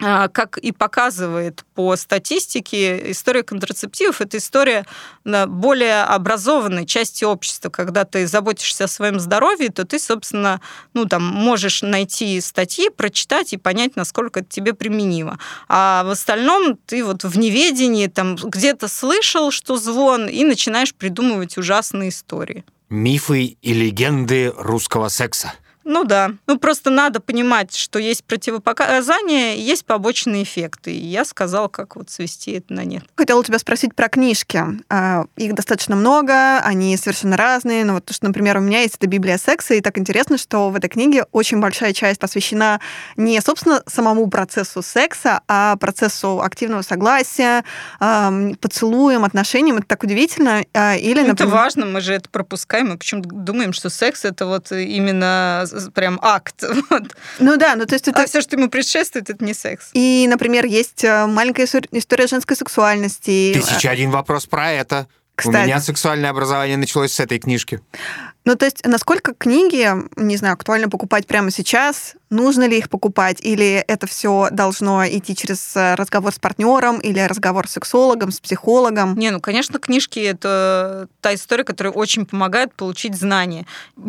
а, 0.00 0.28
как 0.28 0.58
и 0.58 0.70
показывает 0.70 1.64
по 1.74 1.96
статистике, 1.96 3.10
история 3.10 3.42
контрацептивов– 3.42 4.20
это 4.22 4.36
история 4.38 4.86
более 5.24 6.02
образованной 6.04 6.86
части 6.86 7.24
общества. 7.24 7.68
Когда 7.68 8.04
ты 8.04 8.28
заботишься 8.28 8.84
о 8.84 8.88
своем 8.88 9.18
здоровье, 9.18 9.70
то 9.70 9.84
ты, 9.84 9.98
собственно, 9.98 10.60
ну, 10.94 11.06
там, 11.06 11.24
можешь 11.24 11.82
найти 11.82 12.40
статьи, 12.40 12.90
прочитать 12.90 13.52
и 13.52 13.56
понять, 13.56 13.96
насколько 13.96 14.40
это 14.40 14.48
тебе 14.48 14.72
применимо. 14.72 15.40
А 15.68 16.04
в 16.04 16.10
остальном 16.10 16.76
ты 16.86 17.04
вот 17.04 17.24
в 17.24 17.36
неведении 17.36 18.06
там 18.06 18.36
где-то 18.36 18.86
слышал, 18.86 19.50
что 19.50 19.78
звон, 19.78 20.28
и 20.28 20.44
начинаешь 20.44 20.94
придумывать 20.94 21.58
ужасные 21.58 22.10
истории. 22.10 22.64
Мифы 22.88 23.56
и 23.60 23.74
легенды 23.74 24.52
русского 24.56 25.08
секса. 25.08 25.52
Ну 25.88 26.04
да. 26.04 26.32
Ну 26.46 26.58
просто 26.58 26.90
надо 26.90 27.18
понимать, 27.18 27.74
что 27.74 27.98
есть 27.98 28.22
противопоказания, 28.24 29.54
есть 29.54 29.86
побочные 29.86 30.42
эффекты. 30.42 30.92
И 30.92 31.06
я 31.06 31.24
сказала, 31.24 31.68
как 31.68 31.96
вот 31.96 32.10
свести 32.10 32.52
это 32.52 32.74
на 32.74 32.84
нет. 32.84 33.04
Хотела 33.16 33.40
у 33.40 33.42
тебя 33.42 33.58
спросить 33.58 33.94
про 33.94 34.10
книжки. 34.10 34.62
А, 34.90 35.24
их 35.36 35.54
достаточно 35.54 35.96
много, 35.96 36.58
они 36.58 36.94
совершенно 36.98 37.38
разные. 37.38 37.86
Ну 37.86 37.94
вот, 37.94 38.04
то, 38.04 38.12
что, 38.12 38.26
например, 38.26 38.58
у 38.58 38.60
меня 38.60 38.82
есть 38.82 38.96
эта 38.96 39.06
Библия 39.06 39.38
секса, 39.38 39.72
и 39.72 39.80
так 39.80 39.96
интересно, 39.96 40.36
что 40.36 40.68
в 40.68 40.76
этой 40.76 40.90
книге 40.90 41.24
очень 41.32 41.58
большая 41.58 41.94
часть 41.94 42.20
посвящена 42.20 42.80
не, 43.16 43.40
собственно, 43.40 43.82
самому 43.86 44.28
процессу 44.28 44.82
секса, 44.82 45.40
а 45.48 45.76
процессу 45.76 46.42
активного 46.42 46.82
согласия, 46.82 47.64
поцелуем, 47.98 49.24
отношениям. 49.24 49.78
Это 49.78 49.86
так 49.86 50.02
удивительно. 50.02 50.66
А, 50.74 50.96
или, 50.96 51.20
например... 51.20 51.32
Это 51.32 51.46
важно, 51.46 51.86
мы 51.86 52.02
же 52.02 52.12
это 52.12 52.28
пропускаем. 52.28 52.90
Мы 52.90 52.98
почему-то 52.98 53.30
думаем, 53.30 53.72
что 53.72 53.88
секс— 53.88 54.24
это 54.26 54.44
вот 54.44 54.70
именно 54.70 55.64
прям 55.94 56.18
акт. 56.22 56.64
Вот. 56.90 57.14
Ну 57.38 57.56
да, 57.56 57.76
ну 57.76 57.84
то 57.86 57.94
есть 57.94 58.08
это... 58.08 58.22
А 58.22 58.26
все, 58.26 58.40
что 58.40 58.56
ему 58.56 58.70
предшествует, 58.70 59.28
это 59.28 59.44
не 59.44 59.52
секс. 59.52 59.90
И, 59.92 60.26
например, 60.28 60.64
есть 60.64 61.04
э, 61.04 61.26
маленькая 61.26 61.66
история 61.66 62.26
женской 62.26 62.56
сексуальности. 62.56 63.52
Тысяча 63.54 63.90
один 63.90 64.10
вопрос 64.10 64.46
про 64.46 64.70
это. 64.70 65.06
Кстати. 65.38 65.56
У 65.56 65.66
меня 65.66 65.80
сексуальное 65.80 66.30
образование 66.30 66.76
началось 66.76 67.12
с 67.12 67.20
этой 67.20 67.38
книжки. 67.38 67.80
Ну, 68.48 68.56
то 68.56 68.64
есть, 68.64 68.82
насколько 68.86 69.34
книги, 69.34 69.92
не 70.16 70.38
знаю, 70.38 70.54
актуально 70.54 70.88
покупать 70.88 71.26
прямо 71.26 71.50
сейчас, 71.50 72.14
нужно 72.30 72.66
ли 72.66 72.78
их 72.78 72.88
покупать, 72.88 73.40
или 73.42 73.84
это 73.86 74.06
все 74.06 74.48
должно 74.50 75.06
идти 75.06 75.36
через 75.36 75.76
э, 75.76 75.94
разговор 75.96 76.32
с 76.32 76.38
партнером 76.38 76.98
или 76.98 77.20
разговор 77.20 77.68
с 77.68 77.72
сексологом, 77.72 78.32
с 78.32 78.40
психологом? 78.40 79.16
Не, 79.18 79.30
ну, 79.30 79.40
конечно, 79.40 79.78
книжки— 79.78 80.18
это 80.20 81.08
та 81.20 81.34
история, 81.34 81.64
которая 81.64 81.92
очень 81.92 82.24
помогает 82.24 82.74
получить 82.74 83.14
знания. 83.14 83.66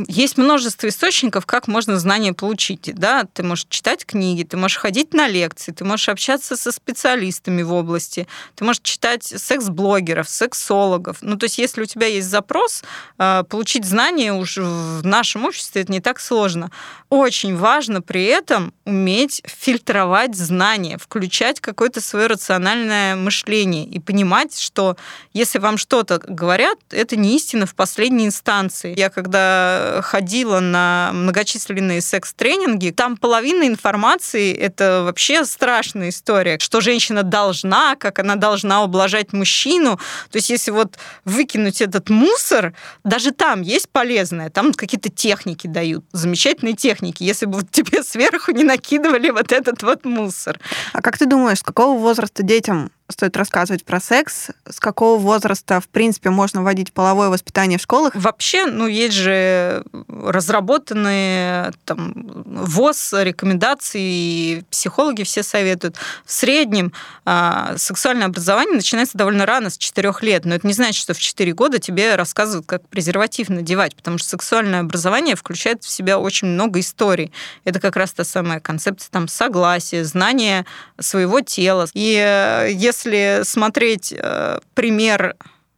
Есть 0.07 0.37
множество 0.37 0.87
источников, 0.87 1.45
как 1.45 1.67
можно 1.67 1.99
знания 1.99 2.31
получить. 2.33 2.93
Да? 2.95 3.25
Ты 3.33 3.43
можешь 3.43 3.67
читать 3.69 4.05
книги, 4.05 4.43
ты 4.43 4.55
можешь 4.55 4.77
ходить 4.77 5.13
на 5.13 5.27
лекции, 5.27 5.73
ты 5.73 5.83
можешь 5.83 6.07
общаться 6.07 6.55
со 6.55 6.71
специалистами 6.71 7.61
в 7.61 7.73
области, 7.73 8.25
ты 8.55 8.63
можешь 8.63 8.83
читать 8.83 9.23
секс-блогеров, 9.23 10.29
сексологов. 10.29 11.17
Ну, 11.21 11.35
то 11.35 11.45
есть, 11.45 11.57
если 11.57 11.81
у 11.81 11.85
тебя 11.85 12.07
есть 12.07 12.29
запрос, 12.29 12.83
э, 13.17 13.43
получить 13.49 13.83
знания 13.83 14.28
уж 14.33 14.57
в 14.57 15.05
нашем 15.05 15.45
обществе 15.45 15.81
это 15.81 15.91
не 15.91 15.99
так 15.99 16.19
сложно. 16.19 16.71
Очень 17.09 17.55
важно 17.55 18.01
при 18.01 18.25
этом 18.25 18.73
уметь 18.85 19.41
фильтровать 19.45 20.35
знания, 20.35 20.97
включать 20.97 21.59
какое-то 21.59 22.01
свое 22.01 22.27
рациональное 22.27 23.15
мышление 23.15 23.85
и 23.85 23.99
понимать, 23.99 24.59
что 24.59 24.95
если 25.33 25.57
вам 25.57 25.77
что-то 25.77 26.19
говорят, 26.19 26.77
это 26.91 27.15
не 27.15 27.35
истина 27.35 27.65
в 27.65 27.73
последней 27.73 28.25
инстанции. 28.27 28.97
Я 28.97 29.09
когда 29.09 30.01
ходила 30.03 30.59
на 30.59 31.11
многочисленные 31.13 32.01
секс-тренинги, 32.01 32.91
там 32.91 33.17
половина 33.17 33.67
информации— 33.67 34.53
это 34.55 35.03
вообще 35.03 35.45
страшная 35.45 36.09
история, 36.09 36.59
что 36.59 36.81
женщина 36.81 37.23
должна, 37.23 37.95
как 37.95 38.19
она 38.19 38.35
должна 38.35 38.83
ублажать 38.83 39.33
мужчину. 39.33 39.97
То 40.29 40.37
есть 40.37 40.49
если 40.49 40.71
вот 40.71 40.97
выкинуть 41.25 41.81
этот 41.81 42.09
мусор, 42.09 42.73
даже 43.03 43.31
там 43.31 43.61
есть 43.61 43.89
полезность 43.89 44.18
полезное. 44.19 44.49
Там 44.49 44.73
какие-то 44.73 45.09
техники 45.09 45.67
дают, 45.67 46.05
замечательные 46.11 46.75
техники, 46.75 47.23
если 47.23 47.45
бы 47.45 47.59
вот 47.59 47.69
тебе 47.71 48.03
сверху 48.03 48.51
не 48.51 48.63
накидывали 48.63 49.29
вот 49.29 49.51
этот 49.51 49.83
вот 49.83 50.05
мусор. 50.05 50.59
А 50.93 51.01
как 51.01 51.17
ты 51.17 51.25
думаешь, 51.25 51.59
с 51.59 51.63
какого 51.63 51.97
возраста 51.97 52.43
детям 52.43 52.91
стоит 53.09 53.35
рассказывать 53.37 53.83
про 53.83 53.99
секс? 53.99 54.49
С 54.69 54.79
какого 54.79 55.19
возраста, 55.19 55.79
в 55.79 55.87
принципе, 55.87 56.29
можно 56.29 56.61
вводить 56.63 56.93
половое 56.93 57.29
воспитание 57.29 57.77
в 57.77 57.81
школах? 57.81 58.13
Вообще, 58.15 58.65
ну, 58.65 58.87
есть 58.87 59.15
же 59.15 59.83
разработанные 60.07 61.71
там 61.85 62.13
ВОЗ, 62.15 63.13
рекомендации, 63.13 64.61
психологи 64.71 65.23
все 65.23 65.43
советуют. 65.43 65.95
В 66.25 66.31
среднем 66.31 66.93
а, 67.25 67.75
сексуальное 67.77 68.27
образование 68.27 68.75
начинается 68.75 69.17
довольно 69.17 69.45
рано, 69.45 69.69
с 69.69 69.77
4 69.77 70.13
лет, 70.21 70.45
но 70.45 70.55
это 70.55 70.67
не 70.67 70.73
значит, 70.73 71.01
что 71.01 71.13
в 71.13 71.19
4 71.19 71.53
года 71.53 71.79
тебе 71.79 72.15
рассказывают, 72.15 72.65
как 72.65 72.87
презерватив 72.89 73.49
надевать, 73.49 73.95
потому 73.95 74.17
что 74.17 74.29
сексуальное 74.29 74.81
образование 74.81 75.35
включает 75.35 75.83
в 75.83 75.89
себя 75.89 76.19
очень 76.19 76.47
много 76.47 76.79
историй. 76.79 77.31
Это 77.63 77.79
как 77.79 77.95
раз 77.95 78.11
та 78.11 78.23
самая 78.23 78.59
концепция 78.59 79.09
там 79.11 79.27
согласия, 79.27 80.03
знания 80.03 80.65
своего 80.99 81.41
тела. 81.41 81.87
И 81.93 82.15
э, 82.15 82.69
если 82.71 82.98
если 82.99 83.43
смотреть 83.43 84.13
э, 84.15 84.59
пример 84.73 85.35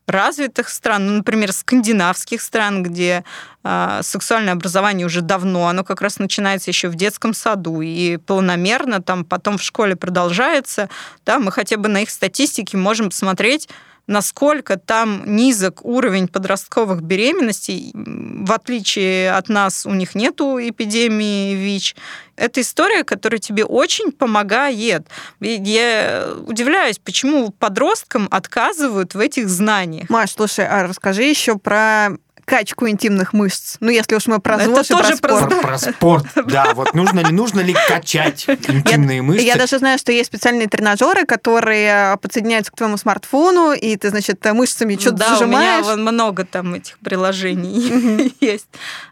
развитых 0.08 0.70
стран, 0.70 1.08
ну, 1.08 1.14
например, 1.18 1.54
скандинавских 1.54 2.42
стран, 2.42 2.84
где 2.84 3.24
э, 3.64 4.00
сексуальное 4.04 4.54
образование 4.54 5.06
уже 5.06 5.22
давно, 5.22 5.68
оно 5.68 5.84
как 5.84 6.02
раз 6.02 6.20
начинается 6.20 6.72
еще 6.72 6.90
в 6.90 6.96
детском 6.96 7.34
саду 7.34 7.82
и 7.82 8.18
планомерно 8.18 9.02
там 9.02 9.24
потом 9.24 9.58
в 9.58 9.64
школе 9.64 9.96
продолжается, 9.96 10.90
да, 11.26 11.40
мы 11.40 11.52
хотя 11.52 11.78
бы 11.78 11.88
на 11.88 12.02
их 12.02 12.10
статистике 12.10 12.78
можем 12.78 13.10
посмотреть, 13.10 13.70
насколько 14.12 14.78
там 14.78 15.24
низок 15.26 15.86
уровень 15.86 16.28
подростковых 16.28 17.02
беременностей. 17.02 17.92
В 17.94 18.52
отличие 18.52 19.32
от 19.32 19.50
нас, 19.50 19.86
у 19.86 19.94
них 19.94 20.16
нету 20.16 20.60
эпидемии 20.60 21.56
ВИЧ. 21.56 21.96
Это 22.36 22.62
история, 22.62 23.04
которая 23.04 23.40
тебе 23.40 23.64
очень 23.64 24.12
помогает. 24.12 25.08
Я 25.40 26.28
удивляюсь, 26.46 27.00
почему 27.00 27.52
подросткам 27.52 28.28
отказывают 28.32 29.16
в 29.16 29.20
этих 29.20 29.48
знаниях. 29.48 30.10
Маш, 30.10 30.32
слушай, 30.32 30.68
а 30.68 30.88
расскажи 30.88 31.24
еще 31.24 31.58
про 31.58 32.10
качку 32.52 32.90
интимных 32.90 33.32
мышц. 33.32 33.78
Ну, 33.80 33.90
если 33.90 34.14
уж 34.14 34.28
мы 34.28 34.40
про 34.40 34.60
ЗОЖ 34.60 34.92
Это 34.92 34.98
тоже 34.98 35.16
про 35.16 35.38
спорт. 35.38 35.50
Про, 35.50 35.62
про 35.62 35.78
спорт, 35.78 36.26
да. 36.48 36.74
Вот 36.74 36.94
нужно 36.94 37.22
ли, 37.22 37.32
нужно 37.32 37.62
ли 37.62 37.74
качать 37.88 38.46
интимные 38.68 39.22
мышцы? 39.22 39.46
Я 39.46 39.56
даже 39.56 39.78
знаю, 39.78 39.98
что 39.98 40.12
есть 40.12 40.28
специальные 40.28 40.68
тренажеры, 40.68 41.26
которые 41.26 42.18
подсоединяются 42.22 42.74
к 42.74 42.76
твоему 42.76 42.98
смартфону, 42.98 43.72
и 43.72 43.96
ты, 43.96 44.10
значит, 44.10 44.44
мышцами 44.52 44.98
что-то 44.98 45.16
да, 45.16 45.30
зажимаешь. 45.30 45.86
у 45.86 45.96
меня 45.96 46.12
много 46.12 46.44
там 46.44 46.74
этих 46.74 47.00
приложений 47.00 48.36
есть. 48.42 48.68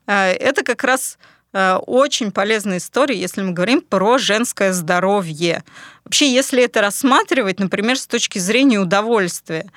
А, 0.05 0.27
это 0.27 0.61
как 0.65 0.83
раз 0.83 1.17
очень 1.53 2.31
полезная 2.31 2.77
история, 2.77 3.19
если 3.19 3.41
мы 3.41 3.53
говорим 3.53 3.81
про 3.81 4.17
женское 4.17 4.71
здоровье. 4.71 5.63
Вообще, 6.05 6.31
если 6.31 6.63
это 6.63 6.81
рассматривать, 6.81 7.59
например, 7.59 7.97
с 7.97 8.05
точки 8.05 8.39
зрения 8.39 8.79
удовольствия, 8.79 9.71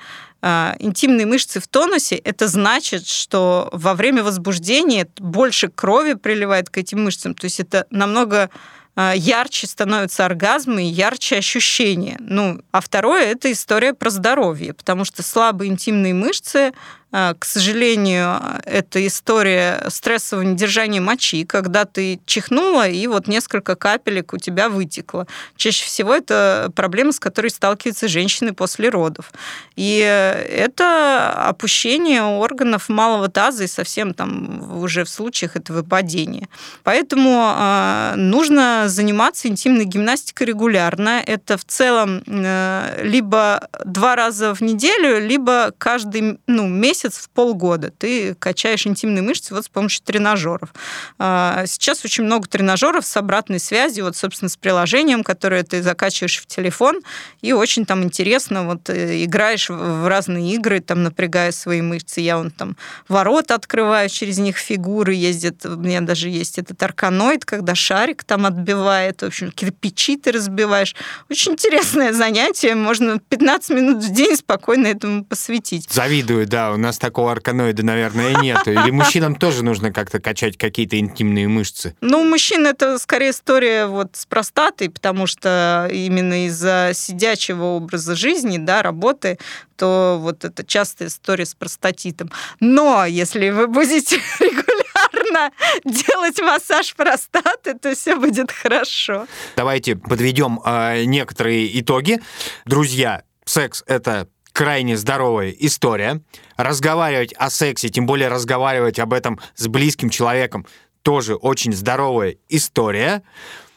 а, 0.45 0.75
интимные 0.79 1.25
мышцы 1.25 1.61
в 1.61 1.69
тонусе, 1.69 2.15
это 2.15 2.49
значит, 2.49 3.07
что 3.07 3.69
во 3.71 3.93
время 3.93 4.23
возбуждения 4.23 5.07
больше 5.17 5.69
крови 5.69 6.15
приливает 6.15 6.69
к 6.69 6.77
этим 6.77 7.05
мышцам. 7.05 7.33
То 7.33 7.45
есть 7.45 7.61
это 7.61 7.87
намного 7.89 8.49
а, 8.95 9.13
ярче 9.15 9.67
становятся 9.67 10.25
оргазмы 10.25 10.83
и 10.83 10.87
ярче 10.87 11.37
ощущения. 11.37 12.17
Ну, 12.19 12.59
а 12.71 12.81
второе– 12.81 13.23
это 13.31 13.49
история 13.53 13.93
про 13.93 14.09
здоровье, 14.09 14.73
потому 14.73 15.05
что 15.05 15.23
слабые 15.23 15.71
интимные 15.71 16.13
мышцы 16.13 16.73
к 17.13 17.45
сожалению, 17.45 18.41
это 18.65 19.05
история 19.05 19.85
стрессового 19.89 20.43
недержания 20.43 20.99
мочи, 20.99 21.45
когда 21.45 21.85
ты 21.85 22.19
чихнула, 22.25 22.87
и 22.87 23.05
вот 23.05 23.27
несколько 23.27 23.75
капелек 23.75 24.33
у 24.33 24.37
тебя 24.37 24.67
вытекло. 24.67 25.27
Чаще 25.55 25.85
всего 25.85 26.15
это 26.15 26.71
проблема, 26.75 27.11
с 27.11 27.19
которой 27.19 27.49
сталкиваются 27.49 28.07
женщины 28.07 28.53
после 28.53 28.89
родов. 28.89 29.31
И 29.75 29.99
это 29.99 31.33
опущение 31.47 32.23
органов 32.23 32.89
малого 32.89 33.29
таза 33.29 33.65
и 33.65 33.67
совсем 33.67 34.15
там 34.15 34.81
уже 34.81 35.03
в 35.03 35.09
случаях 35.09 35.55
это 35.55 35.71
выпадение. 35.71 36.47
Поэтому 36.83 37.53
э, 37.55 38.13
нужно 38.15 38.85
заниматься 38.87 39.47
интимной 39.47 39.85
гимнастикой 39.85 40.47
регулярно. 40.47 41.21
Это 41.23 41.57
в 41.57 41.65
целом 41.65 42.23
э, 42.25 43.01
либо 43.03 43.67
два 43.85 44.15
раза 44.15 44.55
в 44.55 44.61
неделю, 44.61 45.19
либо 45.19 45.73
каждый 45.77 46.39
ну, 46.47 46.67
месяц 46.67 47.02
месяц, 47.03 47.19
в 47.19 47.29
полгода 47.29 47.91
ты 47.91 48.35
качаешь 48.35 48.87
интимные 48.87 49.21
мышцы 49.21 49.53
вот 49.53 49.65
с 49.65 49.69
помощью 49.69 50.03
тренажеров. 50.03 50.73
А, 51.19 51.65
сейчас 51.65 52.03
очень 52.05 52.23
много 52.23 52.47
тренажеров 52.47 53.05
с 53.05 53.17
обратной 53.17 53.59
связью, 53.59 54.05
вот, 54.05 54.15
собственно, 54.15 54.49
с 54.49 54.57
приложением, 54.57 55.23
которое 55.23 55.63
ты 55.63 55.81
закачиваешь 55.81 56.41
в 56.41 56.45
телефон, 56.45 57.01
и 57.41 57.53
очень 57.53 57.85
там 57.85 58.03
интересно, 58.03 58.65
вот 58.65 58.89
э, 58.89 59.23
играешь 59.23 59.69
в 59.69 60.07
разные 60.07 60.53
игры, 60.55 60.79
там 60.79 61.03
напрягая 61.03 61.51
свои 61.51 61.81
мышцы. 61.81 62.21
Я 62.21 62.37
он 62.37 62.51
там 62.51 62.77
ворота 63.07 63.55
открываю, 63.55 64.09
через 64.09 64.37
них 64.37 64.57
фигуры 64.57 65.13
ездят. 65.13 65.65
У 65.65 65.75
меня 65.75 66.01
даже 66.01 66.29
есть 66.29 66.59
этот 66.59 66.81
арканоид, 66.81 67.45
когда 67.45 67.75
шарик 67.75 68.23
там 68.23 68.45
отбивает, 68.45 69.21
в 69.21 69.25
общем, 69.25 69.51
кирпичи 69.51 70.17
ты 70.17 70.31
разбиваешь. 70.31 70.95
Очень 71.29 71.53
интересное 71.53 72.13
занятие, 72.13 72.75
можно 72.75 73.19
15 73.19 73.69
минут 73.71 74.03
в 74.03 74.13
день 74.13 74.35
спокойно 74.35 74.87
этому 74.87 75.25
посвятить. 75.25 75.89
Завидую, 75.91 76.47
да, 76.47 76.71
у 76.71 76.77
нас 76.77 76.92
такого 76.97 77.31
арканоида, 77.31 77.83
наверное, 77.83 78.35
нет. 78.41 78.67
Или 78.67 78.91
мужчинам 78.91 79.35
тоже 79.35 79.63
нужно 79.63 79.91
как-то 79.91 80.19
качать 80.19 80.57
какие-то 80.57 80.97
интимные 80.99 81.47
мышцы? 81.47 81.95
Ну, 82.01 82.21
у 82.21 82.23
мужчин 82.23 82.65
это 82.65 82.97
скорее 82.99 83.31
история 83.31 83.85
вот 83.85 84.15
с 84.15 84.25
простатой, 84.25 84.89
потому 84.89 85.27
что 85.27 85.89
именно 85.91 86.47
из-за 86.47 86.91
сидячего 86.93 87.65
образа 87.65 88.15
жизни, 88.15 88.57
да, 88.57 88.81
работы, 88.81 89.37
то 89.75 90.17
вот 90.19 90.45
это 90.45 90.63
частая 90.63 91.07
история 91.07 91.45
с 91.45 91.55
простатитом. 91.55 92.31
Но 92.59 93.05
если 93.05 93.49
вы 93.49 93.67
будете 93.67 94.15
регулярно 94.39 95.51
делать 95.83 96.39
массаж 96.41 96.95
простаты, 96.95 97.73
то 97.73 97.93
все 97.95 98.15
будет 98.15 98.51
хорошо. 98.51 99.27
Давайте 99.55 99.95
подведем 99.95 100.61
э, 100.63 101.03
некоторые 101.05 101.79
итоги. 101.79 102.21
Друзья, 102.65 103.23
секс 103.45 103.83
это 103.87 104.27
крайне 104.53 104.95
здоровая 104.95 105.49
история. 105.51 106.21
Разговаривать 106.55 107.33
о 107.33 107.49
сексе, 107.49 107.89
тем 107.89 108.05
более 108.05 108.29
разговаривать 108.29 108.99
об 108.99 109.11
этом 109.11 109.39
с 109.55 109.67
близким 109.67 110.09
человеком, 110.09 110.65
тоже 111.01 111.35
очень 111.35 111.73
здоровая 111.73 112.37
история. 112.47 113.23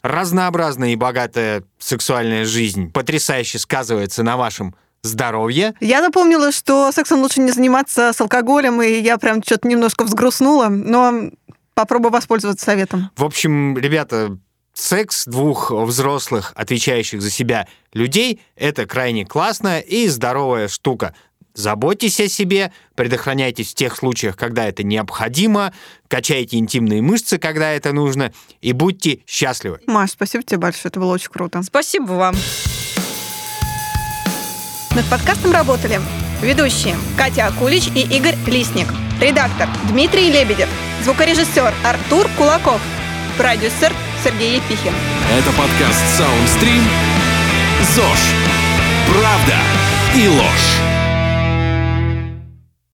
Разнообразная 0.03 0.89
и 0.89 0.95
богатая 0.95 1.63
сексуальная 1.79 2.45
жизнь 2.45 2.91
потрясающе 2.91 3.59
сказывается 3.59 4.23
на 4.23 4.37
вашем 4.37 4.75
здоровье. 5.03 5.73
Я 5.79 6.01
напомнила, 6.01 6.51
что 6.51 6.91
сексом 6.91 7.21
лучше 7.21 7.41
не 7.41 7.51
заниматься 7.51 8.13
с 8.13 8.21
алкоголем, 8.21 8.81
и 8.81 8.99
я 8.99 9.17
прям 9.17 9.43
что-то 9.43 9.67
немножко 9.67 10.03
взгрустнула, 10.03 10.67
но 10.69 11.31
попробую 11.73 12.11
воспользоваться 12.11 12.65
советом. 12.65 13.09
В 13.15 13.23
общем, 13.23 13.77
ребята, 13.77 14.37
секс 14.77 15.25
двух 15.25 15.71
взрослых, 15.71 16.53
отвечающих 16.55 17.21
за 17.21 17.31
себя 17.31 17.67
людей, 17.93 18.41
это 18.55 18.85
крайне 18.85 19.25
классная 19.25 19.79
и 19.79 20.07
здоровая 20.07 20.67
штука. 20.67 21.13
Заботьтесь 21.55 22.19
о 22.19 22.27
себе, 22.29 22.71
предохраняйтесь 22.93 23.71
в 23.71 23.75
тех 23.75 23.95
случаях, 23.95 24.37
когда 24.37 24.67
это 24.67 24.83
необходимо, 24.83 25.73
качайте 26.07 26.57
интимные 26.57 27.01
мышцы, 27.01 27.39
когда 27.39 27.71
это 27.71 27.93
нужно, 27.93 28.31
и 28.61 28.73
будьте 28.73 29.21
счастливы. 29.25 29.79
Маш, 29.87 30.11
спасибо 30.11 30.43
тебе 30.43 30.59
большое, 30.59 30.89
это 30.91 30.99
было 30.99 31.13
очень 31.13 31.31
круто. 31.31 31.63
Спасибо 31.63 32.11
вам. 32.11 32.35
Над 34.95 35.05
подкастом 35.09 35.51
работали 35.51 35.99
ведущие 36.43 36.95
Катя 37.17 37.47
Акулич 37.47 37.87
и 37.95 38.01
Игорь 38.01 38.35
Лисник, 38.45 38.87
редактор 39.19 39.67
Дмитрий 39.89 40.31
Лебедев, 40.31 40.69
звукорежиссер 41.03 41.73
Артур 41.83 42.29
Кулаков, 42.37 42.81
продюсер 43.35 43.91
Сергей 44.23 44.57
Епихин. 44.57 44.93
Это 45.31 45.51
подкаст 45.51 46.03
Soundstream. 46.19 46.81
ЗОЖ. 47.95 48.33
Правда 49.07 49.57
и 50.15 50.27
ложь. 50.27 50.96